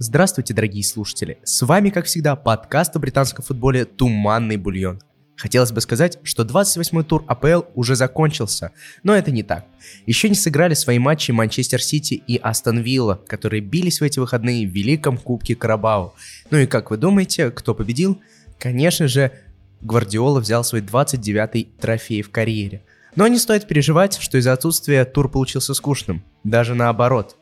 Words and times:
Здравствуйте, 0.00 0.54
дорогие 0.54 0.84
слушатели! 0.84 1.38
С 1.42 1.60
вами, 1.66 1.90
как 1.90 2.06
всегда, 2.06 2.36
подкаст 2.36 2.94
о 2.94 3.00
британском 3.00 3.44
футболе 3.44 3.84
«Туманный 3.84 4.56
бульон». 4.56 5.00
Хотелось 5.36 5.72
бы 5.72 5.80
сказать, 5.80 6.20
что 6.22 6.44
28-й 6.44 7.02
тур 7.02 7.24
АПЛ 7.26 7.62
уже 7.74 7.96
закончился, 7.96 8.70
но 9.02 9.16
это 9.16 9.32
не 9.32 9.42
так. 9.42 9.66
Еще 10.06 10.28
не 10.28 10.36
сыграли 10.36 10.74
свои 10.74 11.00
матчи 11.00 11.32
Манчестер 11.32 11.82
Сити 11.82 12.14
и 12.14 12.36
Астон 12.36 12.78
Вилла, 12.78 13.20
которые 13.26 13.60
бились 13.60 14.00
в 14.00 14.04
эти 14.04 14.20
выходные 14.20 14.68
в 14.68 14.70
Великом 14.70 15.18
Кубке 15.18 15.56
Карабау. 15.56 16.14
Ну 16.52 16.58
и 16.58 16.66
как 16.66 16.92
вы 16.92 16.96
думаете, 16.96 17.50
кто 17.50 17.74
победил? 17.74 18.22
Конечно 18.60 19.08
же, 19.08 19.32
Гвардиола 19.80 20.38
взял 20.38 20.62
свой 20.62 20.80
29-й 20.80 21.72
трофей 21.80 22.22
в 22.22 22.30
карьере. 22.30 22.84
Но 23.16 23.26
не 23.26 23.38
стоит 23.40 23.66
переживать, 23.66 24.16
что 24.20 24.38
из-за 24.38 24.52
отсутствия 24.52 25.04
тур 25.04 25.28
получился 25.28 25.74
скучным. 25.74 26.22
Даже 26.44 26.76
наоборот. 26.76 27.36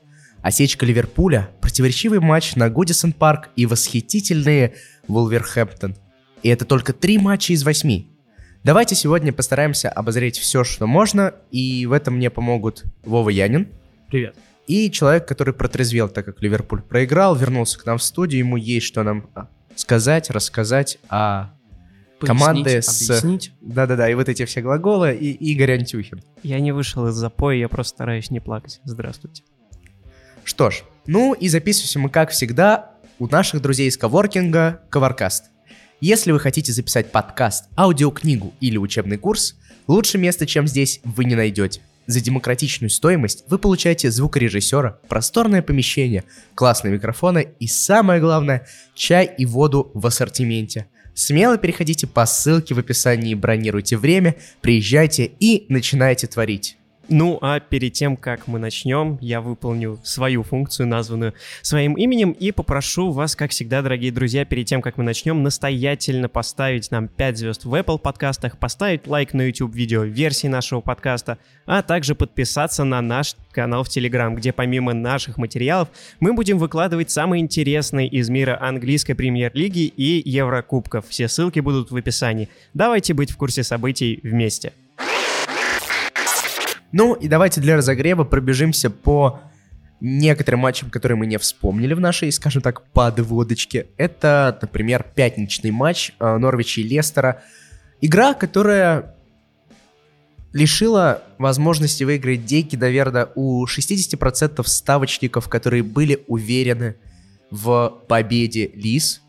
Осечка 0.46 0.86
Ливерпуля, 0.86 1.50
противоречивый 1.60 2.20
матч 2.20 2.54
на 2.54 2.70
Гудисон 2.70 3.12
Парк 3.12 3.48
и 3.56 3.66
восхитительные 3.66 4.74
Вулверхэмптон. 5.08 5.96
И 6.44 6.48
это 6.48 6.64
только 6.64 6.92
три 6.92 7.18
матча 7.18 7.52
из 7.52 7.64
восьми. 7.64 8.12
Давайте 8.62 8.94
сегодня 8.94 9.32
постараемся 9.32 9.88
обозреть 9.88 10.38
все, 10.38 10.62
что 10.62 10.86
можно, 10.86 11.34
и 11.50 11.84
в 11.86 11.90
этом 11.90 12.14
мне 12.14 12.30
помогут 12.30 12.84
Вова 13.02 13.30
Янин. 13.30 13.66
Привет. 14.06 14.36
И 14.68 14.88
человек, 14.92 15.26
который 15.26 15.52
протрезвел, 15.52 16.08
так 16.08 16.24
как 16.24 16.40
Ливерпуль 16.40 16.80
проиграл, 16.80 17.34
вернулся 17.34 17.80
к 17.80 17.84
нам 17.84 17.98
в 17.98 18.02
студию, 18.04 18.38
ему 18.38 18.56
есть 18.56 18.86
что 18.86 19.02
нам 19.02 19.28
а, 19.34 19.48
сказать, 19.74 20.30
рассказать 20.30 20.98
о 21.08 21.46
команды 22.20 22.82
с... 22.82 23.10
Объяснить. 23.10 23.52
Да-да-да, 23.60 24.08
и 24.08 24.14
вот 24.14 24.28
эти 24.28 24.44
все 24.44 24.60
глаголы, 24.60 25.12
и 25.12 25.32
Игорь 25.32 25.72
Антюхин. 25.72 26.22
Я 26.44 26.60
не 26.60 26.70
вышел 26.70 27.08
из 27.08 27.14
запоя, 27.14 27.56
я 27.56 27.68
просто 27.68 27.96
стараюсь 27.96 28.30
не 28.30 28.38
плакать. 28.38 28.80
Здравствуйте. 28.84 29.42
Что 30.46 30.70
ж, 30.70 30.84
ну 31.08 31.34
и 31.34 31.48
записываемся 31.48 31.98
мы, 31.98 32.08
как 32.08 32.30
всегда, 32.30 32.92
у 33.18 33.26
наших 33.26 33.60
друзей 33.60 33.88
из 33.88 33.98
коворкинга 33.98 34.80
Covercast. 34.92 35.42
Если 36.00 36.30
вы 36.30 36.38
хотите 36.38 36.72
записать 36.72 37.10
подкаст, 37.10 37.64
аудиокнигу 37.76 38.54
или 38.60 38.76
учебный 38.76 39.16
курс, 39.16 39.56
лучше 39.88 40.18
места, 40.18 40.46
чем 40.46 40.68
здесь, 40.68 41.00
вы 41.02 41.24
не 41.24 41.34
найдете. 41.34 41.80
За 42.06 42.20
демократичную 42.20 42.90
стоимость 42.90 43.42
вы 43.48 43.58
получаете 43.58 44.08
звукорежиссера, 44.12 45.00
просторное 45.08 45.62
помещение, 45.62 46.22
классные 46.54 46.94
микрофоны 46.94 47.48
и 47.58 47.66
самое 47.66 48.20
главное, 48.20 48.68
чай 48.94 49.28
и 49.36 49.44
воду 49.46 49.90
в 49.94 50.06
ассортименте. 50.06 50.86
Смело 51.12 51.58
переходите 51.58 52.06
по 52.06 52.24
ссылке 52.24 52.72
в 52.72 52.78
описании, 52.78 53.34
бронируйте 53.34 53.96
время, 53.96 54.36
приезжайте 54.60 55.24
и 55.40 55.66
начинайте 55.68 56.28
творить. 56.28 56.76
Ну, 57.08 57.38
а 57.40 57.60
перед 57.60 57.92
тем, 57.92 58.16
как 58.16 58.48
мы 58.48 58.58
начнем, 58.58 59.18
я 59.20 59.40
выполню 59.40 60.00
свою 60.02 60.42
функцию, 60.42 60.88
названную 60.88 61.34
своим 61.62 61.94
именем, 61.94 62.32
и 62.32 62.50
попрошу 62.50 63.12
вас, 63.12 63.36
как 63.36 63.52
всегда, 63.52 63.80
дорогие 63.80 64.10
друзья, 64.10 64.44
перед 64.44 64.66
тем, 64.66 64.82
как 64.82 64.96
мы 64.98 65.04
начнем, 65.04 65.42
настоятельно 65.44 66.28
поставить 66.28 66.90
нам 66.90 67.06
5 67.06 67.38
звезд 67.38 67.64
в 67.64 67.72
Apple 67.74 67.98
подкастах, 67.98 68.58
поставить 68.58 69.06
лайк 69.06 69.34
на 69.34 69.42
YouTube 69.42 69.72
видео 69.74 70.02
версии 70.02 70.48
нашего 70.48 70.80
подкаста, 70.80 71.38
а 71.64 71.82
также 71.82 72.16
подписаться 72.16 72.82
на 72.82 73.00
наш 73.00 73.36
канал 73.52 73.84
в 73.84 73.88
Telegram, 73.88 74.34
где 74.34 74.52
помимо 74.52 74.92
наших 74.92 75.38
материалов 75.38 75.88
мы 76.18 76.32
будем 76.32 76.58
выкладывать 76.58 77.10
самые 77.10 77.40
интересные 77.40 78.08
из 78.08 78.28
мира 78.28 78.58
английской 78.60 79.14
премьер-лиги 79.14 79.84
и 79.96 80.22
Еврокубков. 80.28 81.06
Все 81.08 81.28
ссылки 81.28 81.60
будут 81.60 81.92
в 81.92 81.96
описании. 81.96 82.48
Давайте 82.74 83.14
быть 83.14 83.30
в 83.30 83.36
курсе 83.36 83.62
событий 83.62 84.18
вместе. 84.24 84.72
Ну 86.98 87.12
и 87.12 87.28
давайте 87.28 87.60
для 87.60 87.76
разогрева 87.76 88.24
пробежимся 88.24 88.88
по 88.88 89.40
некоторым 90.00 90.60
матчам, 90.60 90.88
которые 90.88 91.18
мы 91.18 91.26
не 91.26 91.36
вспомнили 91.36 91.92
в 91.92 92.00
нашей, 92.00 92.32
скажем 92.32 92.62
так, 92.62 92.86
подводочке. 92.86 93.88
Это, 93.98 94.58
например, 94.62 95.04
пятничный 95.14 95.72
матч 95.72 96.12
э, 96.18 96.38
Норвича 96.38 96.80
и 96.80 96.84
Лестера. 96.84 97.42
Игра, 98.00 98.32
которая 98.32 99.14
лишила 100.54 101.22
возможности 101.36 102.02
выиграть 102.02 102.46
деньги, 102.46 102.76
наверное, 102.76 103.28
у 103.34 103.66
60% 103.66 104.66
ставочников, 104.66 105.50
которые 105.50 105.82
были 105.82 106.24
уверены 106.28 106.96
в 107.50 107.92
победе 108.08 108.70
Лис 108.74 109.20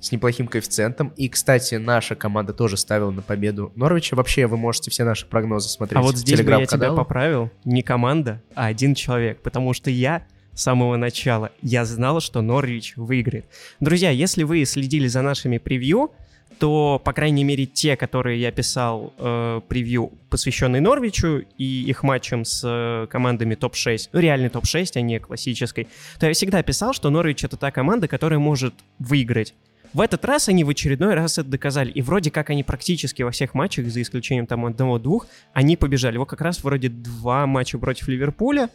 с 0.00 0.12
неплохим 0.12 0.46
коэффициентом. 0.48 1.12
И, 1.16 1.28
кстати, 1.28 1.74
наша 1.76 2.14
команда 2.14 2.52
тоже 2.52 2.76
ставила 2.76 3.10
на 3.10 3.22
победу 3.22 3.72
Норвича. 3.76 4.16
Вообще, 4.16 4.46
вы 4.46 4.56
можете 4.56 4.90
все 4.90 5.04
наши 5.04 5.26
прогнозы 5.26 5.68
смотреть 5.68 5.98
А 5.98 6.02
вот 6.02 6.16
здесь 6.16 6.40
бы 6.40 6.50
я 6.50 6.66
тебя 6.66 6.92
поправил. 6.92 7.50
Не 7.64 7.82
команда, 7.82 8.42
а 8.54 8.66
один 8.66 8.94
человек. 8.94 9.40
Потому 9.42 9.72
что 9.74 9.90
я 9.90 10.24
с 10.54 10.62
самого 10.62 10.96
начала, 10.96 11.50
я 11.62 11.84
знал, 11.84 12.20
что 12.20 12.42
Норвич 12.42 12.94
выиграет. 12.96 13.46
Друзья, 13.78 14.10
если 14.10 14.42
вы 14.42 14.64
следили 14.64 15.06
за 15.06 15.22
нашими 15.22 15.58
превью, 15.58 16.12
то, 16.58 17.00
по 17.02 17.14
крайней 17.14 17.42
мере, 17.42 17.64
те, 17.64 17.96
которые 17.96 18.38
я 18.38 18.52
писал 18.52 19.14
э, 19.16 19.62
превью, 19.66 20.12
посвященные 20.28 20.82
Норвичу 20.82 21.44
и 21.56 21.84
их 21.84 22.02
матчам 22.02 22.44
с 22.44 22.62
э, 22.62 23.06
командами 23.06 23.54
топ-6, 23.54 24.10
ну, 24.12 24.20
реальный 24.20 24.50
топ-6, 24.50 24.90
а 24.96 25.00
не 25.00 25.18
классической, 25.18 25.88
то 26.18 26.26
я 26.26 26.34
всегда 26.34 26.62
писал, 26.62 26.92
что 26.92 27.08
Норвич— 27.08 27.44
это 27.44 27.56
та 27.56 27.70
команда, 27.70 28.08
которая 28.08 28.38
может 28.38 28.74
выиграть. 28.98 29.54
В 29.92 30.00
этот 30.00 30.24
раз 30.24 30.48
они 30.48 30.62
в 30.62 30.68
очередной 30.68 31.14
раз 31.14 31.38
это 31.38 31.48
доказали. 31.48 31.90
И 31.90 32.00
вроде 32.00 32.30
как 32.30 32.50
они 32.50 32.62
практически 32.62 33.22
во 33.22 33.32
всех 33.32 33.54
матчах, 33.54 33.88
за 33.88 34.00
исключением 34.02 34.46
там 34.46 34.64
одного-двух, 34.64 35.26
они 35.52 35.76
побежали. 35.76 36.16
Вот 36.16 36.28
как 36.28 36.40
раз 36.40 36.62
вроде 36.62 36.88
два 36.88 37.46
матча 37.46 37.76
против 37.78 38.08
Ливерпуля, 38.08 38.70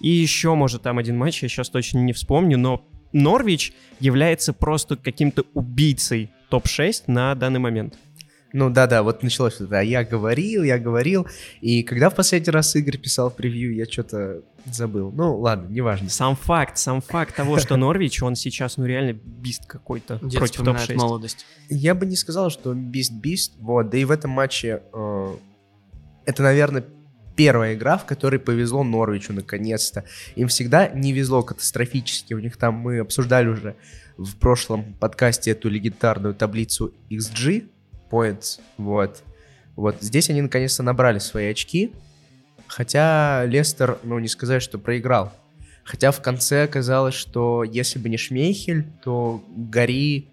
и 0.00 0.08
еще, 0.08 0.54
может, 0.54 0.82
там 0.82 0.98
один 0.98 1.18
матч, 1.18 1.42
я 1.42 1.48
сейчас 1.48 1.68
точно 1.68 1.98
не 1.98 2.12
вспомню, 2.12 2.58
но 2.58 2.86
Норвич 3.12 3.72
является 4.00 4.52
просто 4.52 4.96
каким-то 4.96 5.44
убийцей 5.54 6.30
топ-6 6.48 7.04
на 7.06 7.34
данный 7.34 7.60
момент. 7.60 7.98
Ну 8.54 8.70
да-да, 8.70 9.02
вот 9.02 9.24
началось 9.24 9.60
это. 9.60 9.80
Я 9.80 10.04
говорил, 10.04 10.62
я 10.62 10.78
говорил. 10.78 11.26
И 11.60 11.82
когда 11.82 12.08
в 12.08 12.14
последний 12.14 12.52
раз 12.52 12.76
Игорь 12.76 12.98
писал 12.98 13.28
в 13.28 13.34
превью, 13.34 13.74
я 13.74 13.84
что-то 13.84 14.42
забыл. 14.64 15.10
Ну 15.10 15.40
ладно, 15.40 15.66
неважно. 15.68 16.08
Сам 16.08 16.36
факт, 16.36 16.78
сам 16.78 17.00
факт 17.00 17.34
того, 17.34 17.58
что 17.58 17.76
Норвич, 17.76 18.22
он 18.22 18.36
сейчас, 18.36 18.76
ну 18.76 18.86
реально 18.86 19.12
бист 19.12 19.66
какой-то 19.66 20.18
против 20.18 20.52
вспоминает 20.52 20.86
топ-6. 20.86 20.96
молодость. 20.96 21.46
Я 21.68 21.96
бы 21.96 22.06
не 22.06 22.14
сказал, 22.14 22.48
что 22.48 22.74
бист-бист. 22.74 23.54
Вот, 23.58 23.90
да 23.90 23.98
и 23.98 24.04
в 24.04 24.12
этом 24.12 24.30
матче 24.30 24.82
э, 24.92 25.36
это, 26.24 26.42
наверное, 26.44 26.84
первая 27.34 27.74
игра, 27.74 27.98
в 27.98 28.04
которой 28.04 28.38
повезло 28.38 28.84
Норвичу 28.84 29.32
наконец-то. 29.32 30.04
Им 30.36 30.46
всегда 30.46 30.86
не 30.86 31.12
везло 31.12 31.42
катастрофически. 31.42 32.34
У 32.34 32.38
них 32.38 32.56
там 32.56 32.74
мы 32.74 33.00
обсуждали 33.00 33.48
уже 33.48 33.74
в 34.16 34.36
прошлом 34.36 34.94
подкасте 34.94 35.50
эту 35.50 35.68
легендарную 35.68 36.36
таблицу 36.36 36.94
XG 37.10 37.70
points. 38.10 38.60
Вот. 38.76 39.22
Вот 39.76 39.96
здесь 40.00 40.30
они 40.30 40.42
наконец-то 40.42 40.82
набрали 40.82 41.18
свои 41.18 41.50
очки. 41.50 41.92
Хотя 42.66 43.44
Лестер, 43.44 43.98
ну, 44.02 44.18
не 44.18 44.28
сказать, 44.28 44.62
что 44.62 44.78
проиграл. 44.78 45.32
Хотя 45.84 46.10
в 46.12 46.22
конце 46.22 46.64
оказалось, 46.64 47.14
что 47.14 47.62
если 47.62 47.98
бы 47.98 48.08
не 48.08 48.16
Шмейхель, 48.16 48.86
то 49.02 49.44
Гори 49.48 50.30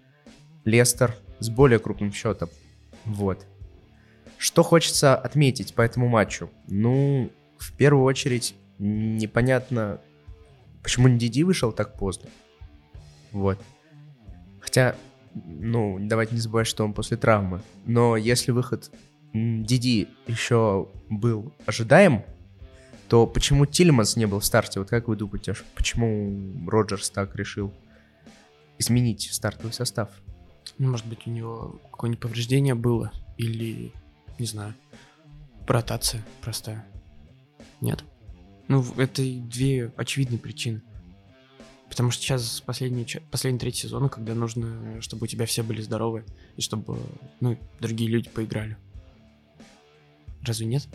Лестер 0.64 1.14
с 1.40 1.50
более 1.50 1.78
крупным 1.78 2.12
счетом. 2.12 2.48
Вот. 3.04 3.46
Что 4.38 4.62
хочется 4.62 5.14
отметить 5.14 5.74
по 5.74 5.82
этому 5.82 6.08
матчу? 6.08 6.50
Ну, 6.68 7.30
в 7.58 7.72
первую 7.74 8.04
очередь, 8.04 8.54
непонятно, 8.78 10.00
почему 10.82 11.08
Диди 11.08 11.42
вышел 11.42 11.70
так 11.70 11.96
поздно. 11.96 12.30
Вот. 13.30 13.58
Хотя, 14.60 14.96
ну, 15.34 15.98
давайте 16.00 16.34
не 16.34 16.40
забывать, 16.40 16.66
что 16.66 16.84
он 16.84 16.92
после 16.92 17.16
травмы. 17.16 17.62
Но 17.86 18.16
если 18.16 18.50
выход 18.50 18.90
Диди 19.32 20.08
еще 20.26 20.88
был 21.08 21.52
ожидаем, 21.66 22.24
то 23.08 23.26
почему 23.26 23.66
Тильманс 23.66 24.16
не 24.16 24.26
был 24.26 24.40
в 24.40 24.44
старте? 24.44 24.80
Вот 24.80 24.88
как 24.88 25.08
вы 25.08 25.16
думаете, 25.16 25.54
почему 25.74 26.68
Роджерс 26.68 27.10
так 27.10 27.34
решил 27.36 27.72
изменить 28.78 29.28
стартовый 29.32 29.72
состав? 29.72 30.10
Ну, 30.78 30.90
Может 30.90 31.06
быть, 31.06 31.26
у 31.26 31.30
него 31.30 31.80
какое-нибудь 31.90 32.22
повреждение 32.22 32.74
было. 32.74 33.12
Или, 33.36 33.92
не 34.38 34.46
знаю, 34.46 34.74
ротация 35.66 36.22
простая. 36.40 36.84
Нет? 37.80 38.04
Ну, 38.68 38.84
это 38.96 39.22
две 39.22 39.92
очевидные 39.96 40.38
причины. 40.38 40.82
Потому 41.92 42.10
что 42.10 42.22
сейчас 42.22 42.62
последний, 42.62 43.06
последний 43.30 43.58
третий 43.60 43.82
сезон, 43.82 44.08
когда 44.08 44.34
нужно, 44.34 45.02
чтобы 45.02 45.24
у 45.24 45.26
тебя 45.26 45.44
все 45.44 45.62
были 45.62 45.82
здоровы, 45.82 46.24
и 46.56 46.62
чтобы, 46.62 46.96
ну, 47.40 47.58
другие 47.80 48.08
люди 48.08 48.30
поиграли. 48.30 48.78
Разве 50.40 50.64
нет? 50.64 50.88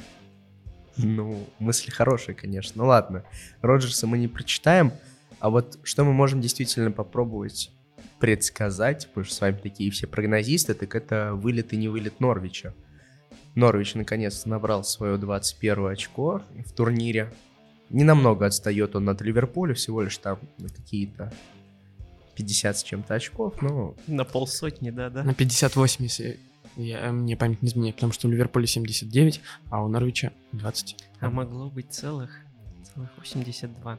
Ну, 0.97 1.47
мысли 1.59 1.91
хорошие, 1.91 2.33
конечно. 2.33 2.81
Ну 2.81 2.87
ладно, 2.87 3.23
Роджерса 3.61 4.07
мы 4.07 4.17
не 4.17 4.27
прочитаем, 4.27 4.91
а 5.39 5.51
вот 5.51 5.77
что 5.83 6.03
мы 6.03 6.13
можем 6.13 6.41
действительно 6.41 6.89
попробовать 6.89 7.69
предсказать, 8.19 9.07
потому 9.09 9.25
что 9.25 9.35
с 9.35 9.41
вами 9.41 9.57
такие 9.57 9.91
все 9.91 10.07
прогнозисты, 10.07 10.73
так 10.73 10.95
это 10.95 11.35
вылет 11.35 11.73
и 11.73 11.77
не 11.77 11.89
вылет 11.89 12.19
Норвича. 12.19 12.73
Норвич 13.53 13.93
наконец-то 13.93 14.49
набрал 14.49 14.83
свое 14.83 15.19
21 15.19 15.85
очко 15.89 16.41
в 16.65 16.71
турнире. 16.71 17.31
Не 17.89 18.03
намного 18.03 18.45
отстает 18.45 18.95
он 18.95 19.09
от 19.09 19.21
Ливерпуля, 19.21 19.73
всего 19.73 20.01
лишь 20.01 20.17
там 20.17 20.39
на 20.57 20.69
какие-то 20.69 21.31
50 22.35 22.77
с 22.77 22.83
чем-то 22.83 23.13
очков, 23.15 23.61
но 23.61 23.95
На 24.07 24.23
полсотни, 24.23 24.91
да-да. 24.91 25.23
На 25.23 25.33
58, 25.33 26.03
если 26.03 26.39
я, 26.75 27.11
мне 27.11 27.35
память 27.35 27.61
не 27.63 27.69
изменяет, 27.69 27.95
потому 27.95 28.13
что 28.13 28.27
у 28.27 28.31
Ливерпуля 28.31 28.67
79, 28.67 29.41
а 29.69 29.83
у 29.83 29.87
Норвича 29.87 30.31
20. 30.51 30.95
А 31.19 31.29
могло 31.29 31.69
быть 31.69 31.91
целых, 31.91 32.41
целых 32.93 33.09
82. 33.17 33.97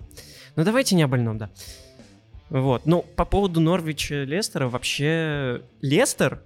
Ну 0.54 0.64
давайте 0.64 0.94
не 0.94 1.02
о 1.02 1.08
больном, 1.08 1.38
да. 1.38 1.50
Вот. 2.50 2.86
Ну, 2.86 3.02
по 3.16 3.24
поводу 3.24 3.60
Норвича 3.60 4.22
Лестера, 4.24 4.68
вообще 4.68 5.62
Лестер 5.82 6.42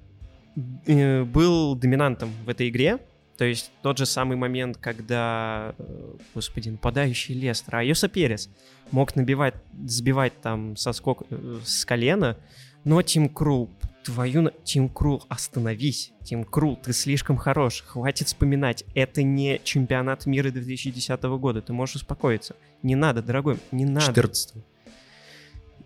э, 0.86 1.22
был 1.24 1.74
доминантом 1.74 2.30
в 2.44 2.48
этой 2.48 2.70
игре. 2.70 2.98
То 3.36 3.44
есть 3.44 3.72
тот 3.82 3.98
же 3.98 4.06
самый 4.06 4.36
момент, 4.36 4.76
когда, 4.76 5.74
э, 5.78 6.16
господи, 6.34 6.68
нападающий 6.68 7.34
Лестер, 7.34 7.76
Айоса 7.76 8.08
Перес 8.08 8.50
мог 8.90 9.16
набивать, 9.16 9.54
сбивать 9.84 10.40
там 10.40 10.76
со 10.76 10.92
скок, 10.92 11.24
э, 11.30 11.58
с 11.64 11.84
колена, 11.84 12.36
но 12.84 13.00
Тим 13.02 13.28
Крул, 13.28 13.70
твою... 14.04 14.50
Тим 14.64 14.88
Крул, 14.88 15.24
остановись. 15.28 16.12
Тим 16.24 16.44
Крул, 16.44 16.76
ты 16.76 16.92
слишком 16.92 17.36
хорош. 17.36 17.82
Хватит 17.86 18.28
вспоминать. 18.28 18.84
Это 18.94 19.22
не 19.22 19.60
чемпионат 19.62 20.26
мира 20.26 20.50
2010 20.50 21.22
года. 21.22 21.62
Ты 21.62 21.72
можешь 21.72 21.96
успокоиться. 21.96 22.56
Не 22.82 22.96
надо, 22.96 23.22
дорогой, 23.22 23.58
не 23.70 23.84
надо. 23.84 24.06
14 24.06 24.64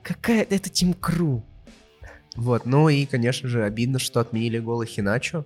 Какая 0.02 0.42
это 0.42 0.70
Тим 0.70 0.94
Крул? 0.94 1.44
Вот, 2.37 2.66
ну 2.66 2.88
и, 2.88 3.06
конечно 3.06 3.49
же, 3.49 3.64
обидно, 3.64 3.99
что 3.99 4.20
отменили 4.20 4.58
голы 4.58 4.87
Хиначо. 4.87 5.44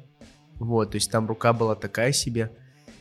Вот, 0.61 0.91
то 0.91 0.97
есть 0.97 1.11
там 1.11 1.27
рука 1.27 1.53
была 1.53 1.75
такая 1.75 2.13
себе. 2.13 2.53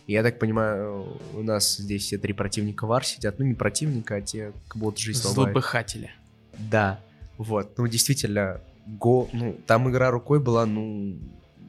Я 0.08 0.24
так 0.24 0.40
понимаю, 0.40 1.20
у 1.36 1.44
нас 1.44 1.76
здесь 1.76 2.04
все 2.04 2.18
три 2.18 2.34
противника 2.34 2.88
вар 2.88 3.06
сидят. 3.06 3.38
Ну, 3.38 3.46
не 3.46 3.54
противника, 3.54 4.16
а 4.16 4.22
те, 4.22 4.54
как 4.68 4.78
будто 4.78 5.00
жизнь 5.00 5.22
ломают. 5.28 5.52
Злопыхатели. 5.52 6.10
Да, 6.58 7.00
вот. 7.38 7.78
Ну, 7.78 7.86
действительно, 7.86 8.62
го... 8.88 9.30
ну, 9.34 9.56
там 9.68 9.88
игра 9.92 10.10
рукой 10.10 10.40
была, 10.40 10.66
ну, 10.66 11.20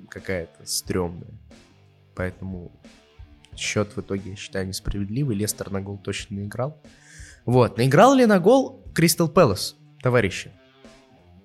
какая-то 0.09 0.65
стрёмная. 0.65 1.35
Поэтому 2.15 2.73
счет 3.57 3.95
в 3.97 4.01
итоге, 4.01 4.31
я 4.31 4.37
считаю, 4.37 4.67
несправедливый. 4.67 5.37
Лестер 5.37 5.71
на 5.71 5.83
гол 5.83 5.99
точно 5.99 6.37
не 6.37 6.45
играл. 6.45 6.81
Вот. 7.45 7.77
Наиграл 7.77 8.15
ли 8.15 8.27
на 8.27 8.39
гол 8.39 8.83
Кристал 8.95 9.29
Пэлас, 9.29 9.77
товарищи? 10.03 10.51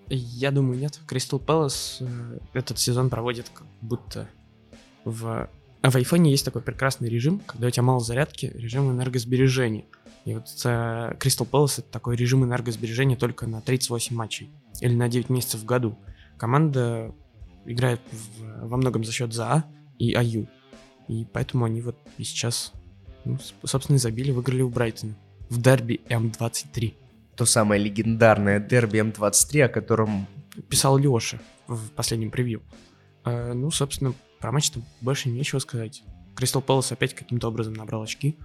Я 0.10 0.52
думаю, 0.52 0.78
нет. 0.80 1.00
Кристал 1.08 1.40
Пэлас 1.40 1.98
э, 2.02 2.40
этот 2.54 2.78
сезон 2.80 3.10
проводит 3.10 3.50
как 3.54 3.66
будто 3.82 4.30
в... 5.04 5.50
а 5.82 5.90
в 5.92 5.96
айфоне 5.96 6.32
есть 6.32 6.46
такой 6.46 6.62
прекрасный 6.62 7.10
режим, 7.10 7.40
когда 7.46 7.68
у 7.68 7.70
тебя 7.72 7.84
мало 7.84 8.00
зарядки, 8.00 8.52
режим 8.56 8.92
энергосбережения. 8.92 9.86
И 10.26 10.34
вот 10.34 10.46
Кристал 11.20 11.46
Пэлас 11.48 11.80
это 11.80 11.90
такой 11.90 12.16
режим 12.16 12.44
энергосбережения 12.44 13.16
только 13.16 13.48
на 13.48 13.62
38 13.62 14.16
матчей 14.16 14.50
или 14.82 14.94
на 14.96 15.08
9 15.08 15.30
месяцев 15.30 15.62
в 15.62 15.66
году. 15.66 15.98
Команда 16.38 17.14
играет 17.66 18.02
в- 18.12 18.68
во 18.68 18.78
многом 18.78 19.04
за 19.04 19.12
счет 19.12 19.34
ЗА 19.34 19.66
и 20.00 20.14
АЮ. 20.14 20.48
И 21.08 21.26
поэтому 21.32 21.66
они 21.66 21.82
вот 21.82 21.96
и 22.18 22.24
сейчас, 22.24 22.74
ну, 23.24 23.38
собственно, 23.64 23.98
забили, 24.00 24.32
выиграли 24.32 24.62
у 24.62 24.70
Брайтона 24.70 25.16
в 25.50 25.62
дерби 25.62 26.02
М23. 26.10 26.94
То 27.36 27.46
самое 27.46 27.82
легендарное 27.82 28.60
дерби 28.60 28.98
М23, 29.00 29.64
о 29.64 29.70
котором 29.70 30.28
писал 30.70 30.98
Леша 30.98 31.40
в 31.68 31.90
последнем 31.92 32.32
превью. 32.32 32.62
Э, 33.26 33.54
ну, 33.54 33.72
собственно, 33.72 34.14
про 34.40 34.52
матч-то 34.52 34.80
больше 35.02 35.30
нечего 35.30 35.60
сказать. 35.60 36.04
Кристал 36.36 36.62
Пэлас 36.62 36.92
опять 36.92 37.14
каким-то 37.14 37.48
образом 37.48 37.74
набрал 37.74 38.04
очки. 38.04 38.38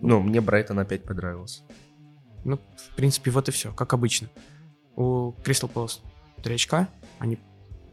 Ну, 0.00 0.20
мне 0.20 0.40
Брайтон 0.40 0.78
опять 0.78 1.04
понравился. 1.04 1.62
Ну, 2.44 2.58
в 2.76 2.94
принципе, 2.96 3.30
вот 3.30 3.48
и 3.48 3.52
все, 3.52 3.72
как 3.72 3.92
обычно. 3.92 4.28
У 4.96 5.32
Кристал 5.44 5.68
Пэлас 5.68 6.02
3 6.42 6.54
очка, 6.54 6.88
они 7.18 7.38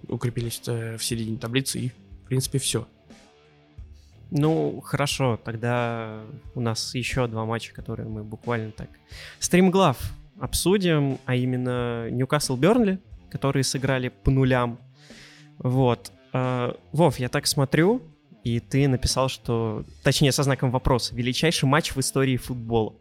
укрепились 0.08 0.62
э, 0.68 0.98
в 0.98 1.04
середине 1.04 1.38
таблицы, 1.38 1.80
и, 1.80 1.90
в 1.90 2.28
принципе, 2.28 2.60
все. 2.60 2.88
Ну, 4.32 4.80
хорошо, 4.82 5.40
тогда 5.44 6.22
у 6.54 6.62
нас 6.62 6.94
еще 6.94 7.28
два 7.28 7.46
матча, 7.46 7.74
которые 7.74 8.08
мы 8.08 8.24
буквально 8.24 8.72
так 8.72 8.90
стримглав 9.40 9.98
обсудим, 10.40 11.20
а 11.26 11.36
именно 11.36 12.10
Ньюкасл 12.10 12.56
Бернли, 12.56 13.00
которые 13.30 13.64
сыграли 13.64 14.10
по 14.10 14.32
нулям. 14.32 14.80
Вот. 15.58 16.12
Э, 16.34 16.74
Вов, 16.92 17.20
я 17.20 17.30
так 17.30 17.48
смотрю, 17.48 18.02
и 18.44 18.60
ты 18.60 18.88
написал, 18.88 19.30
что, 19.30 19.86
точнее, 20.04 20.32
со 20.32 20.44
знаком 20.44 20.72
вопроса, 20.72 21.16
величайший 21.16 21.68
матч 21.68 21.92
в 21.92 22.00
истории 22.00 22.38
футбола. 22.38 22.96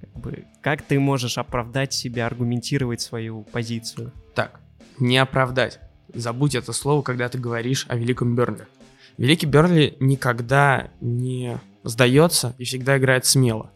Как, 0.00 0.16
бы, 0.16 0.44
как 0.60 0.82
ты 0.82 1.00
можешь 1.00 1.38
оправдать 1.38 1.92
себя, 1.92 2.26
аргументировать 2.26 3.00
свою 3.00 3.42
позицию? 3.42 4.12
Так, 4.34 4.60
не 4.98 5.18
оправдать. 5.18 5.80
Забудь 6.14 6.54
это 6.54 6.72
слово, 6.72 7.02
когда 7.02 7.28
ты 7.28 7.38
говоришь 7.38 7.86
о 7.88 7.96
великом 7.96 8.36
Бернли. 8.36 8.66
Великий 9.16 9.46
Бернли 9.46 9.96
никогда 9.98 10.90
не 11.00 11.58
сдается 11.82 12.54
и 12.58 12.64
всегда 12.64 12.98
играет 12.98 13.24
смело. 13.24 13.70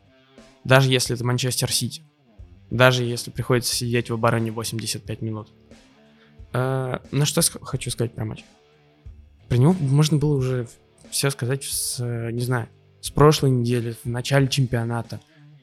Даже 0.64 0.90
если 0.90 1.14
это 1.14 1.24
Манчестер 1.24 1.72
Сити. 1.72 2.02
Даже 2.70 3.04
если 3.04 3.30
приходится 3.30 3.74
сидеть 3.74 4.10
в 4.10 4.14
обороне 4.14 4.50
85 4.50 5.22
минут. 5.22 5.48
Э, 6.52 6.98
ну 7.10 7.24
что 7.24 7.40
хочу 7.62 7.90
сказать 7.90 8.14
про 8.14 8.24
матч. 8.24 8.44
Про 9.48 9.56
него 9.56 9.72
можно 9.72 10.16
было 10.16 10.36
уже 10.36 10.68
все 11.10 11.30
сказать 11.30 11.64
с, 11.64 11.98
не 12.30 12.42
знаю, 12.42 12.68
с 13.00 13.10
прошлой 13.10 13.50
недели, 13.50 13.96
в 14.04 14.08
начале 14.08 14.46
чемпионата. 14.48 15.20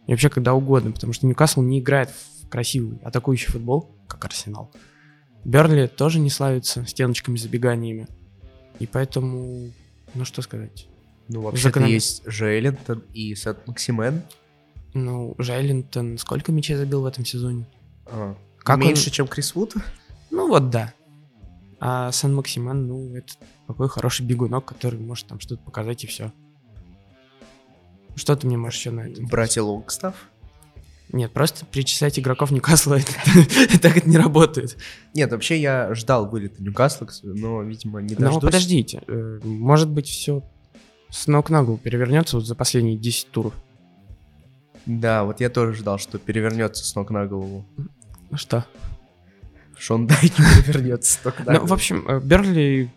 И 0.08 0.12
вообще 0.12 0.30
когда 0.30 0.54
угодно, 0.54 0.92
потому 0.92 1.14
что 1.14 1.26
Ньюкасл 1.26 1.62
не 1.62 1.80
играет 1.80 2.10
в 2.10 2.50
красивый 2.50 3.00
атакующий 3.04 3.52
футбол, 3.52 3.90
как 4.08 4.26
Арсенал. 4.26 4.72
Бернли 5.44 5.88
тоже 5.88 6.20
не 6.20 6.30
славится 6.30 6.86
стеночками, 6.86 7.38
забеганиями. 7.38 8.08
И 8.80 8.88
поэтому, 8.88 9.72
ну 10.14 10.26
что 10.26 10.42
сказать. 10.42 10.88
Ну, 11.30 11.42
вообще-то 11.42 11.80
Закономер- 11.80 11.90
есть 11.90 12.24
Жейлинтон 12.26 13.04
и 13.14 13.36
Сет 13.36 13.68
Максимен. 13.68 14.24
Ну, 14.94 15.36
Жайлинтон 15.38 16.18
сколько 16.18 16.52
мячей 16.52 16.76
забил 16.76 17.02
в 17.02 17.06
этом 17.06 17.26
сезоне? 17.26 17.66
А, 18.06 18.36
Как 18.60 18.78
меньше, 18.80 19.10
он- 19.10 19.14
чем 19.14 19.28
Крис 19.28 19.54
Вуд? 19.56 19.76
Ну 20.32 20.48
вот 20.48 20.70
да. 20.70 20.94
А 21.80 22.12
Сан-Максиман, 22.12 22.88
ну, 22.88 23.16
это 23.16 23.34
такой 23.68 23.88
хороший 23.90 24.26
бегунок, 24.26 24.66
который 24.66 25.00
может 25.00 25.28
там 25.28 25.40
что-то 25.40 25.62
показать 25.64 26.04
и 26.04 26.08
все. 26.08 26.32
Что 28.16 28.36
ты 28.36 28.48
мне 28.48 28.58
можешь 28.58 28.80
еще 28.80 28.92
на 28.92 29.02
это? 29.02 29.22
Братья 29.22 29.62
Лонгстаф? 29.62 30.16
Нет, 31.14 31.32
просто 31.32 31.66
перечислять 31.66 32.20
игроков 32.20 32.52
Ньюкасла, 32.52 32.98
так 33.82 33.96
это 33.98 34.10
не 34.10 34.18
работает. 34.18 34.76
Нет, 35.14 35.32
вообще 35.32 35.62
я 35.62 35.94
ждал 35.94 36.28
вылета 36.28 36.62
Ньюкасла, 36.62 37.08
но, 37.24 37.62
видимо, 37.62 38.02
не 38.02 38.16
Но 38.16 38.22
дождусь. 38.26 38.42
подождите, 38.44 39.04
э, 39.08 39.40
может 39.44 39.90
быть, 39.90 40.08
все 40.08 40.44
с 41.10 41.28
ног 41.28 41.50
на 41.50 41.64
голову 41.64 41.78
перевернется 41.78 42.36
вот 42.38 42.46
за 42.46 42.56
последние 42.56 42.98
10 42.98 43.30
туров. 43.32 43.54
Да, 44.88 45.24
вот 45.26 45.40
я 45.42 45.50
тоже 45.50 45.74
ждал, 45.74 46.00
что 46.00 46.18
перевернется 46.18 46.84
с 46.86 46.96
ног 46.96 47.10
на 47.12 47.26
голову. 47.28 47.66
Ну 48.32 48.38
что? 48.38 48.66
Шон 49.78 50.08
Дайк 50.08 50.34
перевернется 50.66 51.14
с 51.14 51.24
ног 51.26 51.38
на 51.40 51.46
Ну, 51.46 51.52
голову. 51.60 51.68
в 51.68 51.74
общем, 51.74 52.06
э, 52.08 52.20
Берли 52.20 52.90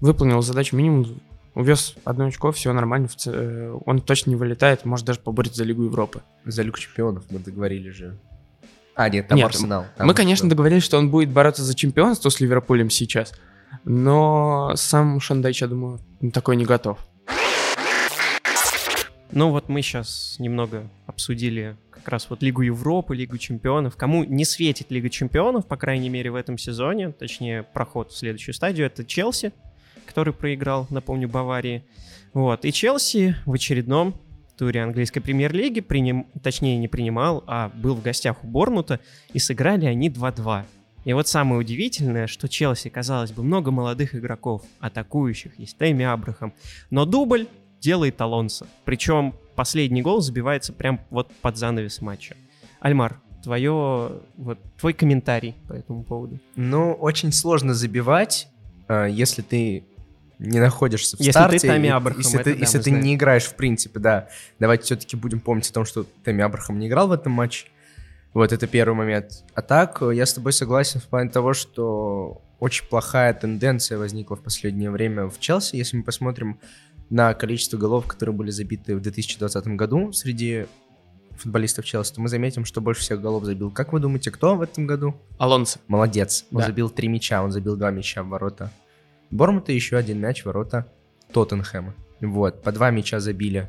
выполнил 0.00 0.40
задачу 0.40 0.76
минимум, 0.76 1.20
увез 1.54 1.94
одно 2.04 2.26
очко, 2.26 2.52
все 2.52 2.72
нормально, 2.72 3.08
э, 3.26 3.76
он 3.84 4.00
точно 4.00 4.30
не 4.30 4.36
вылетает, 4.36 4.84
может 4.84 5.04
даже 5.04 5.18
поборется 5.20 5.58
за 5.58 5.64
Лигу 5.64 5.82
Европы. 5.82 6.22
За 6.46 6.62
Лигу 6.62 6.78
Чемпионов 6.78 7.24
мы 7.30 7.38
договорились 7.40 7.94
же. 7.94 8.16
А, 8.94 9.08
нет, 9.08 9.26
там 9.28 9.36
Нет, 9.36 9.46
Арсенал. 9.46 9.86
Там 9.96 10.06
Мы, 10.06 10.14
конечно, 10.14 10.48
договорились, 10.48 10.82
что 10.84 10.98
он 10.98 11.10
будет 11.10 11.30
бороться 11.30 11.62
за 11.62 11.74
чемпионство 11.74 12.28
с 12.30 12.40
Ливерпулем 12.40 12.88
сейчас, 12.88 13.32
но 13.84 14.72
сам 14.76 15.18
Шандайч, 15.20 15.60
я 15.62 15.68
думаю, 15.68 15.98
такой 16.32 16.56
не 16.56 16.64
готов. 16.64 16.98
Ну 19.34 19.48
вот 19.48 19.70
мы 19.70 19.80
сейчас 19.80 20.36
немного 20.38 20.90
обсудили 21.06 21.76
как 21.90 22.06
раз 22.08 22.28
вот 22.28 22.42
Лигу 22.42 22.60
Европы, 22.60 23.16
Лигу 23.16 23.38
Чемпионов. 23.38 23.96
Кому 23.96 24.24
не 24.24 24.44
светит 24.44 24.90
Лига 24.90 25.08
Чемпионов, 25.08 25.66
по 25.66 25.78
крайней 25.78 26.10
мере 26.10 26.30
в 26.30 26.34
этом 26.34 26.58
сезоне, 26.58 27.12
точнее 27.12 27.62
проход 27.62 28.12
в 28.12 28.16
следующую 28.16 28.54
стадию, 28.54 28.86
это 28.86 29.06
Челси, 29.06 29.54
который 30.04 30.34
проиграл, 30.34 30.86
напомню, 30.90 31.30
Баварии. 31.30 31.82
Вот, 32.34 32.66
и 32.66 32.72
Челси 32.72 33.36
в 33.46 33.54
очередном 33.54 34.20
туре 34.58 34.82
английской 34.82 35.20
премьер-лиги, 35.20 35.80
приним... 35.80 36.26
точнее 36.42 36.76
не 36.76 36.88
принимал, 36.88 37.42
а 37.46 37.70
был 37.74 37.94
в 37.94 38.02
гостях 38.02 38.44
у 38.44 38.46
Борнмута, 38.46 39.00
и 39.32 39.38
сыграли 39.38 39.86
они 39.86 40.10
2-2. 40.10 40.64
И 41.04 41.12
вот 41.14 41.26
самое 41.26 41.58
удивительное, 41.58 42.26
что 42.26 42.48
Челси, 42.48 42.90
казалось 42.90 43.32
бы, 43.32 43.42
много 43.42 43.70
молодых 43.70 44.14
игроков, 44.14 44.62
атакующих, 44.78 45.58
есть 45.58 45.78
Тайми 45.78 46.04
Абрахам, 46.04 46.52
но 46.90 47.06
дубль 47.06 47.48
делает 47.82 48.20
Алонсо. 48.20 48.66
Причем 48.84 49.34
последний 49.56 50.00
гол 50.00 50.20
забивается 50.20 50.72
прям 50.72 51.00
вот 51.10 51.30
под 51.42 51.56
занавес 51.58 52.00
матча. 52.00 52.36
Альмар, 52.80 53.20
твое, 53.42 54.20
вот, 54.36 54.58
твой 54.78 54.92
комментарий 54.94 55.54
по 55.68 55.74
этому 55.74 56.04
поводу. 56.04 56.38
Ну, 56.56 56.92
очень 56.92 57.32
сложно 57.32 57.74
забивать, 57.74 58.48
а, 58.88 59.06
если 59.06 59.42
ты 59.42 59.84
не 60.38 60.58
находишься 60.58 61.16
в 61.16 61.20
Если 61.20 61.30
старте. 61.30 61.58
ты 61.58 61.68
Тами 61.68 61.88
Абрахам, 61.90 62.22
Если 62.22 62.40
это 62.40 62.50
ты, 62.50 62.54
да, 62.54 62.60
если 62.60 62.78
ты 62.78 62.90
знаем. 62.90 63.04
не 63.04 63.14
играешь, 63.14 63.44
в 63.44 63.54
принципе, 63.54 64.00
да. 64.00 64.28
Давайте 64.58 64.84
все-таки 64.84 65.16
будем 65.16 65.40
помнить 65.40 65.68
о 65.70 65.72
том, 65.72 65.84
что 65.84 66.04
Тами 66.24 66.42
Абрахам 66.42 66.78
не 66.78 66.88
играл 66.88 67.08
в 67.08 67.12
этом 67.12 67.32
матче. 67.32 67.66
Вот 68.34 68.50
это 68.52 68.66
первый 68.66 68.94
момент. 68.94 69.44
А 69.54 69.62
так, 69.62 70.02
э, 70.02 70.14
я 70.14 70.24
с 70.24 70.32
тобой 70.32 70.52
согласен 70.52 71.00
в 71.00 71.04
плане 71.04 71.30
того, 71.30 71.52
что 71.52 72.40
очень 72.58 72.86
плохая 72.86 73.34
тенденция 73.34 73.98
возникла 73.98 74.36
в 74.36 74.40
последнее 74.42 74.90
время 74.90 75.28
в 75.28 75.38
Челси. 75.38 75.76
Если 75.76 75.96
мы 75.96 76.02
посмотрим 76.02 76.58
на 77.12 77.34
количество 77.34 77.76
голов, 77.76 78.06
которые 78.06 78.34
были 78.34 78.50
забиты 78.50 78.96
в 78.96 79.00
2020 79.02 79.66
году 79.76 80.12
среди 80.12 80.64
футболистов 81.36 81.84
Челси, 81.84 82.14
то 82.14 82.20
мы 82.22 82.28
заметим, 82.28 82.64
что 82.64 82.80
больше 82.80 83.02
всех 83.02 83.20
голов 83.20 83.44
забил. 83.44 83.70
Как 83.70 83.92
вы 83.92 84.00
думаете, 84.00 84.30
кто 84.30 84.56
в 84.56 84.62
этом 84.62 84.86
году? 84.86 85.14
Алонсо. 85.38 85.78
Молодец. 85.88 86.46
Он 86.52 86.60
Да. 86.60 86.66
забил 86.66 86.88
три 86.88 87.08
мяча, 87.08 87.42
он 87.42 87.52
забил 87.52 87.76
два 87.76 87.90
мяча 87.90 88.22
в 88.22 88.28
ворота. 88.28 88.70
Бормута 89.30 89.72
еще 89.72 89.96
один 89.98 90.20
мяч 90.20 90.42
в 90.42 90.46
ворота 90.46 90.86
Тоттенхэма. 91.32 91.94
Вот, 92.22 92.62
по 92.62 92.72
два 92.72 92.90
мяча 92.90 93.20
забили 93.20 93.68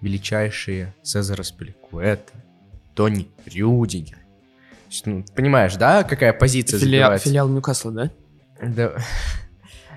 величайшие 0.00 0.94
Цезарь 1.02 1.42
Спиликуэта, 1.42 2.32
Тони 2.94 3.28
Рюдигер. 3.46 4.18
Ну, 5.06 5.24
понимаешь, 5.34 5.74
да, 5.74 6.04
какая 6.04 6.32
позиция 6.32 6.78
Филиал, 6.78 7.02
забивается? 7.10 7.28
филиал 7.28 7.48
Ньюкасла, 7.48 7.90
да? 7.90 8.10
Да. 8.62 8.96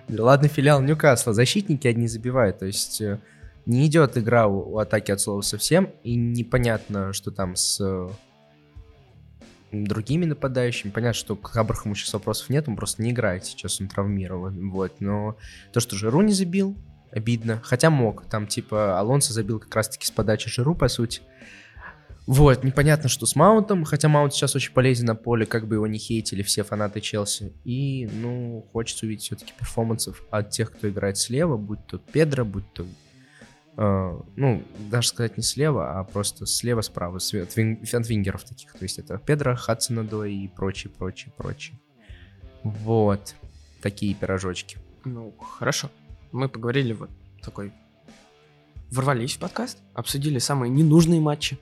Ладно, 0.10 0.48
филиал 0.48 0.82
Ньюкасла. 0.82 1.34
Защитники 1.34 1.88
одни 1.88 2.08
забивают. 2.08 2.60
То 2.60 2.66
есть 2.66 3.02
э, 3.02 3.20
не 3.66 3.86
идет 3.88 4.18
игра 4.18 4.48
у, 4.48 4.76
у 4.76 4.78
атаки 4.80 5.12
от 5.12 5.20
слова 5.20 5.42
совсем. 5.42 5.90
И 6.04 6.16
непонятно, 6.16 7.12
что 7.12 7.32
там 7.32 7.56
с 7.56 7.80
э, 7.82 8.10
другими 9.72 10.26
нападающими. 10.26 10.92
Понятно, 10.92 11.14
что 11.14 11.36
к 11.36 11.56
Абрахаму 11.58 11.96
сейчас 11.96 12.14
вопросов 12.14 12.50
нет. 12.50 12.68
Он 12.68 12.78
просто 12.78 13.02
не 13.02 13.12
играет 13.12 13.46
сейчас, 13.46 13.82
он 13.82 13.90
травмирован. 13.90 14.70
Вот. 14.70 15.02
Но 15.02 15.38
то, 15.74 15.80
что 15.82 15.98
Жиру 15.98 16.22
не 16.22 16.34
забил, 16.34 16.78
обидно. 17.12 17.60
Хотя 17.64 17.90
мог. 17.90 18.26
Там 18.30 18.48
типа 18.48 19.00
Алонсо 19.00 19.34
забил 19.34 19.60
как 19.60 19.76
раз-таки 19.76 20.06
с 20.06 20.12
подачи 20.12 20.50
Жиру, 20.50 20.74
по 20.74 20.88
сути. 20.88 21.22
Вот, 22.28 22.62
непонятно, 22.66 23.08
что 23.08 23.26
с 23.26 23.38
Маунтом, 23.38 23.86
хотя 23.86 24.10
Маунт 24.10 24.34
сейчас 24.34 24.54
очень 24.54 24.74
полезен 24.74 25.06
на 25.06 25.16
поле, 25.16 25.46
как 25.46 25.66
бы 25.66 25.76
его 25.76 25.88
не 25.88 25.98
хейтили 25.98 26.44
все 26.44 26.64
фанаты 26.64 27.00
Челси. 27.00 27.54
И, 27.64 28.06
ну, 28.12 28.68
хочется 28.74 29.06
увидеть 29.06 29.24
все-таки 29.24 29.54
перформансов 29.58 30.22
от 30.30 30.50
тех, 30.50 30.74
кто 30.74 30.90
играет 30.90 31.18
слева, 31.18 31.56
будь 31.56 31.88
то 31.88 31.98
Педро, 32.00 32.44
будь 32.44 32.70
то, 32.74 32.86
э, 33.78 34.20
ну, 34.36 34.62
даже 34.92 35.08
сказать 35.08 35.38
не 35.38 35.44
слева, 35.44 35.98
а 35.98 36.04
просто 36.04 36.46
слева-справа, 36.46 37.16
от, 37.16 37.58
вин- 37.58 37.80
от 37.82 38.10
вингеров 38.10 38.44
таких. 38.44 38.74
То 38.74 38.84
есть 38.84 39.00
это 39.00 39.18
Педро, 39.20 39.56
Хадсонадой 39.56 40.36
и 40.36 40.48
прочее, 40.50 40.92
прочее, 40.92 41.32
прочее. 41.38 41.80
Вот, 42.62 43.36
такие 43.82 44.14
пирожочки. 44.14 44.80
Ну, 45.06 45.32
хорошо. 45.32 45.90
Мы 46.34 46.50
поговорили 46.50 46.92
вот 46.92 47.10
такой... 47.42 47.72
Ворвались 48.92 49.36
в 49.36 49.40
подкаст, 49.40 49.78
обсудили 49.94 50.40
самые 50.40 50.70
ненужные 50.70 51.22
матчи. 51.22 51.58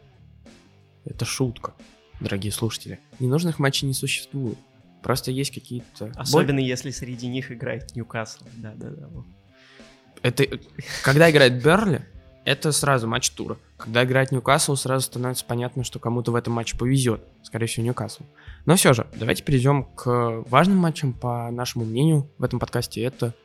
Это 1.05 1.25
шутка, 1.25 1.73
дорогие 2.19 2.51
слушатели. 2.51 2.99
Ненужных 3.19 3.59
матчей 3.59 3.87
не 3.87 3.93
существует. 3.93 4.57
Просто 5.01 5.29
есть 5.29 5.53
какие-то... 5.53 6.11
Особенно 6.15 6.59
если 6.59 6.89
среди 6.89 7.27
них 7.27 7.51
играет 7.51 7.95
Ньюкасл. 7.95 8.43
Да-да-да. 8.57 9.07
Это 10.23 10.47
когда 11.03 11.29
играет 11.29 11.63
Берли, 11.63 12.01
это 12.43 12.71
сразу 12.71 13.07
матч 13.07 13.29
тура. 13.29 13.57
Когда 13.77 14.03
играет 14.03 14.31
Ньюкасл, 14.31 14.75
сразу 14.75 15.05
становится 15.05 15.45
понятно, 15.45 15.83
что 15.83 15.99
кому-то 15.99 16.31
в 16.31 16.35
этом 16.35 16.53
матче 16.53 16.75
повезет. 16.75 17.23
Скорее 17.43 17.67
всего, 17.67 17.85
Ньюкасл. 17.85 18.23
Но 18.65 18.75
все 18.75 18.93
же, 18.93 19.05
давайте 19.15 19.43
перейдем 19.43 19.83
к 19.83 20.43
важным 20.49 20.77
матчам, 20.77 21.13
по 21.13 21.51
нашему 21.51 21.85
мнению, 21.85 22.27
в 22.39 22.43
этом 22.43 22.59
подкасте. 22.59 23.03
Это 23.03 23.35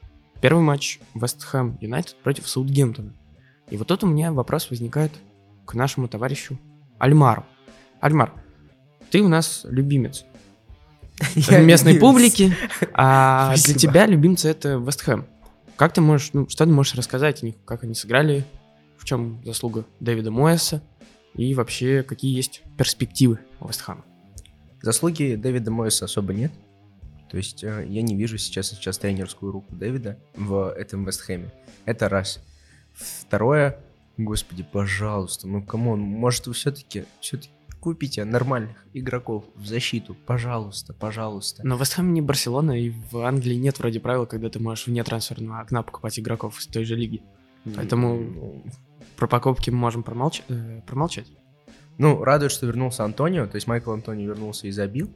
первый 0.41 0.63
матч 0.63 1.01
Вест 1.15 1.43
Хэм 1.45 1.77
Юнайтед 1.83 2.17
против 2.23 2.49
Саутгемптона. 2.49 3.15
И 3.69 3.77
вот 3.77 3.87
тут 3.89 4.05
у 4.05 4.07
меня 4.07 4.33
вопрос 4.33 4.71
возникает 4.71 5.13
к 5.67 5.75
нашему 5.75 6.09
товарищу 6.09 6.59
Альмару. 7.01 7.45
Альмар, 8.01 8.33
ты 9.11 9.21
у 9.23 9.29
нас 9.29 9.63
любимец 9.65 10.25
местной 11.51 11.99
публики, 11.99 12.55
а 12.93 13.49
для 13.49 13.57
Спасибо. 13.57 13.79
тебя 13.81 14.07
любимцы 14.07 14.49
это 14.49 14.75
Вест 14.77 15.03
Хэм. 15.03 15.27
Как 15.77 15.93
ты 15.93 16.01
можешь, 16.01 16.31
ну, 16.35 16.49
что 16.49 16.65
ты 16.65 16.71
можешь 16.71 16.95
рассказать 16.95 17.43
о 17.43 17.47
них, 17.47 17.57
как 17.65 17.83
они 17.85 17.95
сыграли, 17.95 18.45
в 18.99 19.05
чем 19.05 19.43
заслуга 19.45 19.87
Дэвида 19.99 20.31
Моэса 20.31 20.83
и 21.35 21.55
вообще 21.55 22.03
какие 22.03 22.37
есть 22.37 22.63
перспективы 22.77 23.41
Вест 23.61 23.81
Хэма? 23.81 24.05
Заслуги 24.83 25.35
Дэвида 25.35 25.71
Мойса 25.71 26.05
особо 26.05 26.33
нет. 26.33 26.53
То 27.31 27.37
есть 27.37 27.63
э, 27.63 27.87
я 27.89 28.03
не 28.03 28.17
вижу 28.17 28.39
сейчас, 28.39 28.71
сейчас 28.71 28.99
тренерскую 28.99 29.53
руку 29.53 29.75
Дэвида 29.75 30.19
в 30.37 30.75
этом 30.77 31.05
Вестхэме. 31.05 31.53
Это 31.85 32.09
раз. 32.09 32.41
Второе, 32.93 33.79
господи, 34.25 34.65
пожалуйста, 34.71 35.49
ну 35.49 35.63
come 35.63 35.84
on, 35.84 36.01
может 36.01 36.47
вы 36.47 36.53
все-таки 36.55 37.05
все-таки 37.21 37.51
купите 37.81 38.25
нормальных 38.25 38.85
игроков 38.93 39.45
в 39.55 39.67
защиту, 39.67 40.15
пожалуйста, 40.27 40.93
пожалуйста. 40.93 41.67
Но 41.67 41.77
Вест 41.77 41.95
Хэм 41.95 42.13
не 42.13 42.21
Барселона, 42.21 42.79
и 42.79 42.91
в 42.91 43.19
Англии 43.19 43.55
нет 43.55 43.79
вроде 43.79 44.01
правила, 44.01 44.27
когда 44.27 44.51
ты 44.51 44.59
можешь 44.59 44.87
вне 44.87 45.03
трансферного 45.03 45.61
окна 45.61 45.83
покупать 45.83 46.19
игроков 46.19 46.59
из 46.59 46.67
той 46.67 46.85
же 46.85 46.95
лиги. 46.95 47.23
Поэтому 47.77 48.17
Ну, 48.17 48.63
про 49.17 49.27
покупки 49.27 49.71
мы 49.71 49.77
можем 49.79 50.03
промолч- 50.03 50.43
э, 50.49 50.83
промолчать. 50.87 51.27
Ну, 51.99 52.23
радует, 52.25 52.53
что 52.53 52.67
вернулся 52.67 53.05
Антонио, 53.05 53.47
то 53.47 53.57
есть 53.57 53.67
Майкл 53.67 53.93
Антонио 53.93 54.29
вернулся 54.29 54.67
и 54.67 54.71
забил. 54.71 55.11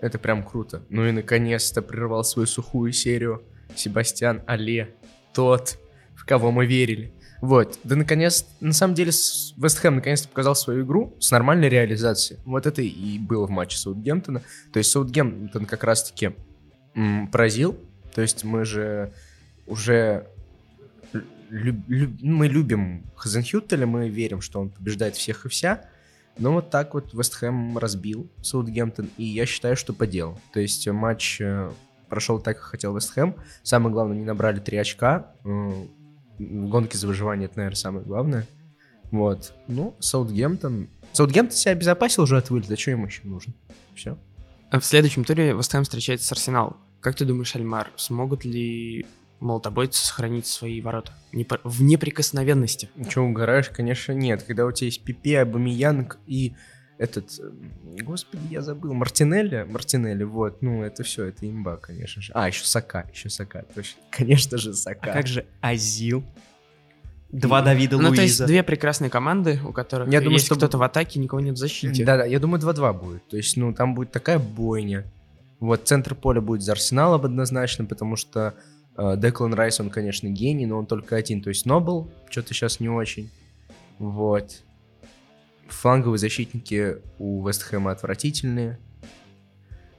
Это 0.00 0.18
прям 0.18 0.42
круто. 0.44 0.82
Ну 0.88 1.06
и 1.06 1.12
наконец-то 1.12 1.80
прервал 1.82 2.24
свою 2.24 2.46
сухую 2.46 2.92
серию 2.92 3.42
Себастьян 3.76 4.42
Але, 4.46 4.88
тот, 5.32 5.78
в 6.16 6.24
кого 6.24 6.50
мы 6.50 6.66
верили. 6.66 7.12
Вот, 7.42 7.80
да 7.82 7.96
наконец, 7.96 8.46
на 8.60 8.72
самом 8.72 8.94
деле, 8.94 9.10
Вест 9.56 9.78
Хэм 9.78 9.96
наконец-то 9.96 10.28
показал 10.28 10.54
свою 10.54 10.84
игру 10.84 11.16
с 11.18 11.32
нормальной 11.32 11.68
реализацией. 11.68 12.38
Вот 12.44 12.66
это 12.66 12.82
и 12.82 13.18
было 13.18 13.46
в 13.48 13.50
матче 13.50 13.76
Саутгемптона. 13.78 14.42
То 14.72 14.78
есть 14.78 14.92
Саутгемптон 14.92 15.66
как 15.66 15.82
раз-таки 15.82 16.36
поразил. 17.32 17.76
То 18.14 18.22
есть 18.22 18.44
мы 18.44 18.64
же 18.64 19.12
уже 19.66 20.28
лю- 21.50 21.82
лю- 21.88 22.16
мы 22.22 22.46
любим 22.46 23.04
Хазенхютеля, 23.16 23.86
мы 23.86 24.08
верим, 24.08 24.40
что 24.40 24.60
он 24.60 24.70
побеждает 24.70 25.16
всех 25.16 25.44
и 25.44 25.48
вся. 25.48 25.84
Но 26.38 26.52
вот 26.52 26.70
так 26.70 26.94
вот 26.94 27.12
Вест 27.12 27.34
Хэм 27.34 27.76
разбил 27.76 28.30
Саутгемптон, 28.42 29.10
и 29.16 29.24
я 29.24 29.46
считаю, 29.46 29.76
что 29.76 29.92
по 29.92 30.06
делу. 30.06 30.40
То 30.52 30.60
есть 30.60 30.86
э, 30.86 30.92
матч 30.92 31.40
э, 31.40 31.72
прошел 32.08 32.38
так, 32.38 32.56
как 32.58 32.66
хотел 32.66 32.94
Вест 32.94 33.10
Хэм. 33.12 33.34
Самое 33.64 33.92
главное, 33.92 34.16
не 34.16 34.24
набрали 34.24 34.60
три 34.60 34.78
очка. 34.78 35.32
В 36.38 36.68
гонке 36.68 36.98
за 36.98 37.06
выживание 37.06 37.46
это, 37.46 37.58
наверное, 37.58 37.76
самое 37.76 38.04
главное. 38.04 38.46
Вот. 39.10 39.52
Ну, 39.68 39.94
Саутгемптон... 40.00 40.88
Саутгемптон 41.12 41.56
себя 41.56 41.72
обезопасил 41.72 42.22
уже 42.24 42.38
от 42.38 42.50
вылета, 42.50 42.76
что 42.76 42.92
ему 42.92 43.06
еще 43.06 43.20
нужно? 43.24 43.52
Все. 43.94 44.18
А 44.70 44.80
В 44.80 44.84
следующем 44.84 45.24
туре 45.24 45.52
Вест 45.52 45.70
Хэм 45.70 45.84
встречается 45.84 46.26
с 46.26 46.32
Арсеналом. 46.32 46.78
Как 47.00 47.14
ты 47.14 47.26
думаешь, 47.26 47.54
Альмар, 47.54 47.90
смогут 47.96 48.44
ли 48.44 49.04
молотобойцы 49.38 50.02
сохранить 50.04 50.46
свои 50.46 50.80
ворота 50.80 51.12
в 51.64 51.82
неприкосновенности? 51.82 52.88
Че 53.10 53.20
угораешь? 53.20 53.68
Конечно, 53.68 54.12
нет. 54.12 54.42
Когда 54.44 54.64
у 54.64 54.72
тебя 54.72 54.86
есть 54.86 55.04
Пипе, 55.04 55.40
Абамиянг 55.40 56.18
и 56.26 56.54
этот... 56.98 57.30
Господи, 58.02 58.42
я 58.50 58.60
забыл. 58.62 58.92
Мартинелли? 58.94 59.66
Мартинелли, 59.68 60.24
вот. 60.24 60.62
Ну, 60.62 60.82
это 60.82 61.02
все, 61.02 61.24
это 61.26 61.48
имба, 61.48 61.76
конечно 61.76 62.22
же. 62.22 62.32
А, 62.34 62.48
еще 62.48 62.64
Сака, 62.64 63.08
еще 63.12 63.28
Сака. 63.30 63.64
Точно. 63.74 64.00
Конечно 64.10 64.58
же, 64.58 64.74
Сака. 64.74 65.10
А 65.10 65.12
как 65.14 65.26
же 65.26 65.46
Азил? 65.60 66.22
Два 67.30 67.62
Давида 67.62 67.96
Ну, 67.96 68.14
то 68.14 68.20
есть 68.20 68.40
Луиза. 68.40 68.46
две 68.46 68.62
прекрасные 68.62 69.08
команды, 69.10 69.58
у 69.66 69.72
которых 69.72 70.08
Я 70.12 70.20
думаю, 70.20 70.34
есть 70.34 70.46
что- 70.46 70.54
кто-то 70.56 70.76
в 70.76 70.82
атаке, 70.82 71.18
никого 71.18 71.40
нет 71.40 71.54
в 71.54 71.58
защите. 71.58 72.04
Да-да, 72.04 72.26
я 72.26 72.38
думаю, 72.38 72.60
2-2 72.60 72.92
будет. 72.92 73.26
То 73.28 73.38
есть, 73.38 73.56
ну, 73.56 73.72
там 73.72 73.94
будет 73.94 74.12
такая 74.12 74.38
бойня. 74.38 75.04
Вот, 75.58 75.88
центр 75.88 76.14
поля 76.14 76.40
будет 76.42 76.60
за 76.62 76.72
Арсеналом 76.72 77.24
однозначно, 77.24 77.86
потому 77.86 78.16
что 78.16 78.54
э, 78.98 79.16
Деклан 79.16 79.54
Райс, 79.54 79.80
он, 79.80 79.88
конечно, 79.88 80.28
гений, 80.28 80.66
но 80.66 80.76
он 80.76 80.84
только 80.86 81.16
один. 81.16 81.40
То 81.40 81.48
есть, 81.48 81.64
Нобл 81.64 82.10
что-то 82.28 82.52
сейчас 82.52 82.80
не 82.80 82.90
очень. 82.90 83.30
Вот. 83.98 84.60
Фланговые 85.68 86.18
защитники 86.18 86.98
у 87.18 87.46
Вестхэма 87.46 87.92
отвратительные. 87.92 88.78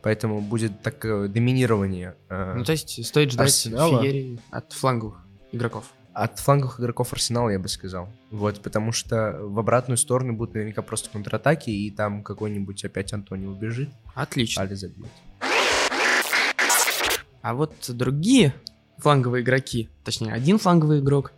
Поэтому 0.01 0.41
будет 0.41 0.82
такое 0.82 1.27
доминирование 1.29 2.15
э, 2.29 2.55
Ну, 2.58 2.63
то 2.65 2.74
есть 2.74 3.05
стоит 3.05 3.32
ждать 3.32 3.48
Арсенала? 3.48 4.05
от 4.51 4.74
фланговых 4.74 5.25
игроков. 5.53 5.86
от 6.13 6.39
фланговых 6.39 6.79
игроков 6.79 7.13
Арсенала, 7.13 7.50
я 7.50 7.58
бы 7.60 7.70
сказал. 7.70 8.10
Вот, 8.29 8.62
потому 8.62 8.91
что 8.91 9.39
в 9.41 9.58
обратную 9.60 9.98
сторону 9.98 10.34
будут 10.34 10.55
наверняка 10.55 10.82
просто 10.82 11.10
контратаки, 11.10 11.70
и 11.70 11.89
там 11.89 12.22
какой-нибудь 12.22 12.84
опять 12.84 13.13
Антони 13.13 13.46
убежит, 13.48 13.89
Отлично. 14.13 14.63
Али 14.63 14.75
забьет. 14.75 15.08
А 17.41 17.53
вот 17.53 17.74
другие 17.89 18.53
фланговые 18.98 19.43
игроки, 19.43 19.89
точнее, 20.03 20.34
один 20.34 20.58
фланговый 20.60 21.00
игрок, 21.00 21.34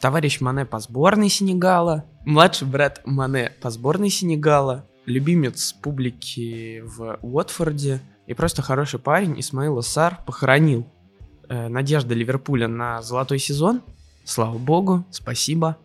товарищ 0.00 0.40
Мане 0.40 0.64
по 0.64 0.78
сборной 0.78 1.28
Сенегала, 1.28 2.04
младший 2.28 2.68
брат 2.68 3.00
Мане 3.06 3.52
по 3.62 3.70
сборной 3.70 4.10
Сенегала, 4.10 4.86
любимец 5.06 5.72
публики 5.72 6.82
в 6.84 7.18
Уотфорде 7.22 8.02
и 8.26 8.34
просто 8.34 8.60
хороший 8.60 9.00
парень 9.00 9.40
Исмаил 9.40 9.80
Сар 9.82 10.20
похоронил 10.26 10.86
э, 11.48 11.68
надежды 11.68 12.14
Ливерпуля 12.14 12.68
на 12.68 13.00
золотой 13.00 13.38
сезон. 13.38 13.80
Слава 14.24 14.58
богу, 14.58 15.06
спасибо. 15.10 15.78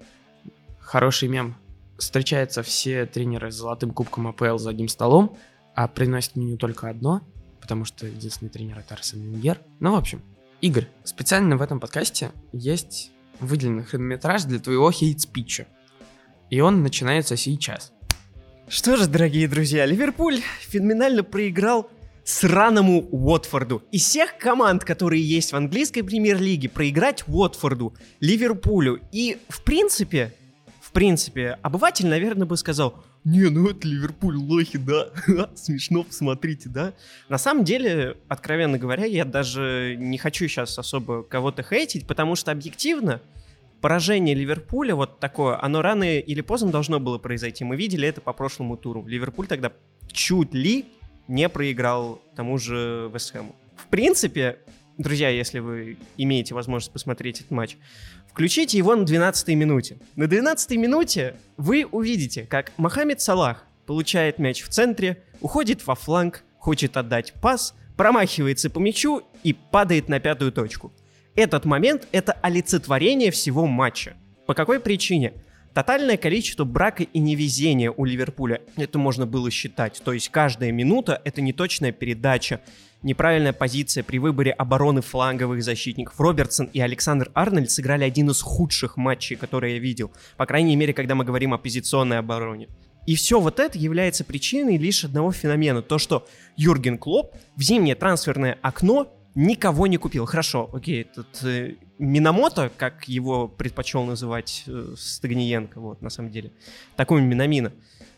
Хороший 0.79 1.29
мем 1.29 1.55
встречаются 1.97 2.61
все 2.61 3.05
тренеры 3.05 3.49
с 3.49 3.55
золотым 3.55 3.91
кубком 3.91 4.27
АПЛ 4.27 4.57
за 4.57 4.71
одним 4.71 4.89
столом, 4.89 5.37
а 5.75 5.87
приносят 5.87 6.35
меню 6.35 6.57
только 6.57 6.89
одно, 6.89 7.21
потому 7.61 7.85
что 7.85 8.05
единственный 8.05 8.49
тренер 8.49 8.79
это 8.79 8.95
Арсен 8.95 9.21
Венгер. 9.21 9.61
Ну, 9.79 9.93
в 9.93 9.95
общем, 9.95 10.21
Игорь, 10.59 10.89
специально 11.05 11.55
в 11.55 11.61
этом 11.61 11.79
подкасте 11.79 12.31
есть 12.51 13.11
выделенный 13.39 13.83
хронометраж 13.83 14.43
для 14.43 14.59
твоего 14.59 14.91
хейт-спича. 14.91 15.67
И 16.49 16.59
он 16.59 16.83
начинается 16.83 17.37
сейчас. 17.37 17.93
Что 18.67 18.95
же, 18.95 19.07
дорогие 19.07 19.47
друзья, 19.47 19.85
Ливерпуль 19.85 20.41
феноменально 20.61 21.23
проиграл 21.23 21.89
сраному 22.23 23.01
Уотфорду. 23.11 23.83
Из 23.91 24.03
всех 24.03 24.37
команд, 24.37 24.83
которые 24.83 25.21
есть 25.21 25.51
в 25.51 25.55
английской 25.55 26.01
премьер-лиге, 26.01 26.69
проиграть 26.69 27.23
Уотфорду, 27.27 27.93
Ливерпулю 28.19 29.01
и, 29.11 29.37
в 29.49 29.63
принципе, 29.63 30.33
в 30.81 30.91
принципе, 30.91 31.57
обыватель, 31.61 32.07
наверное, 32.07 32.45
бы 32.45 32.55
сказал, 32.55 33.03
не, 33.23 33.49
ну 33.49 33.69
это 33.69 33.87
Ливерпуль, 33.87 34.35
лохи, 34.35 34.77
да, 34.77 35.09
смешно, 35.55 36.03
посмотрите, 36.03 36.69
да. 36.69 36.93
На 37.29 37.37
самом 37.37 37.63
деле, 37.63 38.17
откровенно 38.27 38.77
говоря, 38.77 39.05
я 39.05 39.23
даже 39.23 39.95
не 39.97 40.17
хочу 40.17 40.47
сейчас 40.47 40.77
особо 40.77 41.23
кого-то 41.23 41.63
хейтить, 41.63 42.05
потому 42.05 42.35
что 42.35 42.51
объективно 42.51 43.21
поражение 43.83 44.33
Ливерпуля 44.33 44.95
вот 44.95 45.19
такое, 45.19 45.61
оно 45.61 45.81
рано 45.81 46.17
или 46.17 46.39
поздно 46.39 46.71
должно 46.71 47.01
было 47.01 47.17
произойти. 47.17 47.65
Мы 47.65 47.75
видели 47.75 48.07
это 48.07 48.21
по 48.21 48.31
прошлому 48.31 48.77
туру. 48.77 49.05
Ливерпуль 49.05 49.45
тогда 49.45 49.73
чуть 50.09 50.53
ли 50.53 50.85
не 51.27 51.49
проиграл 51.49 52.21
тому 52.33 52.57
же 52.57 53.11
Вестхэму. 53.13 53.53
В 53.75 53.87
принципе, 53.87 54.59
друзья, 54.97 55.27
если 55.27 55.59
вы 55.59 55.97
имеете 56.15 56.55
возможность 56.55 56.93
посмотреть 56.93 57.41
этот 57.41 57.51
матч, 57.51 57.75
включите 58.31 58.77
его 58.77 58.95
на 58.95 59.03
12-й 59.03 59.53
минуте. 59.55 59.97
На 60.15 60.23
12-й 60.23 60.77
минуте 60.77 61.35
вы 61.57 61.85
увидите, 61.85 62.45
как 62.45 62.71
Мохаммед 62.77 63.19
Салах 63.19 63.65
получает 63.85 64.39
мяч 64.39 64.63
в 64.63 64.69
центре, 64.69 65.21
уходит 65.41 65.85
во 65.85 65.95
фланг, 65.95 66.45
хочет 66.57 66.95
отдать 66.95 67.33
пас, 67.41 67.75
промахивается 67.97 68.69
по 68.69 68.79
мячу 68.79 69.23
и 69.43 69.51
падает 69.51 70.07
на 70.07 70.21
пятую 70.21 70.53
точку. 70.53 70.93
Этот 71.35 71.65
момент— 71.65 72.07
это 72.11 72.33
олицетворение 72.33 73.31
всего 73.31 73.65
матча. 73.65 74.13
По 74.45 74.53
какой 74.53 74.79
причине? 74.79 75.33
Тотальное 75.73 76.17
количество 76.17 76.63
брака 76.63 77.01
и 77.01 77.17
невезения 77.17 77.89
у 77.89 78.05
Ливерпуля, 78.05 78.61
это 78.77 78.99
можно 78.99 79.25
было 79.25 79.49
считать. 79.49 79.99
То 80.05 80.13
есть 80.13 80.29
каждая 80.29 80.71
минута— 80.71 81.19
это 81.25 81.41
неточная 81.41 81.91
передача, 81.91 82.61
неправильная 83.01 83.53
позиция 83.53 84.03
при 84.03 84.19
выборе 84.19 84.51
обороны 84.51 85.01
фланговых 85.01 85.63
защитников. 85.63 86.19
Робертсон 86.19 86.67
и 86.67 86.79
Александр 86.79 87.31
Арнольд 87.33 87.71
сыграли 87.71 88.03
один 88.03 88.29
из 88.29 88.39
худших 88.39 88.95
матчей, 88.95 89.35
которые 89.35 89.77
я 89.77 89.79
видел. 89.79 90.11
По 90.37 90.45
крайней 90.45 90.75
мере, 90.75 90.93
когда 90.93 91.15
мы 91.15 91.25
говорим 91.25 91.55
о 91.55 91.57
позиционной 91.57 92.19
обороне. 92.19 92.67
И 93.07 93.15
все 93.15 93.39
вот 93.39 93.59
это 93.59 93.79
является 93.79 94.23
причиной 94.23 94.77
лишь 94.77 95.03
одного 95.03 95.31
феномена. 95.31 95.81
То, 95.81 95.97
что 95.97 96.27
Юрген 96.57 96.99
Клоп 96.99 97.35
в 97.55 97.61
зимнее 97.63 97.95
трансферное 97.95 98.59
окно 98.61 99.11
никого 99.35 99.87
не 99.87 99.97
купил. 99.97 100.25
Хорошо, 100.25 100.69
окей, 100.73 101.01
этот 101.01 101.43
э, 101.43 101.75
Минамото, 101.97 102.71
как 102.75 103.07
его 103.07 103.47
предпочел 103.47 104.03
называть 104.03 104.63
э, 104.67 104.93
Стагниенко, 104.97 105.79
вот, 105.79 106.01
на 106.01 106.09
самом 106.09 106.31
деле. 106.31 106.51
Такой 106.95 107.21
Минамина. 107.21 107.71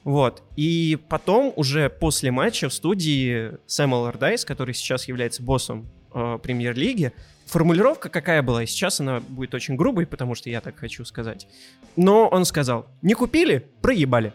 Вот. 0.04 0.44
И 0.56 1.00
потом, 1.10 1.52
уже 1.56 1.90
после 1.90 2.32
матча 2.32 2.70
в 2.70 2.74
студии 2.74 3.52
Сэм 3.66 3.94
Аллардайс, 3.94 4.46
который 4.46 4.76
сейчас 4.76 5.08
является 5.08 5.42
боссом 5.42 5.90
э, 6.14 6.38
премьер-лиги, 6.42 7.12
формулировка 7.46 8.10
какая 8.10 8.42
была, 8.44 8.64
и 8.64 8.66
сейчас 8.66 9.00
она 9.00 9.20
будет 9.20 9.54
очень 9.54 9.76
грубой, 9.76 10.06
потому 10.06 10.36
что 10.36 10.50
я 10.50 10.62
так 10.62 10.78
хочу 10.78 11.06
сказать. 11.06 11.48
Но 11.96 12.28
он 12.28 12.46
сказал, 12.46 12.88
не 13.02 13.14
купили, 13.14 13.68
проебали. 13.82 14.34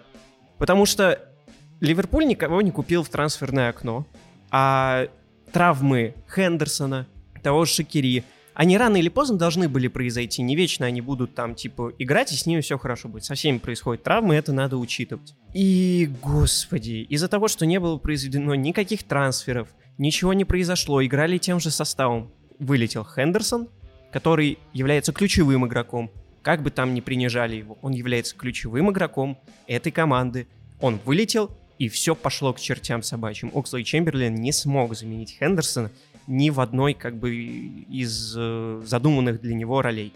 Потому 0.58 0.86
что 0.86 1.20
Ливерпуль 1.80 2.26
никого 2.26 2.62
не 2.62 2.70
купил 2.70 3.02
в 3.02 3.08
трансферное 3.08 3.70
окно, 3.70 4.06
а 4.50 5.08
травмы 5.52 6.14
Хендерсона, 6.34 7.06
того 7.42 7.64
же 7.64 7.74
Шакири, 7.74 8.24
они 8.54 8.76
рано 8.76 8.96
или 8.96 9.08
поздно 9.08 9.38
должны 9.38 9.68
были 9.68 9.88
произойти. 9.88 10.42
Не 10.42 10.56
вечно 10.56 10.84
они 10.84 11.00
будут 11.00 11.34
там, 11.34 11.54
типа, 11.54 11.92
играть, 11.98 12.32
и 12.32 12.36
с 12.36 12.46
ними 12.46 12.60
все 12.60 12.76
хорошо 12.78 13.08
будет. 13.08 13.24
Со 13.24 13.34
всеми 13.34 13.58
происходят 13.58 14.02
травмы, 14.02 14.34
это 14.34 14.52
надо 14.52 14.76
учитывать. 14.76 15.34
И, 15.54 16.10
господи, 16.20 17.06
из-за 17.08 17.28
того, 17.28 17.48
что 17.48 17.64
не 17.64 17.80
было 17.80 17.96
произведено 17.96 18.54
никаких 18.54 19.04
трансферов, 19.04 19.68
ничего 19.98 20.32
не 20.34 20.44
произошло, 20.44 21.02
играли 21.04 21.38
тем 21.38 21.60
же 21.60 21.70
составом. 21.70 22.32
Вылетел 22.58 23.04
Хендерсон, 23.04 23.68
который 24.12 24.58
является 24.72 25.12
ключевым 25.12 25.66
игроком. 25.66 26.10
Как 26.42 26.62
бы 26.62 26.70
там 26.70 26.92
ни 26.92 27.00
принижали 27.00 27.56
его, 27.56 27.78
он 27.80 27.92
является 27.92 28.36
ключевым 28.36 28.90
игроком 28.90 29.38
этой 29.66 29.92
команды. 29.92 30.48
Он 30.80 30.98
вылетел, 31.04 31.50
и 31.80 31.88
все 31.88 32.14
пошло 32.14 32.52
к 32.52 32.60
чертям 32.60 33.02
собачьим. 33.02 33.50
Окслей 33.54 33.84
Чемберлин 33.84 34.34
не 34.34 34.52
смог 34.52 34.94
заменить 34.94 35.38
Хендерсона 35.38 35.90
ни 36.26 36.50
в 36.50 36.60
одной 36.60 36.92
как 36.92 37.18
бы 37.18 37.34
из 37.34 38.34
э, 38.36 38.82
задуманных 38.84 39.40
для 39.40 39.54
него 39.54 39.80
ролей. 39.80 40.12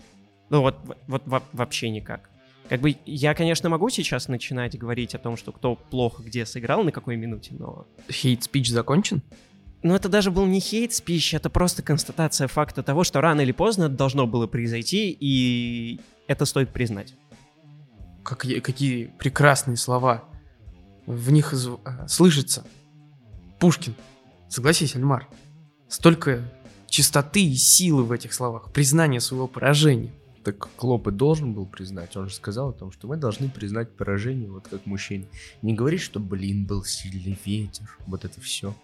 Ну 0.51 0.61
вот, 0.61 0.77
вот, 1.07 1.23
вот 1.25 1.43
вообще 1.55 1.89
никак. 1.89 2.29
Как 2.69 2.83
бы 2.83 2.97
я, 3.07 3.33
конечно, 3.35 3.71
могу 3.71 3.89
сейчас 3.89 4.29
начинать 4.29 4.79
говорить 4.79 5.15
о 5.15 5.19
том, 5.19 5.39
что 5.39 5.53
кто 5.53 5.75
плохо 5.75 6.23
где 6.23 6.45
сыграл, 6.45 6.85
на 6.85 6.93
какой 6.93 7.17
минуте, 7.17 7.55
но... 7.59 7.87
Хейт-спич 8.11 8.69
закончен? 8.69 9.23
Ну, 9.83 9.95
это 9.95 10.11
даже 10.11 10.31
был 10.31 10.45
не 10.45 10.61
хейт-спич, 10.61 11.33
это 11.33 11.49
просто 11.49 11.83
констатация 11.83 12.47
факта 12.47 12.83
того, 12.83 13.05
что 13.05 13.23
рано 13.23 13.41
или 13.41 13.53
поздно 13.53 13.85
это 13.85 13.95
должно 13.95 14.27
было 14.27 14.47
произойти, 14.47 15.17
и 15.19 15.99
это 16.27 16.45
стоит 16.45 16.75
признать. 16.75 17.15
Как, 18.23 18.41
какие 18.41 19.07
прекрасные 19.19 19.79
слова 19.79 20.25
в 21.07 21.31
них 21.31 21.53
э, 21.53 22.09
слышится 22.09 22.65
Пушкин. 23.59 23.95
Согласись, 24.49 24.95
Альмар. 24.97 25.29
Столько 25.89 26.43
чистоты 26.89 27.45
и 27.45 27.55
силы 27.55 28.05
в 28.05 28.13
этих 28.13 28.33
словах, 28.33 28.73
признание 28.73 29.21
своего 29.21 29.47
поражения. 29.47 30.11
Так 30.45 30.69
Клоп 30.77 31.09
и 31.09 31.11
должен 31.11 31.55
был 31.55 31.67
признать. 31.67 32.17
Он 32.17 32.29
же 32.29 32.35
сказал 32.35 32.69
о 32.69 32.73
том, 32.73 32.93
что 32.93 33.09
мы 33.09 33.17
должны 33.17 33.49
признать 33.49 33.97
поражение, 33.97 34.51
вот 34.51 34.69
как 34.69 34.85
мужчине. 34.85 35.27
Не 35.63 35.73
говорить, 35.73 36.03
что, 36.03 36.21
блин, 36.21 36.67
был 36.67 36.85
сильный 36.85 37.39
ветер. 37.45 37.97
Вот 38.07 38.25
это 38.25 38.41
все. 38.41 38.75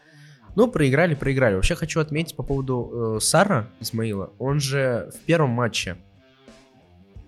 Ну, 0.56 0.68
проиграли, 0.68 1.14
проиграли. 1.14 1.54
Вообще 1.54 1.74
хочу 1.74 2.00
отметить 2.00 2.35
по 2.35 2.42
поводу 2.42 3.16
э, 3.16 3.20
Сара 3.20 3.68
Исмаила. 3.78 4.33
Он 4.38 4.59
же 4.59 5.12
в 5.14 5.18
первом 5.26 5.50
матче 5.50 5.98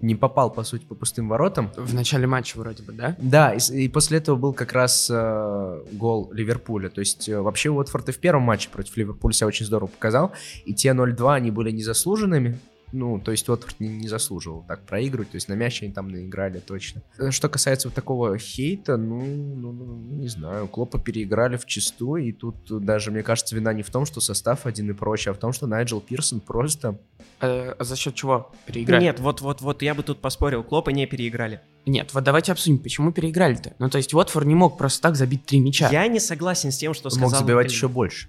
не 0.03 0.15
попал, 0.15 0.51
по 0.51 0.65
сути, 0.65 0.85
по 0.85 0.95
пустым 0.95 1.29
воротам. 1.29 1.71
В 1.77 1.95
начале 1.95 2.27
матча 2.27 2.59
вроде 2.59 2.83
бы, 2.83 2.93
да? 2.93 3.17
Да, 3.19 3.55
и, 3.55 3.85
и 3.85 3.89
после 3.89 4.19
этого 4.19 4.37
был 4.37 4.53
как 4.53 4.73
раз 4.73 5.09
э, 5.11 5.83
гол 5.93 6.31
Ливерпуля. 6.33 6.91
То 6.91 7.01
есть 7.01 7.29
э, 7.29 7.41
вообще 7.41 7.71
Уотфорд 7.71 8.09
и 8.09 8.13
в 8.13 8.19
первом 8.19 8.43
матче 8.43 8.69
против 8.69 8.97
Ливерпуля 8.97 9.33
себя 9.33 9.47
очень 9.47 9.65
здорово 9.65 9.89
показал. 9.89 10.33
И 10.65 10.75
те 10.75 10.89
0-2, 10.91 11.35
они 11.35 11.51
были 11.51 11.71
незаслуженными. 11.71 12.59
Ну, 12.93 13.19
то 13.19 13.31
есть 13.31 13.49
Уотфорд 13.49 13.81
не, 13.81 13.89
не 13.89 14.09
заслуживал 14.09 14.65
так 14.69 14.85
проигрывать, 14.85 15.31
то 15.31 15.37
есть 15.37 15.49
на 15.49 15.55
мяч 15.55 15.83
они 15.83 15.93
там 15.93 16.09
наиграли 16.09 16.59
точно. 16.59 17.03
Э, 17.19 17.31
что 17.31 17.49
касается 17.49 17.89
вот 17.89 17.95
такого 17.95 18.37
хейта, 18.37 18.99
ну, 18.99 19.25
ну, 19.25 19.73
ну 19.73 19.97
не 20.17 20.29
знаю, 20.29 20.69
Клопа 20.69 20.99
переиграли 20.99 21.57
в 21.57 21.65
чисту, 21.65 22.17
и 22.17 22.33
тут 22.33 22.57
даже, 22.85 23.11
мне 23.11 23.23
кажется, 23.23 23.57
вина 23.57 23.73
не 23.73 23.83
в 23.83 23.91
том, 23.91 24.05
что 24.05 24.21
состав 24.21 24.67
один 24.67 24.91
и 24.91 24.93
прочее, 24.93 25.33
а 25.33 25.35
в 25.35 25.39
том, 25.39 25.53
что 25.53 25.67
Найджел 25.67 26.01
Пирсон 26.01 26.41
просто... 26.41 26.99
А, 27.41 27.75
а 27.79 27.85
за 27.85 27.97
счет 27.97 28.15
чего 28.15 28.53
переиграли? 28.67 29.03
Нет, 29.03 29.21
вот-вот-вот 29.21 29.81
я 29.81 29.95
бы 29.95 30.03
тут 30.03 30.21
поспорил, 30.21 30.63
Клопа 30.63 30.91
не 30.91 31.07
переиграли. 31.07 31.63
Нет, 31.87 32.13
вот 32.13 32.25
давайте 32.25 32.53
обсудим, 32.53 32.79
почему 32.79 33.11
переиграли-то. 33.11 33.73
Ну, 33.79 33.89
то 33.89 33.97
есть 33.97 34.13
Уотфорд 34.13 34.47
не 34.47 34.55
мог 34.55 34.77
просто 34.77 35.01
так 35.01 35.17
забить 35.17 35.47
три 35.47 35.61
мяча. 35.61 35.89
Я 35.91 36.07
не 36.09 36.21
согласен 36.21 36.71
с 36.71 36.77
тем, 36.77 36.93
что 36.93 37.09
сказал... 37.09 37.31
Мог 37.31 37.39
забивать 37.39 37.71
еще 37.71 37.89
больше. 37.89 38.29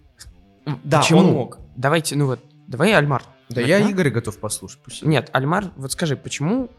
Да, 0.84 1.02
Почему? 1.02 1.19
он 1.19 1.26
мог. 1.34 1.58
Давайте, 1.76 2.15
ну 2.15 2.28
вот, 2.28 2.39
давай 2.67 2.93
Альмар 2.93 3.23
да 3.54 3.62
я 3.62 3.89
Игоря 3.89 4.10
готов 4.10 4.38
послушать. 4.38 4.80
Пусть. 4.84 5.04
Нет, 5.04 5.30
Альмар, 5.34 5.72
вот 5.76 5.92
скажи, 5.92 6.16
почему 6.16 6.70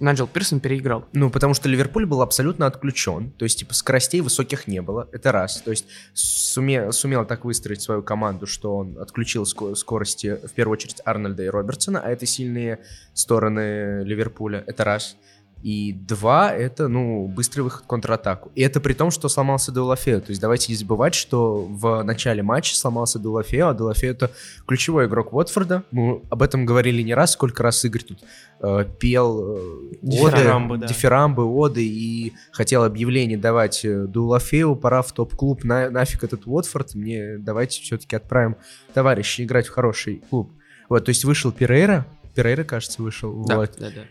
Наджел 0.00 0.28
Пирсон 0.28 0.60
переиграл? 0.60 1.06
Ну, 1.12 1.28
потому 1.28 1.54
что 1.54 1.68
Ливерпуль 1.68 2.06
был 2.06 2.22
абсолютно 2.22 2.66
отключен. 2.66 3.30
То 3.32 3.44
есть, 3.44 3.58
типа, 3.58 3.74
скоростей 3.74 4.20
высоких 4.20 4.68
не 4.68 4.80
было. 4.80 5.08
Это 5.12 5.32
раз. 5.32 5.60
То 5.60 5.70
есть, 5.70 5.86
суме, 6.14 6.92
сумел 6.92 7.24
так 7.24 7.44
выстроить 7.44 7.82
свою 7.82 8.02
команду, 8.02 8.46
что 8.46 8.76
он 8.76 8.96
отключил 8.98 9.44
скорости, 9.44 10.38
в 10.46 10.52
первую 10.52 10.74
очередь, 10.74 11.00
Арнольда 11.04 11.42
и 11.42 11.48
Робертсона, 11.48 12.00
а 12.00 12.10
это 12.10 12.26
сильные 12.26 12.78
стороны 13.12 14.04
Ливерпуля. 14.04 14.62
Это 14.66 14.84
раз. 14.84 15.16
И 15.62 15.92
два— 15.92 16.52
это, 16.54 16.86
ну, 16.86 17.26
быстрый 17.26 17.62
выход 17.62 17.84
в 17.84 17.86
контратаку. 17.88 18.52
И 18.54 18.62
это 18.62 18.80
при 18.80 18.92
том, 18.92 19.10
что 19.10 19.28
сломался 19.28 19.72
Делафео. 19.72 20.20
То 20.20 20.30
есть 20.30 20.40
давайте 20.40 20.70
не 20.70 20.76
забывать, 20.76 21.14
что 21.14 21.64
в 21.64 22.02
начале 22.04 22.44
матча 22.44 22.76
сломался 22.76 23.18
Делафео, 23.18 23.68
а 23.68 23.74
Делафео— 23.74 24.10
это 24.12 24.30
ключевой 24.66 25.06
игрок 25.06 25.32
Уотфорда. 25.32 25.82
Мы 25.90 26.22
об 26.30 26.42
этом 26.42 26.64
говорили 26.64 27.02
не 27.02 27.12
раз, 27.12 27.32
сколько 27.32 27.64
раз 27.64 27.84
Игорь 27.84 28.02
тут 28.02 28.20
э, 28.60 28.84
пел 29.00 29.56
э, 29.56 29.94
дифирамбы, 30.00 30.74
оды, 30.74 30.80
да. 30.82 30.86
дифирамбы, 30.86 31.44
оды 31.44 31.84
и 31.84 32.34
хотел 32.52 32.84
объявление 32.84 33.36
давать 33.36 33.84
э, 33.84 34.06
Делафео, 34.08 34.76
пора 34.76 35.02
в 35.02 35.10
топ-клуб, 35.10 35.64
на, 35.64 35.90
нафиг 35.90 36.22
этот 36.22 36.46
Уотфорд, 36.46 36.94
мне 36.94 37.36
давайте 37.38 37.82
все-таки 37.82 38.14
отправим 38.14 38.56
товарища 38.94 39.42
играть 39.42 39.66
в 39.66 39.72
хороший 39.72 40.22
клуб. 40.30 40.52
Вот, 40.88 41.04
то 41.04 41.08
есть 41.08 41.24
вышел 41.24 41.50
Перейра, 41.50 42.06
Перейра, 42.34 42.62
кажется, 42.62 43.02
вышел. 43.02 43.44
Да, 43.44 43.56
вот. 43.56 43.74
да, 43.78 43.90
да. 43.90 44.02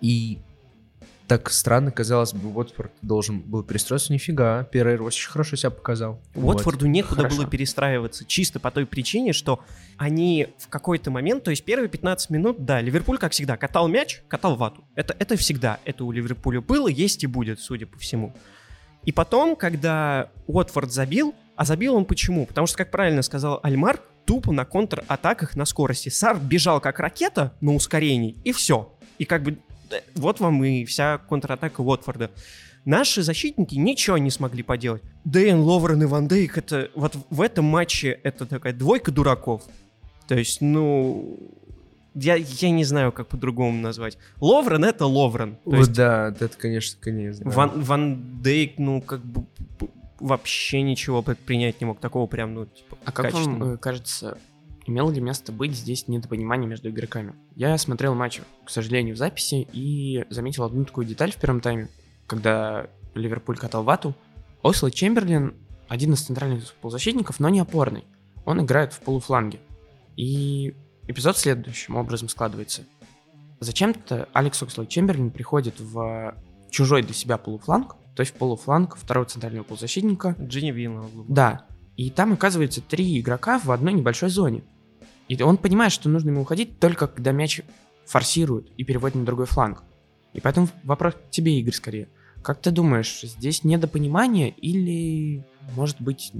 И 0.00 0.38
Так 1.26 1.50
странно, 1.50 1.90
казалось 1.90 2.34
бы, 2.34 2.54
Уотфорд 2.54 2.92
должен 3.00 3.40
был 3.40 3.62
перестроиться. 3.62 4.12
Нифига, 4.12 4.64
Перейр 4.64 5.02
очень 5.02 5.30
хорошо 5.30 5.56
себя 5.56 5.70
показал. 5.70 6.20
Уотфорду 6.34 6.86
некуда 6.86 7.22
Хорошо. 7.22 7.36
было 7.36 7.46
перестраиваться, 7.46 8.26
чисто 8.26 8.60
по 8.60 8.70
той 8.70 8.84
причине, 8.84 9.32
что 9.32 9.60
они 9.96 10.48
в 10.58 10.68
какой-то 10.68 11.10
момент, 11.10 11.44
то 11.44 11.50
есть 11.50 11.64
первые 11.64 11.88
15 11.88 12.28
минут, 12.28 12.64
да, 12.66 12.82
Ливерпуль, 12.82 13.16
как 13.16 13.32
всегда, 13.32 13.56
катал 13.56 13.88
мяч, 13.88 14.22
катал 14.28 14.56
вату. 14.56 14.84
Это, 14.96 15.16
это 15.18 15.36
всегда, 15.36 15.78
это 15.86 16.04
у 16.04 16.12
Ливерпуля 16.12 16.60
было, 16.60 16.88
есть 16.88 17.24
и 17.24 17.26
будет, 17.26 17.58
судя 17.58 17.86
по 17.86 17.98
всему. 17.98 18.34
И 19.04 19.12
потом, 19.12 19.56
когда 19.56 20.30
Уотфорд 20.46 20.92
забил, 20.92 21.34
а 21.56 21.64
забил 21.64 21.94
он 21.94 22.04
почему? 22.04 22.44
Потому 22.44 22.66
что, 22.66 22.76
как 22.76 22.90
правильно 22.90 23.22
сказал 23.22 23.60
Альмар, 23.62 23.98
тупо 24.26 24.52
на 24.52 24.64
контратаках 24.64 25.56
на 25.56 25.64
скорости. 25.64 26.08
Сар 26.08 26.38
бежал 26.38 26.80
как 26.80 26.98
ракета 26.98 27.54
на 27.60 27.74
ускорении, 27.74 28.36
и 28.44 28.52
все. 28.52 28.92
И 29.18 29.24
как 29.24 29.42
бы 29.42 29.58
вот 30.14 30.40
вам 30.40 30.62
и 30.64 30.84
вся 30.84 31.18
контратака 31.18 31.80
Уотфорда. 31.80 32.30
Наши 32.84 33.22
защитники 33.22 33.76
ничего 33.76 34.18
не 34.18 34.30
смогли 34.30 34.62
поделать. 34.62 35.02
Дэйн, 35.24 35.58
Ловрен 35.58 36.02
и 36.02 36.06
Ван 36.06 36.28
Дейк, 36.28 36.58
это 36.58 36.90
вот 36.94 37.16
в 37.30 37.40
этом 37.40 37.64
матче 37.64 38.20
это 38.22 38.44
такая 38.44 38.74
двойка 38.74 39.10
дураков. 39.10 39.62
То 40.28 40.34
есть, 40.34 40.60
ну, 40.60 41.38
я, 42.14 42.36
я 42.36 42.70
не 42.70 42.84
знаю, 42.84 43.10
как 43.12 43.28
по-другому 43.28 43.80
назвать. 43.80 44.18
Ловрен— 44.40 44.84
это 44.86 45.06
Ловрен. 45.06 45.56
То 45.56 45.70
Вот 45.70 45.76
есть 45.78 45.92
да, 45.92 46.28
это, 46.28 46.56
конечно, 46.56 47.00
конец. 47.00 47.38
да. 47.38 47.50
Ван, 47.50 47.82
Ван 47.82 48.42
Дейк, 48.42 48.78
ну, 48.78 49.00
как 49.00 49.24
бы 49.24 49.46
вообще 50.20 50.82
ничего 50.82 51.22
предпринять 51.22 51.80
не 51.80 51.86
мог. 51.86 52.00
Такого 52.00 52.26
прям, 52.26 52.54
ну, 52.54 52.66
типа, 52.66 52.98
А 53.04 53.12
как 53.12 53.32
вам 53.32 53.74
э, 53.74 53.76
кажется, 53.78 54.38
имело 54.86 55.10
ли 55.10 55.20
место 55.20 55.52
быть 55.52 55.74
здесь 55.74 56.08
недопонимание 56.08 56.68
между 56.68 56.90
игроками? 56.90 57.34
Я 57.56 57.76
смотрел 57.78 58.14
матч, 58.14 58.40
к 58.64 58.70
сожалению, 58.70 59.14
в 59.14 59.18
записи 59.18 59.66
и 59.72 60.24
заметил 60.30 60.64
одну 60.64 60.84
такую 60.84 61.06
деталь 61.06 61.32
в 61.32 61.36
первом 61.36 61.60
тайме, 61.60 61.88
когда 62.26 62.88
Ливерпуль 63.14 63.56
катал 63.56 63.82
вату. 63.84 64.14
Осло 64.62 64.90
Чемберлин 64.90 65.54
один 65.88 66.12
из 66.14 66.22
центральных 66.22 66.72
полузащитников, 66.74 67.40
но 67.40 67.48
не 67.48 67.60
опорный. 67.60 68.04
Он 68.44 68.60
играет 68.62 68.92
в 68.92 69.00
полуфланге. 69.00 69.60
И 70.16 70.74
эпизод 71.06 71.36
следующим 71.36 71.96
образом 71.96 72.28
складывается. 72.28 72.82
Зачем-то 73.60 74.28
Алекс 74.32 74.62
Окслой 74.62 74.86
Чемберлин 74.86 75.30
приходит 75.30 75.80
в 75.80 76.34
чужой 76.70 77.02
для 77.02 77.14
себя 77.14 77.38
полуфланг, 77.38 77.96
то 78.14 78.20
есть 78.20 78.34
в 78.34 78.38
полуфланг 78.38 78.96
второго 78.96 79.26
центрального 79.26 79.64
полузащитника, 79.64 80.36
Джинни 80.40 80.70
Вилла. 80.70 81.08
да. 81.28 81.66
И 81.96 82.10
там 82.10 82.32
оказывается 82.32 82.80
три 82.80 83.20
игрока 83.20 83.60
в 83.60 83.70
одной 83.70 83.92
небольшой 83.92 84.28
зоне. 84.28 84.64
И 85.28 85.40
он 85.42 85.56
понимает, 85.56 85.92
что 85.92 86.08
нужно 86.08 86.30
ему 86.30 86.42
уходить 86.42 86.78
только 86.78 87.06
когда 87.06 87.32
мяч 87.32 87.62
форсируют 88.06 88.70
и 88.76 88.84
переводят 88.84 89.16
на 89.16 89.24
другой 89.24 89.46
фланг. 89.46 89.82
И 90.32 90.40
поэтому 90.40 90.68
вопрос 90.82 91.14
к 91.14 91.30
тебе, 91.30 91.58
Игорь, 91.58 91.74
скорее. 91.74 92.08
Как 92.42 92.60
ты 92.60 92.70
думаешь, 92.70 93.22
здесь 93.22 93.64
недопонимание 93.64 94.50
или, 94.50 95.42
может 95.74 96.00
быть... 96.00 96.32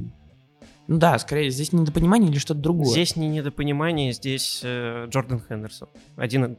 Ну 0.86 0.98
да, 0.98 1.18
скорее, 1.18 1.48
здесь 1.50 1.72
недопонимание 1.72 2.30
или 2.30 2.38
что-то 2.38 2.60
другое. 2.60 2.90
Здесь 2.90 3.16
не 3.16 3.28
недопонимание, 3.28 4.12
здесь 4.12 4.60
э, 4.62 5.06
Джордан 5.08 5.40
Хендерсон. 5.48 5.88
Один... 6.16 6.58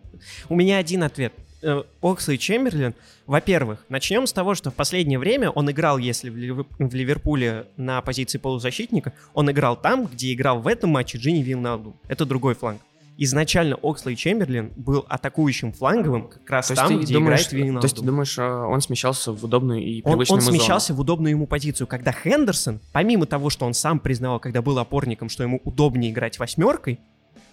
У 0.50 0.56
меня 0.56 0.78
один 0.78 1.04
ответ. 1.04 1.34
Э, 1.66 1.84
Оксли 2.02 2.38
Чемберлин, 2.38 2.94
во-первых, 3.26 3.84
начнем 3.90 4.28
с 4.28 4.34
того, 4.34 4.54
что 4.54 4.70
в 4.70 4.76
последнее 4.76 5.18
время 5.18 5.50
он 5.50 5.70
играл, 5.72 5.98
если 5.98 6.30
в, 6.30 6.38
Ливер- 6.38 6.68
в 6.78 6.94
Ливерпуле 6.94 7.66
на 7.76 8.02
позиции 8.02 8.38
полузащитника, 8.38 9.14
он 9.34 9.50
играл 9.50 9.76
там, 9.76 10.06
где 10.06 10.32
играл 10.34 10.60
в 10.62 10.68
этом 10.68 10.92
матче 10.92 11.18
Джинни 11.18 11.42
Вилналду. 11.42 11.96
Это 12.08 12.26
другой 12.26 12.54
фланг. 12.54 12.82
Изначально 13.18 13.78
Оксли 13.82 14.14
Чемберлин 14.14 14.74
был 14.76 15.06
атакующим 15.08 15.72
фланговым 15.72 16.28
как 16.28 16.50
раз 16.50 16.68
То 16.68 16.76
там, 16.76 17.00
где 17.00 17.14
думаешь, 17.14 17.48
играет 17.48 17.52
Вилналду. 17.54 17.80
то 17.80 17.86
есть 17.86 17.96
ты 17.96 18.02
думаешь, 18.04 18.38
э, 18.38 18.44
он 18.44 18.82
смещался 18.82 19.32
в 19.32 19.42
удобную 19.44 19.82
и 19.82 20.02
Он, 20.04 20.12
привычную 20.12 20.38
он 20.38 20.42
зону? 20.42 20.58
смещался 20.58 20.94
в 20.94 21.00
удобную 21.00 21.32
ему 21.32 21.48
позицию, 21.48 21.88
когда 21.88 22.12
Хендерсон, 22.12 22.82
помимо 22.92 23.26
того, 23.26 23.50
что 23.50 23.66
он 23.66 23.74
сам 23.74 24.00
признавал, 24.00 24.40
когда 24.40 24.62
был 24.62 24.78
опорником, 24.80 25.30
что 25.30 25.44
ему 25.44 25.62
удобнее 25.64 26.12
играть 26.12 26.38
восьмеркой, 26.40 27.00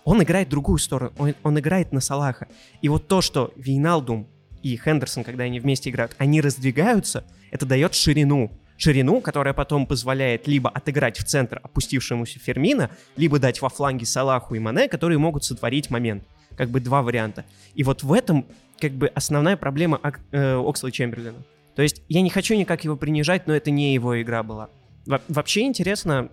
он 0.04 0.22
играет 0.22 0.48
другую 0.48 0.78
сторону, 0.78 1.12
он, 1.18 1.34
он 1.42 1.58
играет 1.58 1.92
на 1.92 2.00
Салаха. 2.00 2.48
И 2.80 2.88
вот 2.88 3.08
то, 3.08 3.20
что 3.20 3.52
Вейналдум 3.56 4.26
и 4.62 4.76
Хендерсон, 4.76 5.24
когда 5.24 5.44
они 5.44 5.60
вместе 5.60 5.90
играют, 5.90 6.14
они 6.18 6.40
раздвигаются, 6.40 7.24
это 7.50 7.66
дает 7.66 7.94
ширину. 7.94 8.50
Ширину, 8.76 9.20
которая 9.20 9.54
потом 9.54 9.86
позволяет 9.86 10.48
либо 10.48 10.68
отыграть 10.70 11.18
в 11.18 11.24
центр 11.24 11.60
опустившемуся 11.62 12.38
Фермина, 12.40 12.90
либо 13.16 13.38
дать 13.38 13.60
во 13.62 13.68
фланге 13.68 14.06
Салаху 14.06 14.54
и 14.54 14.58
Мане, 14.58 14.88
которые 14.88 15.18
могут 15.18 15.44
сотворить 15.44 15.90
момент. 15.90 16.24
Как 16.56 16.68
бы 16.68 16.80
два 16.80 17.02
варианта. 17.02 17.44
И 17.74 17.84
вот 17.84 18.02
в 18.02 18.12
этом 18.12 18.44
как 18.80 18.92
бы 18.92 19.06
основная 19.08 19.56
проблема 19.56 20.00
Ак- 20.02 20.20
э, 20.32 20.56
Оксла 20.56 20.90
Чемберлина. 20.90 21.38
То 21.76 21.82
есть 21.82 22.02
я 22.08 22.20
не 22.22 22.30
хочу 22.30 22.54
никак 22.54 22.84
его 22.84 22.96
принижать, 22.96 23.46
но 23.46 23.54
это 23.54 23.70
не 23.70 23.94
его 23.94 24.20
игра 24.20 24.42
была. 24.42 24.68
Во- 25.06 25.22
вообще 25.28 25.62
интересно 25.62 26.28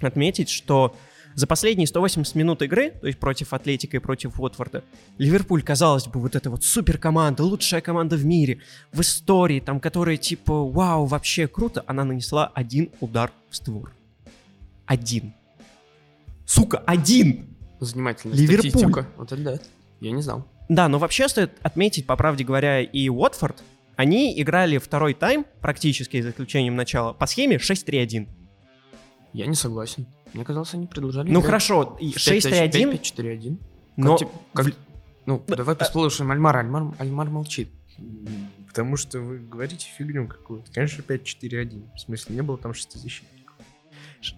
отметить, 0.00 0.48
что 0.48 0.96
за 1.34 1.46
последние 1.46 1.86
180 1.86 2.34
минут 2.34 2.62
игры, 2.62 2.90
то 2.90 3.06
есть 3.06 3.18
против 3.18 3.52
Атлетика 3.52 3.96
и 3.96 4.00
против 4.00 4.38
Уотфорда, 4.38 4.84
Ливерпуль, 5.18 5.62
казалось 5.62 6.06
бы, 6.06 6.20
вот 6.20 6.36
эта 6.36 6.50
вот 6.50 6.64
супер 6.64 6.98
команда, 6.98 7.42
лучшая 7.44 7.80
команда 7.80 8.16
в 8.16 8.24
мире, 8.24 8.60
в 8.92 9.00
истории, 9.00 9.60
там, 9.60 9.80
которая 9.80 10.16
типа, 10.16 10.64
вау, 10.64 11.06
вообще 11.06 11.48
круто, 11.48 11.84
она 11.86 12.04
нанесла 12.04 12.50
один 12.54 12.90
удар 13.00 13.32
в 13.50 13.56
створ. 13.56 13.92
Один. 14.86 15.32
Сука, 16.46 16.78
один! 16.86 17.46
Занимательная 17.80 18.36
Ливерпуль. 18.36 18.70
статистика. 18.70 19.08
Вот 19.16 19.32
это 19.32 19.42
да. 19.42 19.58
Я 20.00 20.10
не 20.12 20.22
знал. 20.22 20.46
Да, 20.68 20.88
но 20.88 20.98
вообще 20.98 21.28
стоит 21.28 21.52
отметить, 21.62 22.06
по 22.06 22.16
правде 22.16 22.44
говоря, 22.44 22.80
и 22.80 23.08
Уотфорд, 23.08 23.62
они 23.96 24.40
играли 24.40 24.78
второй 24.78 25.14
тайм, 25.14 25.44
практически 25.60 26.20
за 26.20 26.30
исключением 26.30 26.76
начала, 26.76 27.12
по 27.12 27.26
схеме 27.26 27.56
6-3-1. 27.56 28.28
Я 29.32 29.46
не 29.46 29.54
согласен. 29.54 30.06
Мне 30.34 30.44
казалось, 30.44 30.72
они 30.74 30.86
продолжали 30.86 31.30
Ну 31.30 31.40
хорошо, 31.42 31.96
и 32.00 32.12
в 32.12 32.16
5-5-1. 32.16 32.70
6-3-1, 32.70 33.00
5-4-1. 33.16 33.58
но... 33.96 34.16
Как, 34.16 34.26
те- 34.28 34.32
как- 34.54 34.74
Ну, 35.26 35.42
Да, 35.46 35.56
давай 35.56 35.74
а- 35.74 35.78
послушаем 35.78 36.30
Альмара. 36.30 36.60
Альмар, 36.60 36.94
Альмар 36.98 37.28
молчит. 37.30 37.68
Потому 38.68 38.96
что 38.96 39.20
вы 39.20 39.38
говорите 39.38 39.86
фигню 39.98 40.26
какую-то. 40.26 40.72
Конечно, 40.72 41.02
5-4-1. 41.02 41.94
В 41.94 42.00
смысле, 42.00 42.34
не 42.36 42.42
было 42.42 42.56
там 42.56 42.72
шести 42.74 42.98
защитников. 42.98 43.41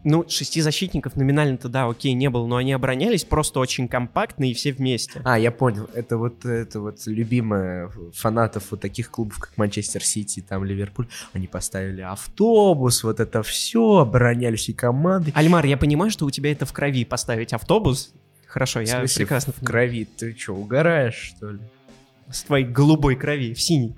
Ну, 0.04 0.24
шести 0.28 0.60
защитников 0.60 1.16
номинально-то, 1.16 1.68
да, 1.68 1.86
окей, 1.86 2.12
не 2.12 2.30
было, 2.30 2.46
но 2.46 2.56
они 2.56 2.72
оборонялись 2.72 3.24
просто 3.24 3.60
очень 3.60 3.88
компактно 3.88 4.50
и 4.50 4.54
все 4.54 4.72
вместе. 4.72 5.20
А, 5.24 5.38
я 5.38 5.50
понял. 5.50 5.88
Это 5.94 6.16
вот, 6.16 6.44
это 6.44 6.80
вот 6.80 7.06
любимая 7.06 7.90
фанатов 8.14 8.70
вот 8.70 8.80
таких 8.80 9.10
клубов, 9.10 9.38
как 9.38 9.56
Манчестер 9.56 10.02
Сити, 10.02 10.40
там 10.40 10.64
Ливерпуль. 10.64 11.08
Они 11.32 11.46
поставили 11.46 12.00
автобус, 12.00 13.04
вот 13.04 13.20
это 13.20 13.42
все, 13.42 13.98
обороняли 13.98 14.56
все 14.56 14.72
команды. 14.72 15.32
Альмар, 15.34 15.66
я 15.66 15.76
понимаю, 15.76 16.10
что 16.10 16.26
у 16.26 16.30
тебя 16.30 16.52
это 16.52 16.66
в 16.66 16.72
крови 16.72 17.04
поставить 17.04 17.52
автобус. 17.52 18.12
Хорошо, 18.46 18.80
я 18.80 18.98
смысле, 18.98 19.26
прекрасно 19.26 19.52
в 19.52 19.64
крови. 19.64 20.04
Ты 20.04 20.36
что, 20.38 20.54
угораешь, 20.54 21.34
что 21.36 21.50
ли? 21.50 21.60
С 22.30 22.44
твоей 22.44 22.64
голубой 22.64 23.16
крови, 23.16 23.52
в 23.52 23.60
синий. 23.60 23.94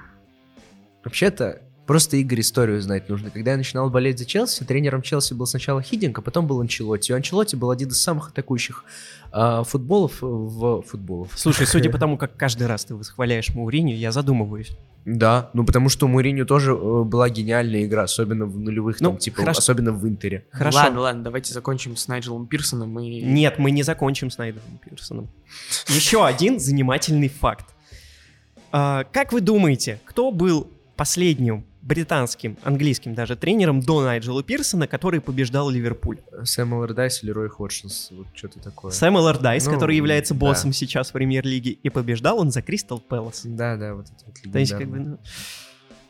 Вообще-то, 1.05 1.61
просто 1.87 2.17
Игорь 2.17 2.41
историю 2.41 2.81
знать 2.83 3.09
нужно. 3.09 3.31
Когда 3.31 3.53
я 3.53 3.57
начинал 3.57 3.89
болеть 3.91 4.19
за 4.19 4.27
Челси, 4.27 4.65
тренером 4.65 5.03
Челси 5.03 5.35
был 5.35 5.47
сначала 5.47 5.83
Хидинг, 5.83 6.19
а 6.19 6.23
потом 6.23 6.47
был 6.47 6.61
Анчелотти. 6.61 7.13
И 7.13 7.15
Анчелотти 7.15 7.57
был 7.57 7.71
один 7.71 7.89
из 7.89 8.01
самых 8.03 8.31
атакующих 8.31 8.85
а, 9.33 9.65
футболов 9.65 10.19
в 10.21 10.83
футболов. 10.83 11.31
Слушай, 11.35 11.67
судя 11.67 11.91
по 11.91 11.99
тому, 11.99 12.19
как 12.19 12.37
каждый 12.37 12.67
раз 12.67 12.85
ты 12.85 12.95
восхваляешь 12.95 13.55
Мауриню, 13.55 13.95
я 13.95 14.13
задумываюсь. 14.13 14.77
Да, 15.07 15.51
ну 15.53 15.65
потому 15.65 15.89
что 15.89 16.07
у 16.07 16.09
Мourinho 16.09 16.45
тоже 16.45 16.73
э, 16.73 17.03
была 17.05 17.31
гениальная 17.31 17.85
игра, 17.85 18.03
особенно 18.03 18.45
в 18.45 18.59
нулевых, 18.59 19.01
Ну, 19.01 19.11
там, 19.11 19.19
типа, 19.19 19.37
хорошо. 19.43 19.61
особенно 19.61 19.93
в 19.93 20.07
Интере. 20.09 20.45
Хорошо. 20.51 20.79
Ладно, 20.79 21.01
ладно, 21.01 21.23
давайте 21.23 21.55
закончим 21.55 21.97
с 21.97 22.09
Найджелом 22.09 22.49
Пирсоном 22.49 22.99
и... 22.99 23.21
Нет, 23.23 23.61
мы 23.61 23.71
не 23.71 23.85
закончим 23.85 24.33
с 24.33 24.39
Найдером 24.39 24.81
Пирсоном. 24.85 25.29
Еще 25.87 26.27
один 26.27 26.59
занимательный 26.59 27.29
факт. 27.29 27.67
А, 28.73 29.05
как 29.05 29.33
вы 29.33 29.43
думаете, 29.43 30.01
кто 30.07 30.33
был 30.33 30.69
последним 30.97 31.65
британским, 31.87 32.57
английским 32.65 33.15
даже 33.15 33.37
тренером 33.37 33.81
до 33.81 34.03
Найджела 34.03 34.43
Пирсона, 34.43 34.87
который 34.87 35.21
побеждал 35.21 35.71
Ливерпуль? 35.71 36.19
Сэм 36.45 36.75
Алlardyce 36.75 37.21
или 37.23 37.31
Рой 37.31 37.49
Ходжинс, 37.49 38.09
вот 38.11 38.27
что-то 38.35 38.59
такое. 38.61 38.91
Сэм 38.93 39.17
Эллардайс, 39.17 39.67
Ну, 39.67 39.73
который 39.73 39.97
является 39.97 40.35
да. 40.35 40.41
боссом 40.41 40.73
сейчас 40.73 41.11
в 41.11 41.13
премьер-лиге, 41.13 41.71
и 41.73 41.89
побеждал 41.89 42.39
он 42.41 42.51
за 42.51 42.63
Кристал 42.63 42.99
Пэлас. 42.99 43.43
Да, 43.45 43.77
да, 43.77 43.95
вот 43.95 44.07
это 44.07 44.25
вот 44.27 44.53
То 44.53 44.59
есть, 44.59 44.73
как 44.73 44.89
бы, 44.89 44.99
ну, 44.99 45.05
Ну 45.15 45.19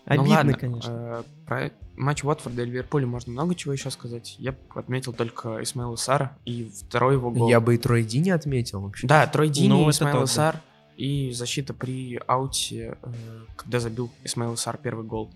обидно, 0.06 0.28
ладно, 0.30 0.54
конечно. 0.54 0.90
э, 0.90 1.22
про 1.46 1.70
матч 1.96 2.22
Уотфорда 2.24 2.62
и 2.62 2.66
Ливерпуля 2.66 3.06
можно 3.06 3.32
много 3.32 3.54
чего 3.54 3.72
еще 3.72 3.90
сказать. 3.90 4.36
Я 4.38 4.54
отметил 4.74 5.12
только 5.12 5.62
Исмаила 5.62 5.96
Сара 5.96 6.36
и 6.44 6.70
второй 6.86 7.14
его 7.14 7.30
гол. 7.30 7.48
Я 7.48 7.60
бы 7.60 7.74
и 7.74 7.78
Трой 7.78 8.04
Ди 8.04 8.18
не 8.20 8.30
отметил 8.30 8.80
вообще. 8.80 9.06
Да, 9.06 9.26
Трой 9.26 9.48
Дини, 9.48 9.68
Ну, 9.68 9.90
Исмаил. 9.90 10.26
Сар 10.26 10.60
и 10.96 11.32
защита 11.32 11.74
при 11.74 12.18
ауте, 12.26 12.96
э, 13.02 13.12
когда 13.56 13.80
забил 13.80 14.10
Исмаил 14.24 14.56
Сар 14.56 14.78
первый 14.82 15.04
гол. 15.04 15.30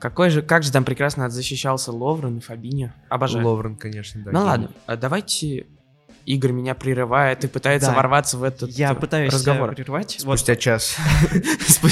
Какой 0.00 0.30
же, 0.30 0.42
как 0.42 0.62
же 0.62 0.70
там 0.72 0.84
прекрасно 0.84 1.28
защищался 1.28 1.92
Ловрен 1.92 2.38
и 2.38 2.40
Фабинho. 2.40 2.90
Обожаю. 3.08 3.46
Ловрен, 3.46 3.76
конечно, 3.76 4.22
да. 4.24 4.30
ну 4.30 4.40
ладно, 4.44 4.70
а 4.86 4.96
давайте 4.96 5.66
Игорь 6.24 6.52
меня 6.52 6.74
прерывает 6.74 7.42
и 7.44 7.48
пытается 7.48 7.88
Да. 7.90 7.96
ворваться 7.96 8.36
в 8.36 8.42
этот 8.42 8.70
Я 8.70 8.92
э, 8.92 8.94
пытаюсь 8.94 9.32
разговор. 9.32 9.74
прервать. 9.74 10.18
Вот, 10.24 10.38
Спустя 10.38 10.56
час. 10.56 10.94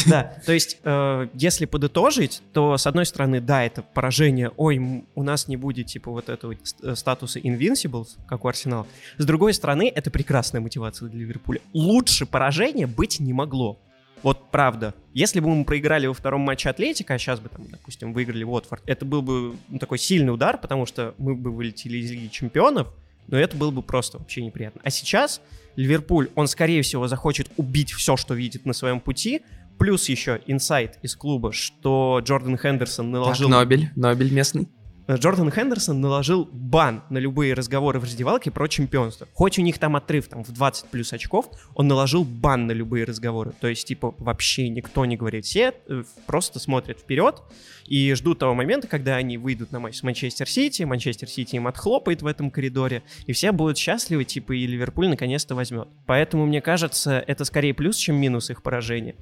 да, 0.07 0.35
то 0.45 0.53
есть, 0.53 0.79
э, 0.85 1.29
если 1.33 1.65
подытожить, 1.65 2.43
то, 2.53 2.77
с 2.77 2.87
одной 2.87 3.07
стороны, 3.07 3.41
да, 3.41 3.65
это 3.65 3.81
поражение, 3.83 4.51
ой, 4.59 5.07
у 5.15 5.23
нас 5.23 5.49
не 5.49 5.57
будет, 5.57 5.87
типа, 5.87 6.11
вот 6.11 6.29
этого 6.29 6.55
э, 6.83 6.95
статуса 6.95 7.39
Invincibles, 7.39 8.19
как 8.29 8.45
у 8.45 8.49
Арсенала. 8.49 8.87
С 9.17 9.25
другой 9.25 9.55
стороны, 9.55 9.91
это 9.95 10.11
прекрасная 10.11 10.61
мотивация 10.61 11.09
для 11.09 11.21
Ливерпуля. 11.21 11.61
Лучше 11.73 12.27
поражения 12.27 12.87
быть 12.87 13.21
не 13.21 13.33
могло. 13.33 13.81
Вот 14.23 14.51
правда. 14.51 14.95
Если 15.15 15.41
бы 15.41 15.55
мы 15.55 15.65
проиграли 15.65 16.07
во 16.07 16.15
втором 16.15 16.41
матче 16.43 16.69
Атлетика, 16.69 17.15
а 17.15 17.19
сейчас 17.19 17.41
бы, 17.41 17.49
там, 17.49 17.67
допустим, 17.71 18.13
выиграли 18.13 18.45
Уотфорд, 18.45 18.83
это 18.87 19.05
был 19.05 19.23
бы 19.23 19.57
ну, 19.69 19.79
такой 19.79 19.99
сильный 19.99 20.33
удар, 20.33 20.59
потому 20.59 20.87
что 20.87 21.15
мы 21.19 21.35
бы 21.35 21.51
вылетели 21.51 21.99
из 21.99 22.11
Лиги 22.11 22.29
Чемпионов, 22.29 22.89
но 23.29 23.39
это 23.39 23.57
было 23.57 23.71
бы 23.71 23.83
просто 23.83 24.19
вообще 24.19 24.43
неприятно. 24.45 24.81
А 24.85 24.91
сейчас 24.91 25.41
Ливерпуль, 25.77 26.29
он, 26.35 26.49
скорее 26.49 26.83
всего, 26.83 27.09
захочет 27.09 27.49
убить 27.57 27.93
все, 27.93 28.17
что 28.17 28.35
видит 28.35 28.67
на 28.67 28.73
своем 28.73 29.01
пути, 29.01 29.43
плюс 29.79 30.09
еще 30.09 30.41
инсайт 30.47 30.99
из 31.03 31.15
клуба, 31.17 31.53
что 31.53 32.21
Джордан 32.23 32.59
Хендерсон 32.59 33.07
Так, 33.07 33.13
наложил... 33.13 33.49
Нобель, 33.49 33.91
Нобель 33.95 34.33
местный. 34.33 34.69
Джордан 35.09 35.53
Хендерсон 35.53 36.01
наложил 36.01 36.49
бан 36.51 37.05
на 37.11 37.19
любые 37.19 37.55
разговоры 37.55 38.01
в 38.01 38.05
раздевалке 38.05 38.51
про 38.51 38.67
чемпионство. 38.67 39.29
Хоть 39.35 39.59
у 39.59 39.63
них 39.63 39.79
там 39.79 39.95
отрыв 39.95 40.27
там, 40.27 40.43
в 40.43 40.53
20 40.53 40.87
плюс 40.87 41.13
очков, 41.13 41.49
он 41.75 41.87
наложил 41.87 42.25
бан 42.25 42.67
на 42.67 42.73
любые 42.73 43.05
разговоры. 43.05 43.53
То 43.61 43.69
есть, 43.69 43.87
типа, 43.87 44.15
вообще 44.19 44.69
никто 44.69 45.05
не 45.05 45.17
говорит. 45.17 45.45
Все 45.45 45.75
э, 45.87 46.03
просто 46.27 46.59
смотрят 46.59 46.99
вперед 46.99 47.41
и 47.87 48.13
ждут 48.15 48.41
того 48.41 48.55
момента, 48.55 48.89
когда 48.89 49.15
они 49.15 49.39
выйдут 49.39 49.71
на 49.71 49.79
матч 49.79 49.99
с 49.99 50.03
Манчестер 50.03 50.49
Сити, 50.49 50.83
Манчестер 50.83 51.29
Сити 51.29 51.55
им 51.55 51.69
отхлопает 51.69 52.23
в 52.23 52.27
этом 52.27 52.51
коридоре, 52.51 53.05
и 53.27 53.33
все 53.33 53.53
будут 53.53 53.79
счастливы, 53.79 54.25
типа, 54.25 54.53
и 54.53 54.67
Ливерпуль 54.67 55.09
наконец-то 55.09 55.55
возьмет. 55.55 55.89
Поэтому, 56.07 56.47
мне 56.47 56.61
кажется, 56.61 57.23
это 57.25 57.45
скорее 57.45 57.75
плюс, 57.75 57.97
чем 57.97 58.17
минус 58.17 58.51
их 58.51 58.63
поражения. 58.63 59.15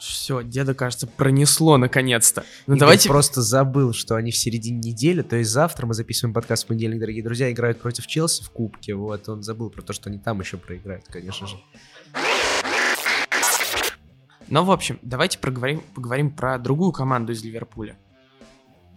Все, 0.00 0.42
деда, 0.42 0.74
кажется, 0.74 1.06
пронесло 1.06 1.76
наконец-то. 1.76 2.44
Ну 2.66 2.74
Игорь 2.74 2.80
давайте... 2.80 3.08
просто 3.08 3.42
забыл, 3.42 3.92
что 3.92 4.14
они 4.14 4.30
в 4.30 4.36
середине 4.36 4.78
недели, 4.78 5.20
то 5.20 5.36
есть 5.36 5.50
завтра 5.50 5.86
мы 5.86 5.92
записываем 5.92 6.32
подкаст 6.32 6.64
в 6.64 6.68
понедельник, 6.68 7.00
дорогие 7.00 7.22
друзья, 7.22 7.52
играют 7.52 7.80
против 7.80 8.06
Челси 8.06 8.42
в 8.44 8.50
Кубке, 8.50 8.94
вот, 8.94 9.28
он 9.28 9.42
забыл 9.42 9.68
про 9.68 9.82
то, 9.82 9.92
что 9.92 10.08
они 10.08 10.18
там 10.18 10.40
еще 10.40 10.56
проиграют, 10.56 11.04
конечно 11.06 11.46
же. 11.46 11.56
Ну, 14.48 14.64
в 14.64 14.70
общем, 14.70 14.98
давайте 15.02 15.38
проговорим, 15.38 15.82
поговорим 15.94 16.30
про 16.30 16.58
другую 16.58 16.92
команду 16.92 17.32
из 17.32 17.44
Ливерпуля. 17.44 17.96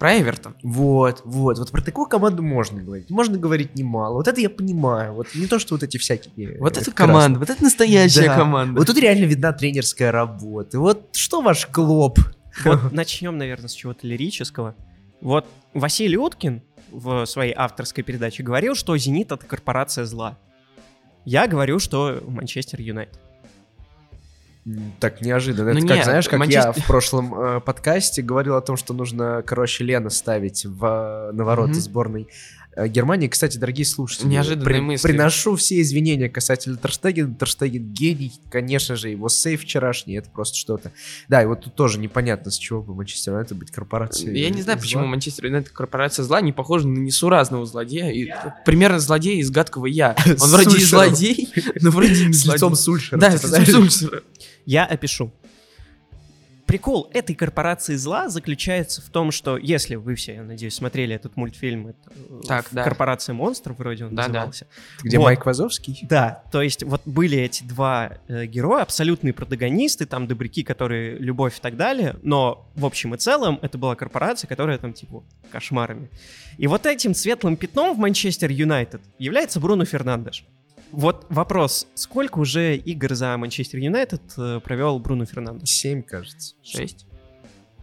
Про 0.03 0.19
Эвертон. 0.19 0.53
Вот, 0.63 1.21
вот, 1.23 1.59
вот 1.59 1.71
про 1.71 1.81
такую 1.81 2.07
команду 2.07 2.43
можно 2.43 2.83
говорить, 2.83 3.09
можно 3.09 3.37
говорить 3.37 3.75
немало, 3.75 4.15
вот 4.15 4.27
это 4.27 4.41
я 4.41 4.49
понимаю, 4.49 5.13
вот 5.13 5.33
не 5.33 5.47
то, 5.47 5.59
что 5.59 5.75
вот 5.75 5.83
эти 5.83 5.95
всякие... 5.95 6.59
Вот 6.59 6.75
э, 6.75 6.81
эта 6.81 6.91
красные. 6.91 6.93
команда, 6.93 7.39
вот 7.39 7.49
это 7.49 7.63
настоящая 7.63 8.25
Да. 8.25 8.35
команда. 8.35 8.79
Вот 8.79 8.87
тут 8.87 8.97
реально 8.97 9.23
видна 9.23 9.53
тренерская 9.53 10.11
работа, 10.11 10.77
вот 10.77 11.07
что 11.13 11.39
ваш 11.39 11.67
клоп? 11.67 12.19
Вот 12.65 12.91
начнем, 12.91 13.37
наверное, 13.37 13.69
с 13.69 13.71
чего-то 13.71 14.05
лирического. 14.05 14.75
Вот 15.21 15.45
Василий 15.73 16.17
Уткин 16.17 16.63
в 16.91 17.25
своей 17.25 17.53
авторской 17.55 18.03
передаче 18.03 18.43
говорил, 18.43 18.75
что 18.75 18.97
«Зенит»— 18.97 19.31
это 19.31 19.45
корпорация 19.45 20.03
зла. 20.03 20.37
Я 21.23 21.47
говорю, 21.47 21.79
что 21.79 22.21
Манчестер 22.27 22.81
Юнайтед. 22.81 23.21
Так 24.99 25.19
неожиданно. 25.21 25.73
Ну 25.73 25.79
Это 25.79 25.87
как, 25.87 25.95
нет, 25.97 26.05
знаешь, 26.05 26.25
как 26.29 26.33
я 26.33 26.45
Манчестер- 26.71 26.81
в 26.81 26.87
прошлом 26.87 27.35
э, 27.37 27.59
подкасте 27.59 28.21
говорил 28.21 28.55
о 28.55 28.61
том, 28.61 28.77
что 28.77 28.93
нужно, 28.93 29.43
короче, 29.45 29.83
Лена 29.83 30.09
ставить 30.09 30.65
в, 30.65 31.31
на 31.33 31.43
ворота 31.43 31.71
Мгм. 31.71 31.79
сборной 31.81 32.21
э, 32.23 32.25
Германии. 32.75 33.27
Кстати, 33.27 33.57
дорогие 33.57 33.85
слушатели, 33.85 34.27
Неожиданные 34.27 34.81
мысли. 34.81 35.07
приношу 35.07 35.55
все 35.55 35.81
извинения 35.81 36.29
касательно 36.29 36.77
Терштеген. 36.77 37.35
Терштеген 37.35 37.93
гений, 37.93 38.31
конечно 38.49 38.95
же, 38.95 39.09
его 39.09 39.29
сейф 39.29 39.61
вчерашний, 39.63 40.15
это 40.15 40.29
просто 40.29 40.57
что-то. 40.57 40.91
Да, 41.27 41.43
и 41.43 41.45
вот 41.45 41.61
тут 41.61 41.75
тоже 41.75 41.99
непонятно, 41.99 42.51
с 42.51 42.57
чего 42.57 42.81
бы 42.81 42.95
Манчестер 42.95 43.33
Юнайтед 43.33 43.57
быть 43.57 43.71
корпорацией. 43.71 44.39
Я 44.39 44.49
не 44.49 44.61
знаю, 44.61 44.79
зла. 44.79 44.83
почему 44.83 45.05
Манчестер 45.05 45.45
Юнайтед 45.45 45.71
корпорация 45.71 46.23
зла 46.23 46.41
не 46.41 46.51
похожа 46.51 46.87
на 46.87 46.97
несуразного 46.97 47.65
злодея. 47.65 48.11
И, 48.11 48.29
примерно 48.65 48.99
злодей 48.99 49.39
из 49.39 49.51
гадкого 49.51 49.85
я. 49.85 50.15
Он 50.25 50.49
вроде 50.49 50.77
и 50.77 50.83
злодей, 50.83 51.49
но 51.81 51.91
вроде 51.91 52.25
не 52.25 52.33
С 52.33 52.45
лицом. 52.45 52.75
Сульшера. 52.75 53.19
Да, 53.19 53.37
типа, 53.37 53.47
с 53.47 53.59
лицом 53.59 53.89
Сульшера. 53.89 54.23
Я 54.65 54.85
опишу. 54.85 55.31
Прикол 56.65 57.09
этой 57.13 57.35
корпорации 57.35 57.95
зла 57.95 58.29
заключается 58.29 59.01
в 59.01 59.09
том, 59.09 59.31
что 59.31 59.57
если 59.57 59.95
вы 59.95 60.15
все, 60.15 60.35
я 60.35 60.43
надеюсь, 60.43 60.73
смотрели 60.73 61.13
этот 61.15 61.35
мультфильм, 61.35 61.87
это, 61.87 62.11
Так, 62.47 62.67
да. 62.71 62.83
«Корпорация 62.83 63.33
монстров» 63.33 63.77
вроде 63.77 64.05
он 64.05 64.15
Да, 64.15 64.23
да. 64.23 64.27
назывался. 64.29 64.67
Где 65.03 65.17
Вот. 65.17 65.25
Майк 65.25 65.45
Вазовский? 65.45 65.99
Да, 66.09 66.43
то 66.51 66.61
есть 66.61 66.83
вот 66.83 67.01
были 67.05 67.37
эти 67.37 67.63
два 67.63 68.17
э, 68.27 68.45
героя, 68.45 68.81
абсолютные 68.83 69.33
протагонисты, 69.33 70.05
там 70.05 70.27
добряки, 70.27 70.63
которые 70.63 71.17
любовь 71.17 71.57
и 71.57 71.61
так 71.61 71.75
далее, 71.75 72.15
но 72.23 72.69
в 72.75 72.85
общем 72.85 73.13
и 73.13 73.17
целом 73.17 73.59
это 73.61 73.77
была 73.77 73.95
корпорация, 73.95 74.47
которая 74.47 74.77
там 74.77 74.93
типа 74.93 75.23
кошмарами. 75.51 76.09
И 76.57 76.67
вот 76.67 76.85
этим 76.85 77.13
светлым 77.13 77.57
пятном 77.57 77.95
в 77.95 77.99
Манчестер 77.99 78.49
Юнайтед 78.49 79.01
является 79.19 79.59
Бруно 79.59 79.85
Фернандеш. 79.85 80.45
Вот 80.93 81.25
вопрос, 81.29 81.87
сколько 81.95 82.37
уже 82.37 82.77
игр 82.77 83.15
за 83.15 83.35
Манчестер 83.35 83.79
Юнайтед 83.79 84.21
э, 84.37 84.59
провел 84.63 84.99
Бруно 84.99 85.25
Фернандеш? 85.25 85.67
Семь, 85.67 86.03
кажется. 86.03 86.53
Шесть. 86.61 87.07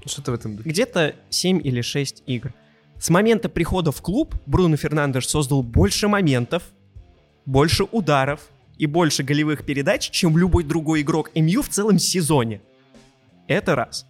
Что-то 0.07 0.31
в 0.31 0.35
этом 0.35 0.57
духе. 0.57 0.70
Где-то 0.70 1.16
7 1.29 1.61
или 1.66 1.81
6 1.81 2.23
игр. 2.27 2.55
С 3.01 3.11
момента 3.11 3.49
прихода 3.49 3.90
в 3.90 4.01
клуб 4.01 4.37
Бруно 4.46 4.77
Фернандеш 4.77 5.27
создал 5.27 5.64
больше 5.64 6.07
моментов, 6.07 6.62
больше 7.46 7.83
ударов 7.90 8.49
и 8.79 8.87
больше 8.87 9.25
голевых 9.25 9.66
передач, 9.66 10.09
чем 10.11 10.38
любой 10.38 10.62
другой 10.62 11.01
игрок 11.01 11.33
МЮ 11.35 11.62
в 11.62 11.68
целом 11.68 11.99
сезоне. 11.99 12.62
Это 13.49 13.75
раз. 13.75 14.07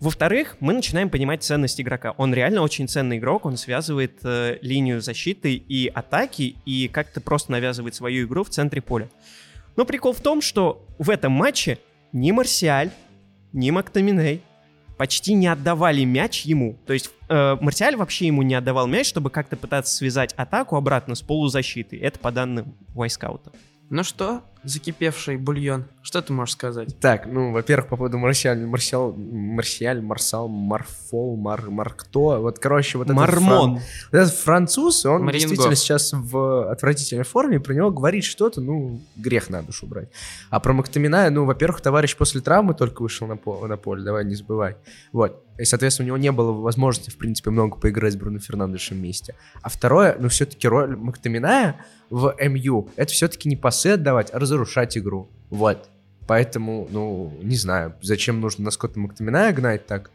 Во-вторых, 0.00 0.56
мы 0.60 0.74
начинаем 0.74 1.08
понимать 1.08 1.42
ценность 1.42 1.80
игрока. 1.80 2.12
Он 2.12 2.34
реально 2.34 2.60
очень 2.60 2.86
ценный 2.86 3.16
игрок, 3.16 3.46
он 3.46 3.56
связывает 3.56 4.18
э, 4.24 4.58
линию 4.60 5.00
защиты 5.00 5.54
и 5.54 5.86
атаки, 5.88 6.56
и 6.66 6.88
как-то 6.88 7.20
просто 7.20 7.52
навязывает 7.52 7.94
свою 7.94 8.26
игру 8.26 8.44
в 8.44 8.50
центре 8.50 8.82
поля. 8.82 9.08
Но 9.76 9.86
прикол 9.86 10.12
в 10.12 10.20
том, 10.20 10.42
что 10.42 10.86
в 10.98 11.08
этом 11.08 11.32
матче 11.32 11.78
ни 12.12 12.30
Марсиаль, 12.30 12.90
ни 13.52 13.70
Мактаминей 13.70 14.42
почти 14.98 15.34
не 15.34 15.46
отдавали 15.46 16.04
мяч 16.04 16.42
ему. 16.42 16.78
То 16.86 16.92
есть 16.92 17.10
э, 17.28 17.56
Марсиаль 17.60 17.96
вообще 17.96 18.26
ему 18.26 18.42
не 18.42 18.54
отдавал 18.54 18.86
мяч, 18.86 19.06
чтобы 19.06 19.30
как-то 19.30 19.56
пытаться 19.56 19.94
связать 19.94 20.34
атаку 20.34 20.76
обратно 20.76 21.14
с 21.14 21.22
полузащитой. 21.22 21.98
Это 22.00 22.18
по 22.18 22.30
данным 22.32 22.74
Вайскаута. 22.94 23.52
Ну 23.88 24.02
что, 24.02 24.42
закипевший 24.66 25.36
бульон, 25.36 25.84
что 26.02 26.20
ты 26.22 26.32
можешь 26.32 26.54
сказать? 26.54 26.98
Так, 27.00 27.26
ну, 27.26 27.52
во-первых, 27.52 27.88
по 27.88 27.96
поводу 27.96 28.18
Марсиаль, 28.18 28.64
Марсиал, 28.66 29.12
Марсиаль, 29.12 30.00
Марсал, 30.00 30.48
Марфол, 30.48 31.36
Мар, 31.36 31.70
Маркто, 31.70 32.38
вот, 32.40 32.58
короче, 32.58 32.98
вот 32.98 33.08
этот 33.08 33.16
фран- 33.18 33.40
Мармон. 33.42 33.74
вот 33.74 33.82
этот 34.20 34.34
француз, 34.34 35.06
он 35.06 35.22
Маринго. 35.24 35.32
действительно 35.48 35.76
сейчас 35.76 36.12
в 36.12 36.70
отвратительной 36.70 37.24
форме, 37.24 37.60
про 37.60 37.74
него 37.74 37.90
говорить 37.90 38.24
что-то, 38.24 38.60
ну, 38.60 39.00
грех 39.16 39.50
на 39.50 39.62
душу 39.62 39.86
брать. 39.86 40.08
А 40.50 40.60
про 40.60 40.72
Мактамина, 40.72 41.30
ну, 41.30 41.44
во-первых, 41.44 41.80
товарищ 41.80 42.16
после 42.16 42.40
травмы 42.40 42.74
только 42.74 43.02
вышел 43.02 43.26
на, 43.26 43.36
по- 43.36 43.66
на 43.66 43.76
поле, 43.76 44.02
давай 44.04 44.24
не 44.24 44.34
забывай. 44.34 44.76
Вот. 45.12 45.42
И, 45.58 45.64
соответственно, 45.64 46.04
у 46.04 46.08
него 46.08 46.18
не 46.18 46.32
было 46.32 46.52
возможности, 46.52 47.08
в 47.08 47.16
принципе, 47.16 47.48
много 47.50 47.78
поиграть 47.78 48.12
с 48.12 48.16
Бруно 48.16 48.38
Фернандешем 48.40 48.98
вместе. 48.98 49.34
А 49.62 49.70
второе, 49.70 50.14
ну, 50.18 50.28
все-таки 50.28 50.68
роль 50.68 50.96
Мактаминая 50.96 51.76
в 52.10 52.34
МЮ, 52.38 52.90
это 52.96 53.10
все-таки 53.12 53.48
не 53.48 53.56
пасы 53.56 53.88
отдавать, 53.92 54.28
а 54.34 54.38
разрушать 54.38 54.55
игру. 54.96 55.28
Вот. 55.50 55.88
Поэтому, 56.26 56.88
ну, 56.90 57.32
не 57.42 57.56
знаю, 57.56 57.94
зачем 58.02 58.40
нужно 58.40 58.64
на 58.64 58.70
Скотта 58.70 58.98
Мактаминая 58.98 59.52
гнать 59.52 59.86
так. 59.86 60.10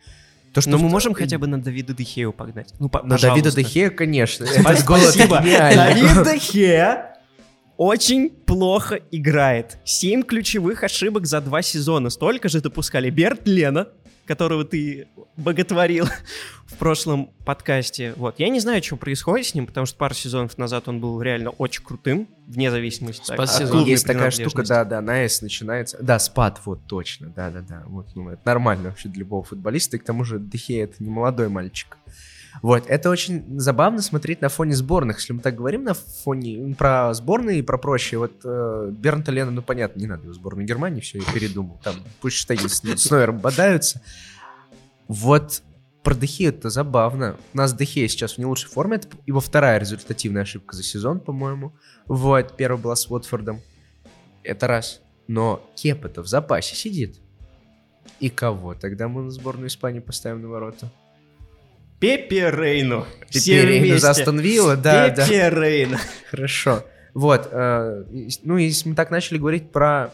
То, 0.53 0.61
Но 0.69 0.77
мы 0.77 0.89
в- 0.89 0.91
можем 0.91 1.13
хотя 1.13 1.37
бы 1.37 1.47
на 1.47 1.61
Давида 1.61 1.93
Дехею 1.93 2.33
погнать. 2.33 2.73
Ну, 2.79 2.89
по- 2.89 3.01
На 3.03 3.17
Давида. 3.17 3.51
Дехея, 3.55 3.89
конечно. 3.89 4.45
Спасибо. 4.45 5.37
Давид 5.41 6.23
Дехея 6.33 7.15
очень 7.77 8.29
плохо 8.29 8.99
играет. 9.11 9.77
Семь 9.85 10.23
ключевых 10.23 10.83
ошибок 10.83 11.25
за 11.25 11.39
два 11.39 11.61
сезона. 11.61 12.09
Столько 12.09 12.49
же 12.49 12.59
допускали 12.61 13.09
Берт 13.09 13.47
Лена, 13.47 13.87
которого 14.25 14.65
ты 14.65 15.07
боготворил 15.37 16.07
в 16.65 16.75
прошлом 16.75 17.31
подкасте. 17.45 18.13
Вот. 18.15 18.39
Я 18.39 18.49
не 18.49 18.59
знаю, 18.59 18.81
что 18.83 18.95
происходит 18.95 19.47
с 19.47 19.55
ним, 19.55 19.67
потому 19.67 19.85
что 19.85 19.97
пару 19.97 20.13
сезонов 20.13 20.57
назад 20.57 20.87
он 20.87 20.99
был 20.99 21.21
реально 21.21 21.49
очень 21.51 21.83
крутым, 21.83 22.27
вне 22.47 22.71
зависимости 22.71 23.25
Спас 23.25 23.55
от 23.55 23.67
сезон. 23.67 23.85
Есть 23.85 24.05
такая 24.05 24.31
штука, 24.31 24.63
да, 24.63 24.85
да, 24.85 25.01
на 25.01 25.23
S 25.23 25.41
начинается. 25.41 25.97
Да, 26.01 26.19
спад, 26.19 26.61
вот 26.65 26.79
точно, 26.87 27.29
да, 27.35 27.49
да, 27.49 27.61
да. 27.61 27.83
Вот, 27.87 28.07
ну, 28.15 28.29
это 28.29 28.41
нормально 28.45 28.89
вообще 28.89 29.09
для 29.09 29.19
любого 29.19 29.43
футболиста. 29.43 29.97
И 29.97 29.99
к 29.99 30.03
тому 30.03 30.23
же 30.23 30.39
Дехей 30.39 30.83
это 30.83 31.03
не 31.03 31.09
молодой 31.09 31.49
мальчик. 31.49 31.97
Вот, 32.61 32.85
это 32.87 33.09
очень 33.09 33.59
забавно 33.59 34.01
смотреть 34.01 34.41
на 34.41 34.49
фоне 34.49 34.75
сборных. 34.75 35.17
Если 35.17 35.33
мы 35.33 35.39
так 35.39 35.55
говорим 35.55 35.83
на 35.83 35.93
фоне 35.93 36.75
про 36.75 37.13
сборные 37.13 37.59
и 37.59 37.61
про 37.61 37.77
прочее, 37.77 38.19
вот 38.19 38.33
э, 38.43 38.89
Бернта 38.91 39.31
Лена, 39.31 39.51
ну 39.51 39.61
понятно, 39.61 39.99
не 39.99 40.07
надо 40.07 40.23
его 40.23 40.33
сборную 40.33 40.67
Германии, 40.67 41.01
все, 41.01 41.19
я 41.19 41.25
передумал. 41.33 41.79
Там 41.83 41.95
пусть 42.19 42.37
штаги 42.37 42.67
с, 42.67 42.81
с 42.81 43.09
Нойером 43.09 43.39
бодаются. 43.39 44.01
Вот 45.07 45.63
про 46.03 46.15
Дехе 46.15 46.45
это 46.45 46.69
забавно. 46.69 47.37
У 47.53 47.57
нас 47.57 47.73
Дехе 47.73 48.07
сейчас 48.07 48.33
в 48.33 48.37
не 48.37 48.45
лучшей 48.45 48.69
форме. 48.69 48.97
Это 48.97 49.07
его 49.25 49.39
вторая 49.39 49.79
результативная 49.79 50.43
ошибка 50.43 50.75
за 50.75 50.83
сезон, 50.83 51.19
по-моему. 51.19 51.73
Вот, 52.05 52.57
первая 52.57 52.81
была 52.81 52.95
с 52.95 53.09
Уотфордом. 53.09 53.61
Это 54.43 54.67
раз. 54.67 55.01
Но 55.27 55.61
Кеп 55.75 56.05
это 56.05 56.21
в 56.23 56.27
запасе 56.27 56.75
сидит. 56.75 57.19
И 58.19 58.29
кого? 58.29 58.73
Тогда 58.73 59.07
мы 59.07 59.21
на 59.21 59.31
сборную 59.31 59.67
Испании 59.67 59.99
поставим 59.99 60.41
на 60.41 60.47
ворота. 60.47 60.91
Пепе 62.01 62.49
Рейну. 62.49 63.05
Все 63.29 63.63
Рейну 63.63 63.97
за 63.97 64.09
Астон 64.09 64.39
Вилла, 64.39 64.75
да, 64.75 65.09
да. 65.09 65.25
Пепе 65.25 65.49
Рейну. 65.49 65.97
Хорошо. 66.29 66.83
Вот. 67.13 67.47
э, 67.51 68.03
ну, 68.43 68.57
если 68.57 68.89
мы 68.89 68.95
так 68.95 69.11
начали 69.11 69.37
говорить 69.37 69.71
про 69.71 70.11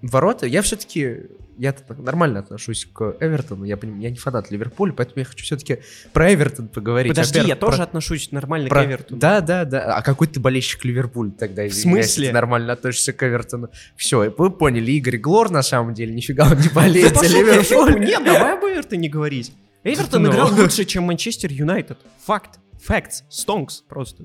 ворота, 0.00 0.46
я 0.46 0.62
все-таки 0.62 1.22
я 1.58 1.74
нормально 1.98 2.40
отношусь 2.40 2.86
к 2.92 3.16
Эвертону. 3.20 3.64
Я, 3.64 3.78
я 4.00 4.10
не 4.10 4.16
фанат 4.16 4.50
Ливерпуля, 4.50 4.92
поэтому 4.92 5.18
я 5.20 5.24
хочу 5.24 5.44
все-таки 5.44 5.78
про 6.12 6.32
Эвертон 6.32 6.68
поговорить. 6.68 7.10
Подожди, 7.12 7.38
Во-первых, 7.38 7.48
я 7.48 7.56
тоже 7.56 7.76
про- 7.78 7.84
отношусь 7.84 8.32
нормально 8.32 8.68
про- 8.68 8.82
к 8.82 8.86
Эвертону. 8.86 9.20
Да, 9.20 9.40
да, 9.40 9.64
да. 9.64 9.96
А 9.96 10.02
какой 10.02 10.26
ты 10.26 10.40
болельщик 10.40 10.84
Ливерпуля 10.84 11.30
тогда? 11.30 11.62
если 11.62 11.82
смысле? 11.82 12.28
ты 12.28 12.32
нормально 12.34 12.72
относишься 12.72 13.12
к 13.12 13.22
Эвертону. 13.26 13.70
Все, 13.96 14.30
вы 14.36 14.50
поняли, 14.50 14.92
Игорь 14.92 15.18
Глор 15.18 15.50
на 15.50 15.62
самом 15.62 15.94
деле 15.94 16.14
нифига 16.14 16.44
он 16.50 16.58
не 16.58 16.68
Да 16.68 16.74
болеет 16.74 17.14
за 17.16 17.20
в 17.24 17.32
Ливерпуль. 17.32 18.04
Нет, 18.04 18.24
давай 18.24 18.54
об 18.56 18.64
Эвертоне 18.64 19.08
говорить. 19.08 19.52
Эвертон 19.84 20.22
Ну. 20.22 20.30
играл 20.30 20.52
лучше, 20.54 20.84
чем 20.84 21.04
Манчестер 21.04 21.52
Юнайтед. 21.52 21.98
Факт. 22.24 22.58
Facts. 22.86 23.22
Stonks 23.30 23.82
просто. 23.88 24.24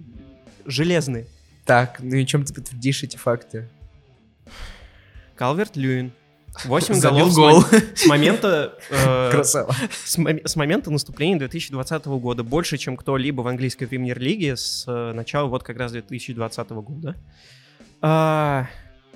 Железные. 0.66 1.28
Так, 1.66 2.00
ну 2.00 2.16
и 2.16 2.26
чем 2.26 2.44
ты 2.46 2.54
подтвердишь 2.54 3.04
эти 3.04 3.18
факты? 3.18 3.70
Калверт 5.36 5.76
Льюин. 5.76 6.12
8 6.66 6.94
Забил 6.96 7.30
голов 7.32 7.32
с 7.32 7.36
гол. 7.36 7.80
с 7.96 8.06
момента 8.08 8.78
э, 8.90 9.32
Красава. 9.32 9.74
с, 10.04 10.18
с 10.18 10.56
момента 10.56 10.92
наступления 10.92 11.38
2020 11.38 12.06
года. 12.08 12.44
Больше, 12.44 12.78
чем 12.78 12.98
кто-либо 12.98 13.42
в 13.42 13.48
английской 13.48 13.86
премьер-лиге 13.86 14.58
с 14.58 14.84
э, 14.88 15.14
начала 15.14 15.48
вот 15.48 15.64
как 15.64 15.78
раз 15.78 15.92
2020 15.92 16.70
года. 16.72 17.16
А, 18.02 18.68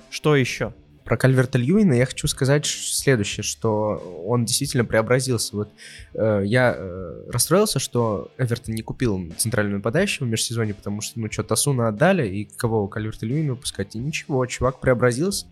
что 0.09 0.35
еще? 0.35 0.73
Про 1.03 1.17
Кальверта 1.17 1.57
Льюина 1.57 1.93
я 1.93 2.05
хочу 2.05 2.27
сказать 2.27 2.65
следующее, 2.65 3.43
что 3.43 4.23
он 4.25 4.45
действительно 4.45 4.85
преобразился. 4.85 5.55
Вот 5.55 5.69
э, 6.13 6.43
я 6.45 6.75
э, 6.77 7.29
расстроился, 7.29 7.79
что 7.79 8.31
Эвертон 8.37 8.73
не 8.73 8.81
купил 8.81 9.31
центрального 9.37 9.77
нападающего 9.77 10.25
в 10.25 10.29
межсезонье, 10.29 10.73
потому 10.73 11.01
что, 11.01 11.19
ну, 11.19 11.29
что, 11.29 11.43
Тасуна 11.43 11.89
отдали, 11.89 12.27
и 12.27 12.45
кого 12.45 12.87
Кальверта 12.87 13.25
Льюина 13.25 13.53
выпускать? 13.53 13.95
И 13.95 13.99
ничего, 13.99 14.45
чувак 14.45 14.79
преобразился. 14.79 15.47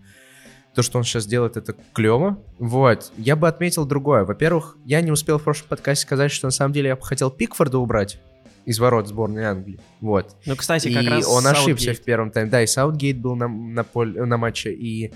То, 0.74 0.84
что 0.84 0.98
он 0.98 1.04
сейчас 1.04 1.26
делает, 1.26 1.58
это 1.58 1.76
клево. 1.92 2.42
Вот. 2.58 3.12
Я 3.18 3.36
бы 3.36 3.50
отметил 3.50 3.86
другое. 3.86 4.24
Во-первых, 4.24 4.78
я 4.86 5.02
не 5.02 5.12
успел 5.12 5.38
в 5.38 5.44
прошлом 5.44 5.68
подкасте 5.68 6.06
сказать, 6.06 6.32
что 6.32 6.48
на 6.48 6.52
самом 6.52 6.72
деле 6.72 6.90
я 6.90 6.96
бы 6.96 7.02
хотел 7.02 7.30
Пикфорда 7.30 7.78
убрать 7.78 8.20
из 8.66 8.80
ворот 8.80 9.08
сборной 9.08 9.44
Англии. 9.44 9.80
Вот. 10.00 10.36
Ну, 10.46 10.56
кстати, 10.56 10.88
И 10.88 10.94
как 10.94 11.06
раз 11.08 11.28
он 11.28 11.46
ошибся 11.48 11.86
Саутгейт. 11.86 12.00
в 12.00 12.04
первом 12.04 12.32
тайме. 12.32 12.50
Да, 12.50 12.62
и 12.62 12.68
Саутгейт 12.68 13.18
был 13.20 13.36
на, 13.36 13.48
на, 13.48 13.84
поле, 13.84 14.24
на 14.24 14.38
матче, 14.38 14.72
и 14.72 15.14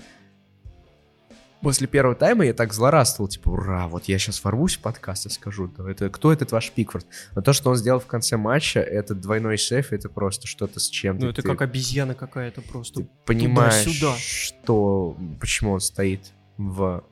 после 1.62 1.86
первого 1.86 2.14
тайма 2.14 2.44
я 2.44 2.52
так 2.52 2.72
злорадствовал, 2.72 3.28
типа, 3.28 3.48
ура, 3.50 3.88
вот 3.88 4.04
я 4.04 4.18
сейчас 4.18 4.42
ворвусь 4.42 4.76
в 4.76 4.80
подкаст 4.80 5.26
и 5.26 5.30
скажу, 5.30 5.70
да, 5.76 5.90
это, 5.90 6.08
кто 6.10 6.32
этот 6.32 6.52
ваш 6.52 6.70
Пикфорд? 6.70 7.06
Но 7.34 7.42
то, 7.42 7.52
что 7.52 7.70
он 7.70 7.76
сделал 7.76 8.00
в 8.00 8.06
конце 8.06 8.36
матча, 8.36 8.80
этот 8.80 9.20
двойной 9.20 9.58
сейф, 9.58 9.92
это 9.92 10.08
просто 10.08 10.46
что-то 10.46 10.80
с 10.80 10.88
чем-то. 10.88 11.24
Ну, 11.24 11.30
это 11.30 11.42
Ты- 11.42 11.48
как 11.48 11.62
обезьяна 11.62 12.14
какая-то 12.14 12.60
просто. 12.60 13.00
ты 13.00 13.08
понимаешь, 13.24 13.84
туда-сюда. 13.84 14.14
что, 14.16 15.16
почему 15.40 15.72
он 15.72 15.80
стоит 15.80 16.32
в 16.56 17.04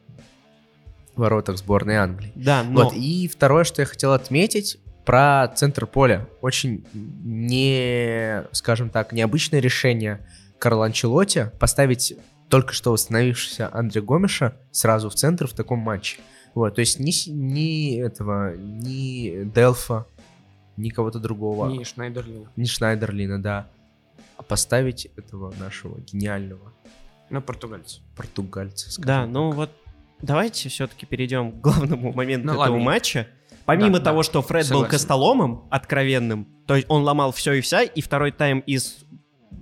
воротах 1.17 1.59
сборной 1.59 1.97
Англии. 1.97 2.33
Да, 2.35 2.65
но... 2.65 2.85
Вот, 2.85 2.95
и 2.95 3.29
второе, 3.29 3.65
что 3.65 3.83
я 3.83 3.87
хотел 3.87 4.13
отметить, 4.13 4.79
про 5.05 5.49
центр 5.55 5.87
поля. 5.87 6.27
Очень 6.41 6.87
не, 6.93 8.43
скажем 8.53 8.89
так, 8.89 9.13
необычное 9.13 9.61
решение 9.61 10.27
Карла 10.59 10.87
Анчелотти 10.87 11.51
поставить 11.59 12.17
только 12.49 12.73
что 12.73 12.93
восстановившегося 12.93 13.69
Андре 13.73 14.01
Гомеша 14.03 14.57
сразу 14.71 15.09
в 15.11 15.15
центр 15.15 15.47
в 15.47 15.53
таком 15.55 15.79
матче. 15.81 16.19
Вот, 16.55 16.75
то 16.77 16.81
есть 16.81 17.01
ни, 17.01 17.13
ни 17.31 17.99
этого, 18.01 18.57
ни 18.57 19.45
Делфа, 19.45 20.07
ни 20.77 20.91
кого-то 20.91 21.19
другого, 21.19 21.69
Не, 21.69 21.85
Шнайдерлина. 21.85 22.49
ни 22.57 22.65
Шнайдерлина, 22.65 23.43
да, 23.43 23.67
а 24.37 24.43
поставить 24.43 25.07
этого 25.17 25.53
нашего 25.59 25.99
гениального 26.01 26.73
Ну, 27.31 27.41
португальцы. 27.43 28.01
португальца. 28.17 28.91
скажем 28.91 29.07
Да, 29.07 29.23
так. 29.23 29.31
ну 29.31 29.51
вот 29.51 29.71
давайте 30.23 30.69
все-таки 30.69 31.07
перейдем 31.07 31.53
к 31.53 31.61
главному 31.61 32.13
моменту 32.13 32.47
Ну, 32.47 32.53
этого 32.53 32.63
ладно. 32.75 32.79
матча. 32.85 33.27
Помимо 33.67 33.99
Да, 33.99 34.05
того, 34.07 34.19
да, 34.19 34.25
что 34.25 34.43
Фред 34.43 34.65
был 34.69 34.81
согласен. 34.81 34.91
костоломом 34.91 35.65
откровенным, 35.71 36.47
то 36.67 36.77
есть 36.77 36.87
он 36.91 37.03
ломал 37.03 37.33
все 37.33 37.55
и 37.55 37.61
вся, 37.63 37.83
и 37.83 38.01
второй 38.01 38.31
тайм 38.31 38.61
из 38.61 39.05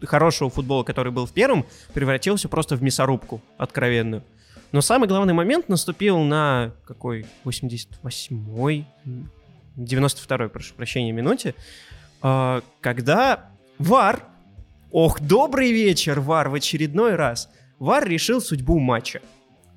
хорошего 0.02 0.50
футбола, 0.50 0.84
который 0.84 1.12
был 1.12 1.26
в 1.26 1.32
первом, 1.32 1.66
превратился 1.94 2.48
просто 2.48 2.76
в 2.76 2.82
мясорубку 2.82 3.40
откровенную. 3.58 4.22
Но 4.72 4.80
самый 4.80 5.08
главный 5.08 5.34
момент 5.34 5.68
наступил 5.68 6.18
на 6.20 6.72
какой 6.86 7.26
88-й, 7.44 8.86
92-й, 9.76 10.48
прошу 10.48 10.74
прощения, 10.74 11.12
минуте, 11.12 11.54
а, 12.22 12.62
когда 12.80 13.50
Вар, 13.78 14.24
ох, 14.90 15.20
добрый 15.20 15.72
вечер, 15.72 16.20
Вар, 16.20 16.48
в 16.48 16.54
очередной 16.54 17.16
раз, 17.16 17.50
Вар 17.78 18.06
решил 18.08 18.40
судьбу 18.40 18.78
матча. 18.78 19.20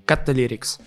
Каталерикс. 0.05 0.79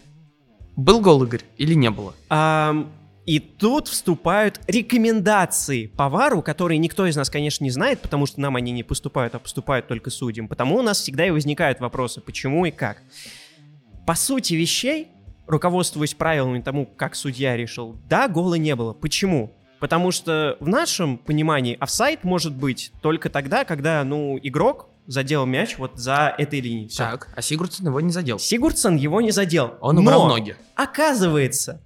Был 0.76 1.00
гол, 1.00 1.24
Игорь, 1.24 1.42
или 1.56 1.74
не 1.74 1.90
было? 1.90 2.14
Ам, 2.28 2.92
и 3.28 3.40
тут 3.40 3.88
вступают 3.88 4.58
рекомендации 4.66 5.84
по 5.84 6.08
ВАРу, 6.08 6.40
которые 6.40 6.78
никто 6.78 7.06
из 7.06 7.14
нас, 7.14 7.28
конечно, 7.28 7.62
не 7.62 7.70
знает, 7.70 8.00
потому 8.00 8.24
что 8.24 8.40
нам 8.40 8.56
они 8.56 8.72
не 8.72 8.82
поступают, 8.82 9.34
а 9.34 9.38
поступают 9.38 9.86
только 9.86 10.08
судьям. 10.08 10.48
Потому 10.48 10.78
у 10.78 10.82
нас 10.82 10.98
всегда 10.98 11.26
и 11.26 11.30
возникают 11.30 11.78
вопросы, 11.78 12.22
почему 12.22 12.64
и 12.64 12.70
как. 12.70 13.02
По 14.06 14.14
сути 14.14 14.54
вещей, 14.54 15.08
руководствуясь 15.46 16.14
правилами 16.14 16.62
тому, 16.62 16.86
как 16.86 17.14
судья 17.14 17.54
решил, 17.54 18.00
да, 18.08 18.28
гола 18.28 18.54
не 18.54 18.74
было. 18.74 18.94
Почему? 18.94 19.52
Потому 19.78 20.10
что 20.10 20.56
в 20.58 20.66
нашем 20.66 21.18
понимании 21.18 21.76
офсайд 21.78 22.24
может 22.24 22.56
быть 22.56 22.92
только 23.02 23.28
тогда, 23.28 23.66
когда, 23.66 24.02
ну, 24.04 24.38
игрок 24.42 24.88
задел 25.06 25.44
мяч 25.44 25.76
вот 25.76 25.98
за 25.98 26.34
этой 26.38 26.60
линией. 26.60 26.88
Всё. 26.88 27.04
Так, 27.04 27.28
а 27.36 27.42
Сигурдсон 27.42 27.88
его 27.88 28.00
не 28.00 28.10
задел. 28.10 28.38
Сигурдсон 28.38 28.96
его 28.96 29.20
не 29.20 29.32
задел. 29.32 29.74
Он 29.82 29.98
убрал 29.98 30.28
Но- 30.28 30.36
ноги. 30.36 30.56
Оказывается, 30.76 31.82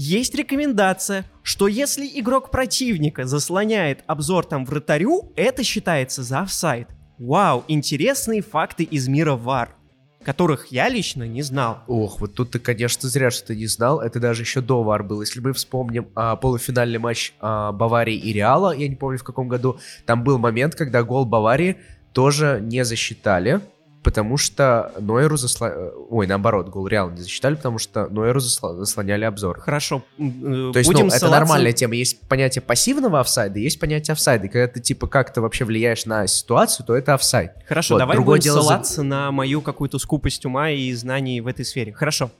есть 0.00 0.34
рекомендация, 0.34 1.26
что 1.42 1.68
если 1.68 2.06
игрок 2.06 2.50
противника 2.50 3.26
заслоняет 3.26 4.02
обзор 4.06 4.46
там 4.46 4.64
вратарю, 4.64 5.30
это 5.36 5.62
считается 5.62 6.22
за 6.22 6.40
офсайд. 6.40 6.88
Вау, 7.18 7.64
интересные 7.68 8.40
факты 8.40 8.82
из 8.84 9.08
мира 9.08 9.34
ВАР, 9.34 9.76
которых 10.24 10.68
я 10.68 10.88
лично 10.88 11.24
не 11.24 11.42
знал. 11.42 11.80
Ох, 11.86 12.18
вот 12.18 12.34
тут 12.34 12.52
ты, 12.52 12.58
конечно, 12.58 13.10
зря 13.10 13.30
что 13.30 13.48
ты 13.48 13.56
не 13.56 13.66
знал. 13.66 14.00
Это 14.00 14.20
даже 14.20 14.40
еще 14.40 14.62
до 14.62 14.82
ВАР 14.82 15.02
был. 15.02 15.20
Если 15.20 15.38
мы 15.40 15.52
вспомним 15.52 16.08
а, 16.14 16.36
полуфинальный 16.36 16.98
матч 16.98 17.34
а, 17.38 17.70
Баварии 17.72 18.16
и 18.16 18.32
Реала, 18.32 18.74
я 18.74 18.88
не 18.88 18.96
помню 18.96 19.18
в 19.18 19.24
каком 19.24 19.48
году, 19.48 19.80
там 20.06 20.24
был 20.24 20.38
момент, 20.38 20.76
когда 20.76 21.02
гол 21.02 21.26
Баварии 21.26 21.76
тоже 22.14 22.58
не 22.62 22.86
засчитали, 22.86 23.60
потому 24.02 24.36
что 24.36 24.92
Нойеру 24.98 25.36
заслоняли... 25.36 25.90
Ой, 26.08 26.26
наоборот, 26.26 26.68
гол 26.68 26.86
Реала 26.86 27.10
не 27.10 27.20
засчитали, 27.20 27.54
потому 27.54 27.78
что 27.78 28.08
Нойеру 28.08 28.40
заслоняли 28.40 29.24
обзор. 29.24 29.60
Хорошо, 29.60 30.02
э, 30.18 30.70
То 30.72 30.78
есть, 30.78 30.88
будем 30.90 31.06
ну, 31.06 31.12
это 31.12 31.16
ссылаться- 31.26 31.30
нормальная 31.30 31.72
тема. 31.72 31.94
Есть 31.94 32.20
понятие 32.28 32.62
пассивного 32.62 33.20
офсайда, 33.20 33.58
есть 33.58 33.78
понятие 33.78 34.12
офсайда. 34.12 34.46
И 34.46 34.48
когда 34.48 34.68
ты, 34.72 34.80
типа, 34.80 35.06
как-то 35.06 35.40
вообще 35.42 35.64
влияешь 35.64 36.06
на 36.06 36.26
ситуацию, 36.26 36.86
то 36.86 36.94
это 36.96 37.14
офсайд. 37.14 37.52
Хорошо, 37.68 37.94
Вот, 37.94 37.98
давай 37.98 38.16
другое 38.16 38.38
будем 38.38 38.44
дело 38.44 38.62
за- 38.62 38.68
ссылаться 38.68 39.02
на 39.02 39.30
мою 39.32 39.60
какую-то 39.60 39.98
скупость 39.98 40.44
ума 40.46 40.70
и 40.70 40.92
знаний 40.94 41.40
в 41.40 41.46
этой 41.46 41.64
сфере. 41.64 41.92
Хорошо, 41.92 42.30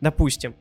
допустим. 0.00 0.54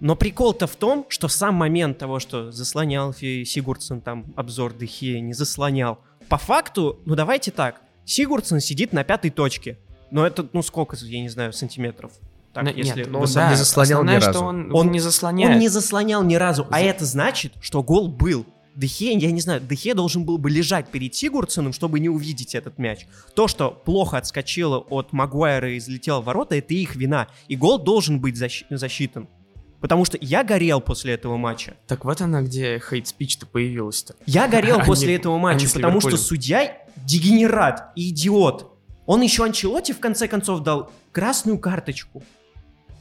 Но 0.00 0.16
прикол-то 0.16 0.66
в 0.66 0.76
том, 0.76 1.04
что 1.10 1.28
сам 1.28 1.54
момент 1.56 1.98
того, 1.98 2.20
что 2.20 2.50
заслонял 2.50 3.12
Сигурдсон 3.12 4.00
там 4.00 4.32
обзор 4.34 4.72
Дехе, 4.72 5.20
не 5.20 5.34
заслонял. 5.34 5.98
По 6.30 6.38
факту, 6.38 7.00
ну 7.04 7.14
давайте 7.16 7.50
так, 7.50 7.82
Сигурдсон 8.06 8.60
сидит 8.60 8.94
на 8.94 9.04
пятой 9.04 9.30
точке. 9.30 9.76
Но 10.10 10.26
это, 10.26 10.46
ну 10.52 10.62
сколько, 10.62 10.96
я 11.00 11.20
не 11.20 11.28
знаю, 11.28 11.52
сантиметров? 11.52 12.12
Так, 12.52 12.64
Ну, 12.64 12.70
если 12.70 12.98
нет, 13.00 13.06
но 13.06 13.18
ну 13.20 13.24
он 13.26 13.32
да, 13.32 13.50
не 13.50 13.56
заслонял 13.56 14.02
ни 14.02 14.14
разу. 14.14 14.30
что 14.32 14.40
он, 14.40 14.74
Он- 14.74 14.90
не 14.90 14.98
заслоняет. 14.98 15.52
Он 15.52 15.58
не 15.60 15.68
заслонял 15.68 16.24
ни 16.24 16.34
разу, 16.34 16.66
а 16.70 16.78
За- 16.78 16.84
это 16.84 17.04
значит, 17.04 17.52
что 17.60 17.82
гол 17.82 18.08
был. 18.08 18.44
Дехе, 18.74 19.12
я 19.14 19.30
не 19.30 19.40
знаю, 19.40 19.60
Дехе 19.60 19.94
должен 19.94 20.24
был 20.24 20.38
бы 20.38 20.48
лежать 20.50 20.88
перед 20.88 21.14
Сигурдсоном, 21.14 21.72
чтобы 21.72 22.00
не 22.00 22.08
увидеть 22.08 22.54
этот 22.54 22.78
мяч. 22.78 23.06
То, 23.34 23.46
что 23.46 23.70
плохо 23.70 24.16
отскочило 24.18 24.78
от 24.78 25.12
Магуайра 25.12 25.72
и 25.72 25.78
излетело 25.78 26.20
в 26.20 26.24
ворота, 26.24 26.56
это 26.56 26.72
их 26.74 26.96
вина. 26.96 27.28
И 27.48 27.56
гол 27.56 27.78
должен 27.78 28.20
быть 28.20 28.36
защи- 28.36 28.64
засчитан. 28.70 29.28
Потому 29.80 30.04
что 30.04 30.18
я 30.20 30.44
горел 30.44 30.80
после 30.80 31.14
этого 31.14 31.36
матча. 31.36 31.74
Так 31.86 32.04
вот 32.04 32.20
она, 32.20 32.42
где 32.42 32.78
хейт-спич-то 32.80 33.46
появилась-то. 33.46 34.14
Я 34.26 34.46
горел 34.46 34.78
А 34.80 34.84
после 34.84 35.08
не- 35.08 35.14
этого 35.14 35.36
а 35.36 35.38
матча, 35.38 35.68
потому 35.72 36.00
что 36.00 36.16
судья 36.16 36.76
дегенерат 36.96 37.90
и 37.96 38.10
идиот. 38.10 38.69
Он 39.10 39.22
еще 39.22 39.44
Анчелоте 39.44 39.92
в 39.92 39.98
конце 39.98 40.28
концов 40.28 40.62
дал 40.62 40.92
красную 41.10 41.58
карточку. 41.58 42.22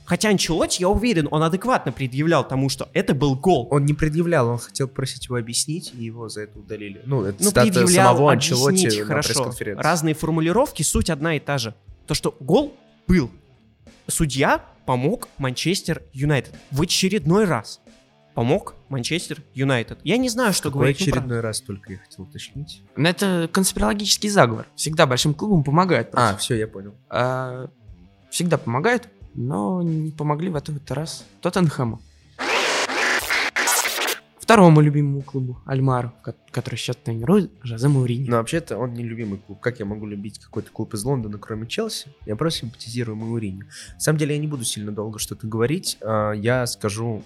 Хотя 0.05 0.30
Анчелотти, 0.30 0.82
я 0.82 0.89
уверен, 0.89 1.28
он 1.30 1.43
адекватно 1.43 1.91
предъявлял 1.91 2.47
тому, 2.47 2.68
что 2.68 2.89
это 2.93 3.14
был 3.14 3.36
гол. 3.36 3.68
Он 3.70 3.86
не 3.86 3.93
предъявлял, 3.93 4.49
он 4.49 4.57
хотел 4.57 4.88
просить 4.88 5.26
его 5.26 5.36
объяснить, 5.36 5.93
и 5.93 6.03
его 6.03 6.28
за 6.28 6.41
это 6.41 6.57
удалили. 6.57 6.99
Ну, 7.05 7.26
это 7.26 7.43
Ну, 7.43 7.49
цитата 7.49 7.86
самого 7.86 8.32
Анчелотти 8.32 9.01
на 9.01 9.05
хорошо. 9.05 9.28
пресс-конференции. 9.34 9.84
Разные 9.84 10.16
формулировки, 10.16 10.82
суть 10.82 11.12
одна 11.12 11.36
и 11.36 11.39
та 11.39 11.60
же. 11.60 11.76
То, 12.07 12.16
что 12.16 12.36
гол 12.39 12.74
был. 13.07 13.30
Судья 14.07 14.66
помог 14.88 15.28
Манчестер 15.38 16.01
Юнайтед 16.12 16.55
в 16.72 16.82
очередной 16.82 17.45
раз. 17.45 17.82
Помог 18.36 18.75
Манчестер 18.89 19.41
Юнайтед. 19.53 19.99
Я 20.03 20.17
не 20.17 20.30
знаю, 20.30 20.53
что 20.53 20.71
говорить. 20.71 20.99
ну, 20.99 21.03
очередной 21.07 21.39
раз 21.41 21.61
только 21.61 21.93
я 21.93 21.99
хотел 21.99 22.23
уточнить. 22.25 22.84
Но 22.95 23.09
это 23.09 23.49
конспирологический 23.51 24.30
заговор. 24.30 24.65
Всегда 24.75 25.05
большим 25.07 25.34
клубам 25.34 25.63
помогают. 25.63 26.09
А, 26.13 26.30
против. 26.30 26.39
все, 26.41 26.55
я 26.55 26.67
понял. 26.67 26.93
А, 27.09 27.69
всегда 28.30 28.57
помогают, 28.57 29.09
но 29.34 29.82
не 29.82 30.11
помогли 30.11 30.49
в 30.49 30.55
этот 30.55 30.89
раз 30.91 31.25
Тоттенхэму. 31.41 32.01
Второму 34.39 34.82
любимому 34.82 35.21
клубу 35.21 35.59
Альмару, 35.67 36.11
ко- 36.23 36.34
который 36.49 36.75
сейчас 36.75 36.95
тренирует 36.95 37.51
Жозе 37.61 37.88
Мауриньо. 37.88 38.32
Но 38.32 38.38
вообще-то 38.38 38.77
он 38.80 38.93
не 38.93 39.03
любимый 39.03 39.38
клуб. 39.39 39.59
Как 39.59 39.77
я 39.80 39.86
могу 39.86 40.07
любить 40.07 40.39
какой-то 40.39 40.71
клуб 40.71 40.93
из 40.95 41.03
Лондона, 41.03 41.38
кроме 41.38 41.67
Челси? 41.67 42.07
Я 42.25 42.36
просто 42.36 42.61
симпатизирую 42.61 43.15
Мауриню. 43.15 43.67
На 43.93 43.99
самом 43.99 44.17
деле 44.17 44.34
я 44.34 44.41
не 44.41 44.47
буду 44.47 44.63
сильно 44.63 44.91
долго 44.91 45.19
что-то 45.19 45.45
говорить. 45.45 45.97
А, 46.01 46.32
Я 46.32 46.65
скажу, 46.65 47.21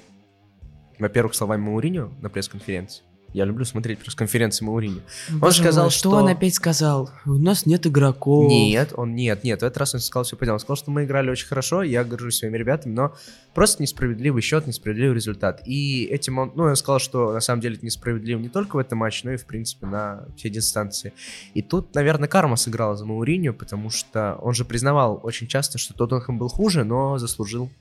во-первых, 1.00 1.36
словами 1.36 1.62
Мауриню 1.62 2.12
на 2.22 2.30
пресс-конференции. 2.30 3.04
Я 3.34 3.46
люблю 3.46 3.66
смотреть 3.66 3.98
пресс-конференции 3.98 4.64
Мауриню. 4.64 5.02
Боже 5.32 5.62
сказал, 5.64 5.86
мой, 5.86 5.92
что- 5.92 6.12
он 6.12 6.28
опять 6.28 6.54
сказал? 6.54 7.10
У 7.26 7.32
нас 7.32 7.66
нет 7.66 7.88
игроков. 7.88 8.48
Нет, 8.48 8.94
он 8.96 9.16
нет, 9.16 9.44
нет. 9.44 9.62
В 9.62 9.64
этот 9.66 9.76
раз 9.80 9.96
он 9.96 10.02
сказал 10.02 10.24
все 10.24 10.38
по 10.38 10.46
делу. 10.46 10.54
Он 10.54 10.60
сказал, 10.60 10.76
что 10.78 10.92
мы 10.92 11.06
играли 11.06 11.32
очень 11.32 11.48
хорошо, 11.48 11.82
я 11.82 12.04
горжусь 12.04 12.38
своими 12.38 12.60
ребятами, 12.60 12.94
но 12.94 13.16
просто 13.56 13.82
несправедливый 13.82 14.44
счет, 14.44 14.68
несправедливый 14.68 15.16
результат. 15.16 15.64
И 15.66 16.04
этим 16.06 16.38
он, 16.38 16.52
ну, 16.54 16.66
он 16.66 16.76
сказал, 16.76 17.00
что 17.00 17.34
на 17.34 17.40
самом 17.40 17.62
деле 17.62 17.76
это 17.78 17.86
несправедливо 17.88 18.40
не 18.40 18.50
только 18.50 18.76
в 18.76 18.80
этом 18.80 19.00
матче, 19.00 19.22
но 19.24 19.32
и, 19.32 19.38
в 19.38 19.46
принципе, 19.48 19.88
на 19.88 20.28
все 20.38 20.52
дистанции. 20.52 21.12
И 21.56 21.64
тут, 21.64 21.96
наверное, 21.96 22.28
карма 22.30 22.56
сыграла 22.56 22.96
за 22.96 23.06
Мауриньо, 23.06 23.54
потому 23.54 23.90
что 23.90 24.38
он 24.44 24.54
же 24.54 24.64
признавал 24.64 25.20
очень 25.24 25.48
часто, 25.48 25.80
что 25.80 25.96
Тоттенхэм 25.96 26.38
был 26.38 26.50
хуже, 26.50 26.84
но 26.84 27.18
заслужил 27.18 27.72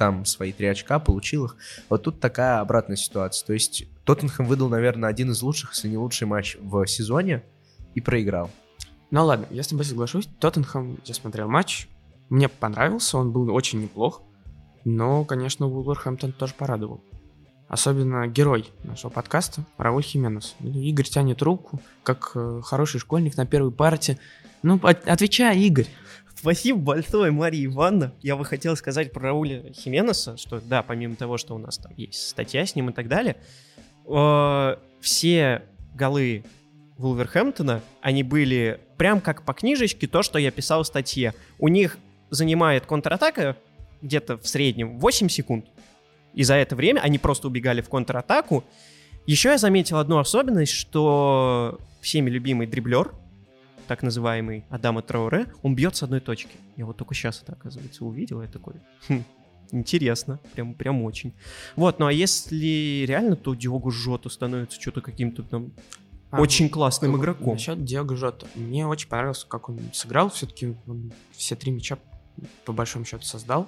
там 0.00 0.24
свои 0.24 0.50
три 0.50 0.66
очка, 0.66 0.98
получил 0.98 1.44
их. 1.44 1.56
Вот 1.90 2.04
тут 2.04 2.20
такая 2.20 2.60
обратная 2.60 2.96
ситуация. 2.96 3.46
То 3.46 3.52
есть 3.52 3.84
Тоттенхэм 4.06 4.46
выдал, 4.46 4.70
наверное, 4.70 5.10
один 5.10 5.30
из 5.30 5.42
лучших, 5.42 5.74
если 5.74 5.88
не 5.88 5.98
лучший 5.98 6.26
матч 6.26 6.56
в 6.58 6.86
сезоне 6.86 7.44
и 7.94 8.00
проиграл. 8.00 8.50
Ну 9.10 9.26
ладно, 9.26 9.46
я 9.50 9.62
с 9.62 9.66
тобой 9.66 9.84
соглашусь. 9.84 10.26
Тоттенхэм, 10.38 11.00
я 11.04 11.12
смотрел 11.12 11.50
матч, 11.50 11.86
мне 12.30 12.48
понравился, 12.48 13.18
он 13.18 13.30
был 13.30 13.54
очень 13.54 13.82
неплох. 13.82 14.22
Но, 14.86 15.26
конечно, 15.26 15.66
Вулверхэмптон 15.66 16.32
тоже 16.32 16.54
порадовал. 16.54 17.02
Особенно 17.68 18.26
герой 18.26 18.70
нашего 18.84 19.10
подкаста 19.10 19.66
Рауль 19.76 20.02
Хименес. 20.02 20.56
Игорь 20.60 21.04
тянет 21.04 21.42
руку, 21.42 21.78
как 22.04 22.32
э, 22.34 22.62
хороший 22.64 23.00
школьник 23.00 23.36
на 23.36 23.44
первой 23.44 23.70
парте. 23.70 24.18
Ну, 24.62 24.78
от- 24.82 25.08
отвечай, 25.08 25.58
Игорь. 25.60 25.86
Спасибо 26.34 26.78
большое, 26.78 27.30
Мария 27.32 27.66
Ивановна. 27.66 28.12
Я 28.22 28.36
бы 28.36 28.44
хотел 28.44 28.76
сказать 28.76 29.12
про 29.12 29.24
Рауля 29.24 29.72
Хименеса, 29.74 30.36
что 30.36 30.60
да, 30.60 30.82
помимо 30.82 31.16
того, 31.16 31.36
что 31.36 31.54
у 31.54 31.58
нас 31.58 31.76
там 31.78 31.92
есть 31.96 32.28
статья 32.28 32.64
с 32.64 32.74
ним 32.74 32.90
и 32.90 32.92
так 32.92 33.08
далее, 33.08 33.36
э, 34.06 34.76
все 35.00 35.62
голы 35.94 36.44
Вулверхэмптона, 36.96 37.82
они 38.02 38.22
были 38.22 38.80
прям 38.96 39.20
как 39.20 39.42
по 39.42 39.52
книжечке, 39.54 40.06
то, 40.06 40.22
что 40.22 40.38
я 40.38 40.50
писал 40.50 40.82
в 40.82 40.86
статье. 40.86 41.34
У 41.58 41.68
них 41.68 41.98
занимает 42.30 42.86
контратака 42.86 43.56
где-то 44.02 44.38
в 44.38 44.46
среднем 44.46 44.98
8 44.98 45.28
секунд. 45.28 45.66
И 46.34 46.42
за 46.42 46.54
это 46.54 46.76
время 46.76 47.00
они 47.00 47.18
просто 47.18 47.48
убегали 47.48 47.80
в 47.80 47.88
контратаку. 47.88 48.64
Еще 49.26 49.50
я 49.50 49.58
заметил 49.58 49.98
одну 49.98 50.18
особенность, 50.18 50.72
что 50.72 51.78
всеми 52.00 52.30
любимый 52.30 52.66
дриблер, 52.66 53.12
так 53.90 54.04
называемый 54.04 54.64
Адама 54.70 55.02
Трауре, 55.02 55.52
он 55.64 55.74
бьет 55.74 55.96
с 55.96 56.04
одной 56.04 56.20
точки. 56.20 56.52
Я 56.76 56.86
вот 56.86 56.96
только 56.96 57.12
сейчас 57.12 57.42
это, 57.42 57.54
оказывается, 57.54 58.04
увидел, 58.04 58.40
я 58.40 58.46
такой, 58.46 58.74
«Хм, 59.08 59.24
интересно, 59.72 60.38
прям, 60.54 60.74
прям 60.74 61.02
очень. 61.02 61.32
Вот, 61.74 61.98
ну 61.98 62.06
а 62.06 62.12
если 62.12 63.04
реально, 63.04 63.34
то 63.34 63.52
Диогу 63.56 63.90
Жоту 63.90 64.30
становится 64.30 64.80
что-то 64.80 65.00
каким-то 65.00 65.42
там 65.42 65.72
А, 66.30 66.40
очень 66.40 66.68
классным 66.68 67.10
ну, 67.10 67.18
игроком. 67.18 67.54
Насчет 67.54 67.84
Диего 67.84 68.14
Жота. 68.14 68.46
Мне 68.54 68.86
очень 68.86 69.08
понравилось, 69.08 69.44
как 69.48 69.68
он 69.68 69.80
сыграл. 69.92 70.30
Все-таки 70.30 70.76
он 70.86 71.12
все 71.32 71.56
три 71.56 71.72
мяча 71.72 71.98
по 72.64 72.72
большому 72.72 73.04
счету 73.04 73.24
создал. 73.24 73.66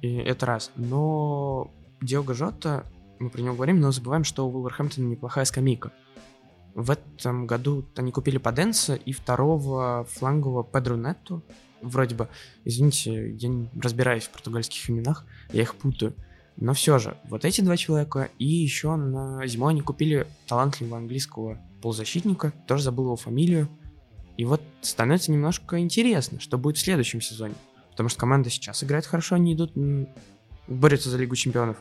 И 0.00 0.12
это 0.16 0.44
раз. 0.44 0.72
Но 0.74 1.70
Диого 2.00 2.34
Жота, 2.34 2.84
мы 3.20 3.30
про 3.30 3.40
него 3.40 3.54
говорим, 3.54 3.78
но 3.78 3.92
забываем, 3.92 4.24
что 4.24 4.44
у 4.44 4.50
Вулверхэмптона 4.50 5.06
неплохая 5.06 5.44
скамейка. 5.44 5.92
В 6.74 6.90
этом 6.90 7.46
году 7.46 7.84
они 7.96 8.12
купили 8.12 8.38
Паденса 8.38 8.94
и 8.94 9.12
второго 9.12 10.06
флангового 10.10 10.64
Педро 10.64 10.96
Нетту. 10.96 11.42
Вроде 11.82 12.14
бы, 12.14 12.28
извините, 12.64 13.32
я 13.32 13.48
не 13.48 13.68
разбираюсь 13.80 14.24
в 14.24 14.30
португальских 14.30 14.88
именах, 14.88 15.26
я 15.52 15.62
их 15.62 15.74
путаю. 15.74 16.14
Но 16.56 16.74
все 16.74 16.98
же, 16.98 17.16
вот 17.28 17.44
эти 17.44 17.60
два 17.60 17.76
человека, 17.76 18.28
и 18.38 18.46
еще 18.46 18.94
на 18.96 19.46
зимой 19.46 19.72
они 19.72 19.80
купили 19.80 20.26
талантливого 20.46 20.98
английского 20.98 21.58
полузащитника, 21.80 22.52
тоже 22.66 22.84
забыл 22.84 23.06
его 23.06 23.16
фамилию. 23.16 23.68
И 24.36 24.44
вот 24.44 24.62
становится 24.80 25.32
немножко 25.32 25.78
интересно, 25.78 26.40
что 26.40 26.58
будет 26.58 26.76
в 26.76 26.80
следующем 26.80 27.20
сезоне. 27.20 27.54
Потому 27.90 28.08
что 28.08 28.18
команда 28.20 28.48
сейчас 28.48 28.82
играет 28.82 29.06
хорошо, 29.06 29.34
они 29.34 29.54
идут, 29.54 29.72
борются 30.66 31.10
за 31.10 31.18
Лигу 31.18 31.36
Чемпионов. 31.36 31.76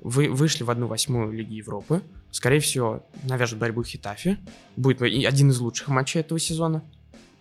Вы 0.00 0.28
вышли 0.28 0.62
в 0.62 0.70
одну 0.70 0.86
восьмую 0.86 1.32
Лиги 1.32 1.54
Европы. 1.54 2.02
Скорее 2.30 2.60
всего, 2.60 3.06
навяжут 3.24 3.58
борьбу 3.58 3.82
Хитафи. 3.82 4.38
Будет 4.76 5.02
и 5.02 5.24
один 5.24 5.50
из 5.50 5.58
лучших 5.58 5.88
матчей 5.88 6.20
этого 6.20 6.38
сезона. 6.38 6.84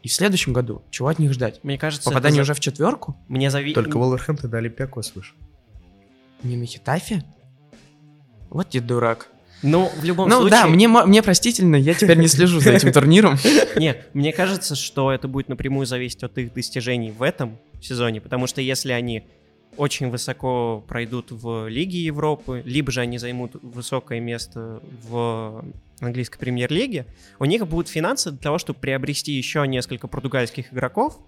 И 0.03 0.07
в 0.07 0.13
следующем 0.13 0.53
году 0.53 0.83
чего 0.91 1.07
от 1.07 1.19
них 1.19 1.33
ждать? 1.33 1.63
Мне 1.63 1.77
кажется, 1.77 2.09
Попадание 2.09 2.41
это 2.41 2.45
за- 2.45 2.51
уже 2.51 2.53
в 2.53 2.59
четверку? 2.59 3.17
Мне 3.27 3.49
зави... 3.49 3.73
Только 3.73 3.97
Волверхэмптон 3.97 4.53
и 4.53 4.55
Олимпиакос 4.55 5.13
выше. 5.15 5.33
Не 6.43 6.57
на 6.57 6.65
Хитафе? 6.65 7.23
Вот 8.49 8.69
ты 8.69 8.81
дурак. 8.81 9.29
Ну, 9.63 9.91
в 9.99 10.03
любом 10.03 10.29
ну 10.29 10.41
случае... 10.41 10.51
да, 10.51 10.67
мне, 10.67 10.87
мне 10.87 11.23
простительно, 11.23 11.75
я 11.75 11.93
теперь 11.93 12.17
не 12.17 12.27
слежу 12.27 12.59
за 12.59 12.71
этим 12.71 12.91
турниром. 12.91 13.37
Не, 13.77 13.95
мне 14.13 14.31
кажется, 14.31 14.75
что 14.75 15.11
это 15.11 15.27
будет 15.27 15.49
напрямую 15.49 15.87
зависеть 15.87 16.23
от 16.23 16.37
их 16.37 16.53
достижений 16.53 17.11
в 17.11 17.23
этом 17.23 17.57
сезоне, 17.81 18.21
потому 18.21 18.47
что 18.47 18.61
если 18.61 18.91
они 18.91 19.27
очень 19.77 20.09
высоко 20.09 20.83
пройдут 20.87 21.31
в 21.31 21.67
Лиге 21.67 21.99
Европы, 21.99 22.61
либо 22.65 22.91
же 22.91 23.01
они 23.01 23.17
займут 23.17 23.55
высокое 23.61 24.19
место 24.19 24.81
в 25.07 25.63
английской 25.99 26.39
премьер-лиге, 26.39 27.05
у 27.39 27.45
них 27.45 27.67
будут 27.67 27.87
финансы 27.87 28.31
для 28.31 28.39
того, 28.39 28.57
чтобы 28.57 28.79
приобрести 28.79 29.31
еще 29.31 29.65
несколько 29.67 30.07
португальских 30.07 30.73
игроков, 30.73 31.19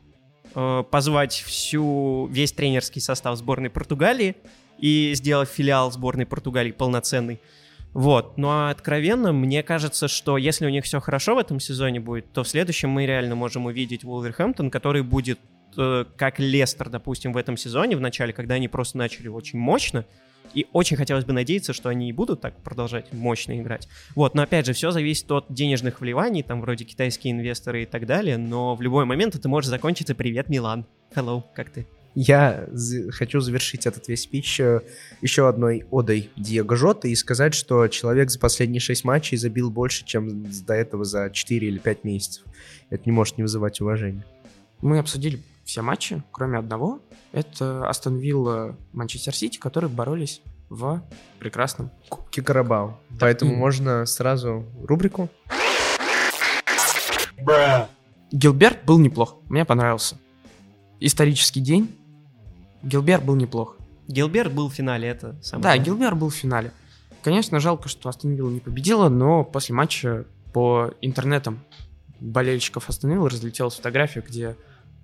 э, 0.56 0.84
позвать 0.90 1.34
всю, 1.34 2.28
весь 2.32 2.52
тренерский 2.52 3.02
состав 3.02 3.38
сборной 3.38 3.70
Португалии 3.70 4.36
и 4.78 5.14
сделать 5.16 5.50
филиал 5.50 5.92
сборной 5.92 6.26
Португалии 6.26 6.72
полноценный. 6.72 7.40
Вот, 7.94 8.38
ну 8.38 8.50
а 8.50 8.70
откровенно, 8.70 9.32
мне 9.32 9.64
кажется, 9.64 10.08
что 10.08 10.38
если 10.38 10.66
у 10.66 10.70
них 10.70 10.86
все 10.86 11.00
хорошо 11.00 11.36
в 11.36 11.40
этом 11.40 11.60
сезоне 11.60 12.00
будет, 12.00 12.32
то 12.32 12.44
в 12.44 12.48
следующем 12.48 12.90
мы 12.90 13.06
реально 13.06 13.36
можем 13.36 13.66
увидеть 13.66 14.04
Вулверхэмптон, 14.04 14.70
который 14.70 15.02
будет 15.02 15.40
как 15.76 16.40
Лестер, 16.40 16.90
допустим, 16.90 17.34
в 17.34 17.38
этом 17.38 17.58
сезоне, 17.58 17.96
в 17.96 18.02
начале, 18.02 18.34
когда 18.34 18.56
они 18.56 18.68
просто 18.68 18.98
начали 18.98 19.28
очень 19.28 19.60
мощно, 19.60 20.06
и 20.54 20.66
очень 20.74 20.98
хотелось 20.98 21.26
бы 21.26 21.34
надеяться, 21.34 21.74
что 21.74 21.90
они 21.90 22.10
и 22.10 22.12
будут 22.12 22.42
так 22.42 22.58
продолжать 22.64 23.12
мощно 23.14 23.60
играть. 23.60 23.88
Вот, 24.16 24.34
но 24.34 24.44
опять 24.44 24.66
же, 24.66 24.74
все 24.74 24.92
зависит 24.92 25.30
от 25.32 25.46
денежных 25.50 26.02
вливаний, 26.02 26.44
там 26.44 26.62
вроде 26.62 26.86
китайские 26.86 27.34
инвесторы 27.34 27.84
и 27.84 27.86
так 27.86 28.06
далее, 28.06 28.38
но 28.38 28.76
в 28.76 28.82
любой 28.82 29.06
момент 29.06 29.36
это 29.36 29.50
может 29.50 29.70
закончиться 29.70 30.16
«Привет, 30.16 30.50
Милан». 30.50 30.86
Hello, 31.14 31.44
как 31.54 31.70
ты? 31.70 31.86
Я 32.20 32.68
хочу 33.12 33.42
завершить 33.42 33.86
этот 33.86 34.08
весь 34.08 34.24
спич 34.24 34.60
э, 34.60 34.82
еще 35.22 35.48
одной 35.48 35.86
одой 35.92 36.32
Диего 36.36 36.76
Жота 36.76 37.08
и 37.08 37.14
сказать, 37.14 37.54
что 37.54 37.88
человек 37.90 38.32
за 38.32 38.40
последние 38.40 38.80
шесть 38.80 39.04
матчей 39.04 39.38
забил 39.38 39.70
больше, 39.70 40.04
чем 40.04 40.44
до 40.66 40.74
этого 40.74 41.06
за 41.06 41.30
4 41.30 41.68
или 41.68 41.78
5 41.78 42.04
месяцев. 42.04 42.44
Это 42.90 43.04
не 43.06 43.12
может 43.12 43.38
не 43.38 43.44
вызывать 43.44 43.80
уважения. 43.82 44.26
Мы 44.82 44.98
обсудили 44.98 45.44
все 45.68 45.82
матчи, 45.82 46.24
кроме 46.32 46.58
одного. 46.58 47.02
Это 47.34 47.88
Астон 47.88 48.18
Вилла, 48.18 48.78
Манчестер 48.94 49.36
Сити, 49.36 49.58
которые 49.58 49.90
боролись 49.90 50.42
в 50.70 51.04
прекрасном. 51.40 51.92
Кубки 52.08 52.40
Карабау. 52.40 52.98
Поэтому 53.20 53.52
именно. 53.52 53.66
можно 53.66 54.06
сразу 54.06 54.66
рубрику. 54.82 55.30
Гилберт 58.32 58.86
был 58.86 58.98
неплох, 58.98 59.38
мне 59.50 59.66
понравился. 59.66 60.18
Исторический 61.02 61.60
день. 61.60 61.94
Гилберт 62.82 63.24
был 63.24 63.36
неплох. 63.36 63.78
Гилберт 64.08 64.54
был 64.54 64.70
в 64.70 64.74
финале, 64.74 65.10
это 65.10 65.38
самое 65.44 65.64
Да. 65.64 65.78
Гилберт 65.78 66.18
был 66.18 66.30
в 66.30 66.36
финале. 66.36 66.72
Конечно, 67.24 67.60
жалко, 67.60 67.90
что 67.90 68.08
Астон 68.08 68.32
Вилла 68.32 68.52
не 68.52 68.62
победила, 68.62 69.10
но 69.10 69.44
после 69.44 69.76
матча 69.76 70.26
по 70.54 70.94
интернетам 71.02 71.60
болельщиков 72.22 72.88
Астон 72.88 73.12
Виллы 73.12 73.30
разлетелась 73.30 73.76
фотография, 73.76 74.24
где 74.26 74.56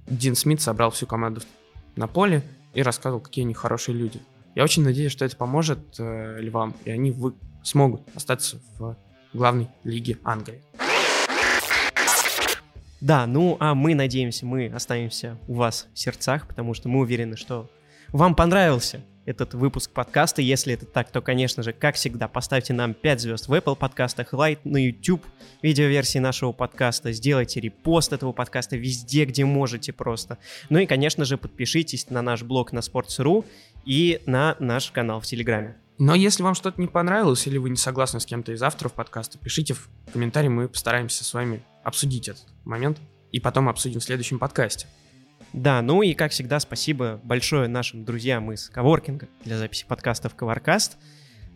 Дин 0.08 0.36
Смит 0.36 0.62
собрал 0.62 0.92
всю 0.92 1.08
команду 1.08 1.42
на 1.96 2.08
поле 2.08 2.44
и 2.74 2.82
рассказывал, 2.82 3.22
какие 3.22 3.46
они 3.46 3.54
хорошие 3.54 3.96
люди. 3.96 4.20
Я 4.56 4.64
очень 4.64 4.84
надеюсь, 4.84 5.12
что 5.12 5.26
это 5.26 5.36
поможет 5.36 5.80
э, 5.98 6.38
львам, 6.40 6.76
и 6.86 6.92
они 6.92 7.12
вы 7.12 7.34
смогут 7.64 8.02
остаться 8.16 8.60
в 8.78 8.96
главной 9.34 9.70
лиге 9.84 10.18
Англии. 10.24 10.62
Да, 13.02 13.26
ну 13.28 13.58
а 13.60 13.76
мы 13.76 13.96
надеемся, 13.96 14.46
мы 14.46 14.68
останемся 14.68 15.38
у 15.48 15.56
вас 15.56 15.88
в 15.94 16.00
сердцах, 16.00 16.48
потому 16.48 16.74
что 16.74 16.88
мы 16.88 17.00
уверены, 17.00 17.36
что 17.36 17.70
вам 18.10 18.36
понравился 18.36 19.02
этот 19.26 19.54
выпуск 19.54 19.92
подкаста. 19.92 20.42
Если 20.42 20.74
это 20.74 20.86
так, 20.86 21.12
то, 21.12 21.22
конечно 21.22 21.64
же, 21.64 21.74
как 21.74 21.96
всегда, 21.96 22.28
поставьте 22.28 22.74
нам 22.74 22.94
5 22.94 23.22
звезд 23.22 23.48
в 23.48 23.54
Apple 23.54 23.76
подкастах, 23.76 24.34
лайк 24.34 24.60
на 24.64 24.78
YouTube 24.78 25.26
видеоверсии 25.62 26.20
нашего 26.20 26.52
подкаста, 26.52 27.12
сделайте 27.12 27.60
репост 27.60 28.14
этого 28.14 28.32
подкаста 28.32 28.76
везде, 28.76 29.26
где 29.26 29.46
можете 29.46 29.94
просто. 29.94 30.38
Ну 30.70 30.80
и, 30.80 30.86
конечно 30.86 31.26
же, 31.26 31.38
подпишитесь 31.38 32.10
на 32.10 32.22
наш 32.22 32.44
блог 32.44 32.72
на 32.72 32.80
Sports.ru 32.80 33.46
и 33.86 34.22
на 34.26 34.56
наш 34.60 34.92
канал 34.92 35.20
в 35.22 35.26
Телеграме. 35.26 35.78
Но 36.00 36.16
если 36.16 36.44
вам 36.44 36.56
что-то 36.56 36.82
не 36.82 36.88
понравилось 36.88 37.46
или 37.48 37.58
вы 37.58 37.70
не 37.70 37.78
согласны 37.78 38.20
с 38.20 38.26
кем-то 38.26 38.52
из 38.52 38.62
авторов 38.64 38.94
подкаста, 38.94 39.38
пишите 39.38 39.74
в 39.74 39.90
комментарии, 40.12 40.48
мы 40.48 40.68
постараемся 40.68 41.24
с 41.24 41.34
вами 41.34 41.64
обсудить 41.84 42.28
этот 42.28 42.46
момент 42.66 43.00
и 43.32 43.40
потом 43.40 43.70
обсудим 43.70 44.00
в 44.00 44.04
следующем 44.04 44.40
подкасте. 44.40 44.88
Да, 45.54 45.82
ну 45.84 46.02
и 46.02 46.14
как 46.14 46.32
всегда, 46.32 46.60
спасибо 46.60 47.20
большое 47.24 47.68
нашим 47.68 48.06
друзьям 48.06 48.52
из 48.52 48.70
Коворкинга 48.70 49.28
для 49.46 49.58
записи 49.58 49.86
подкастов 49.88 50.34
Коворкаст. 50.34 50.98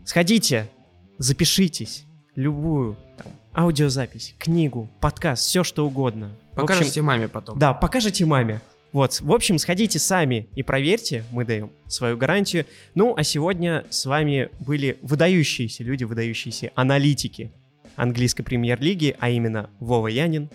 Сходите, 0.05 0.69
запишитесь, 1.17 2.05
любую 2.35 2.95
там, 3.17 3.33
аудиозапись, 3.55 4.35
книгу, 4.37 4.89
подкаст, 5.01 5.43
все 5.43 5.63
что 5.63 5.85
угодно. 5.85 6.29
Покажете 6.55 6.85
В 6.85 6.89
общем, 6.89 7.05
маме 7.05 7.27
потом. 7.27 7.57
Да, 7.57 7.73
покажите 7.73 8.25
маме. 8.25 8.61
Вот, 8.93 9.19
в 9.19 9.31
общем, 9.33 9.57
сходите 9.57 9.99
сами 9.99 10.47
и 10.55 10.63
проверьте, 10.63 11.23
мы 11.31 11.43
даем 11.43 11.71
свою 11.87 12.17
гарантию. 12.17 12.65
Ну, 12.95 13.15
а 13.17 13.23
сегодня 13.23 13.83
с 13.89 14.05
вами 14.05 14.49
были 14.59 14.97
выдающиеся 15.01 15.83
люди, 15.83 16.03
выдающиеся 16.03 16.71
аналитики 16.75 17.51
английской 17.95 18.43
премьер-лиги, 18.43 19.15
а 19.19 19.29
именно 19.29 19.69
Вова 19.79 20.07
Янин, 20.07 20.49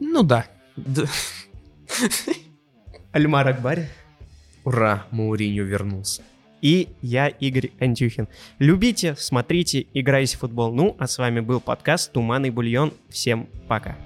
Ну 0.00 0.22
да. 0.22 0.46
Альмар 3.12 3.48
Акбари 3.48 3.86
Ура, 4.64 5.06
Мауриньо 5.10 5.64
вернулся. 5.64 6.22
и 6.60 6.88
я, 7.00 7.28
Игорь 7.28 7.70
Антюхин. 7.80 8.28
Любите, 8.58 9.14
смотрите, 9.16 9.86
играйте 9.94 10.36
в 10.36 10.40
футбол. 10.40 10.72
Ну, 10.72 10.96
а 10.98 11.06
с 11.06 11.16
вами 11.16 11.40
был 11.40 11.60
подкаст 11.60 12.12
«Туманный 12.12 12.50
бульон». 12.50 12.92
Всем 13.08 13.48
пока. 13.66 13.96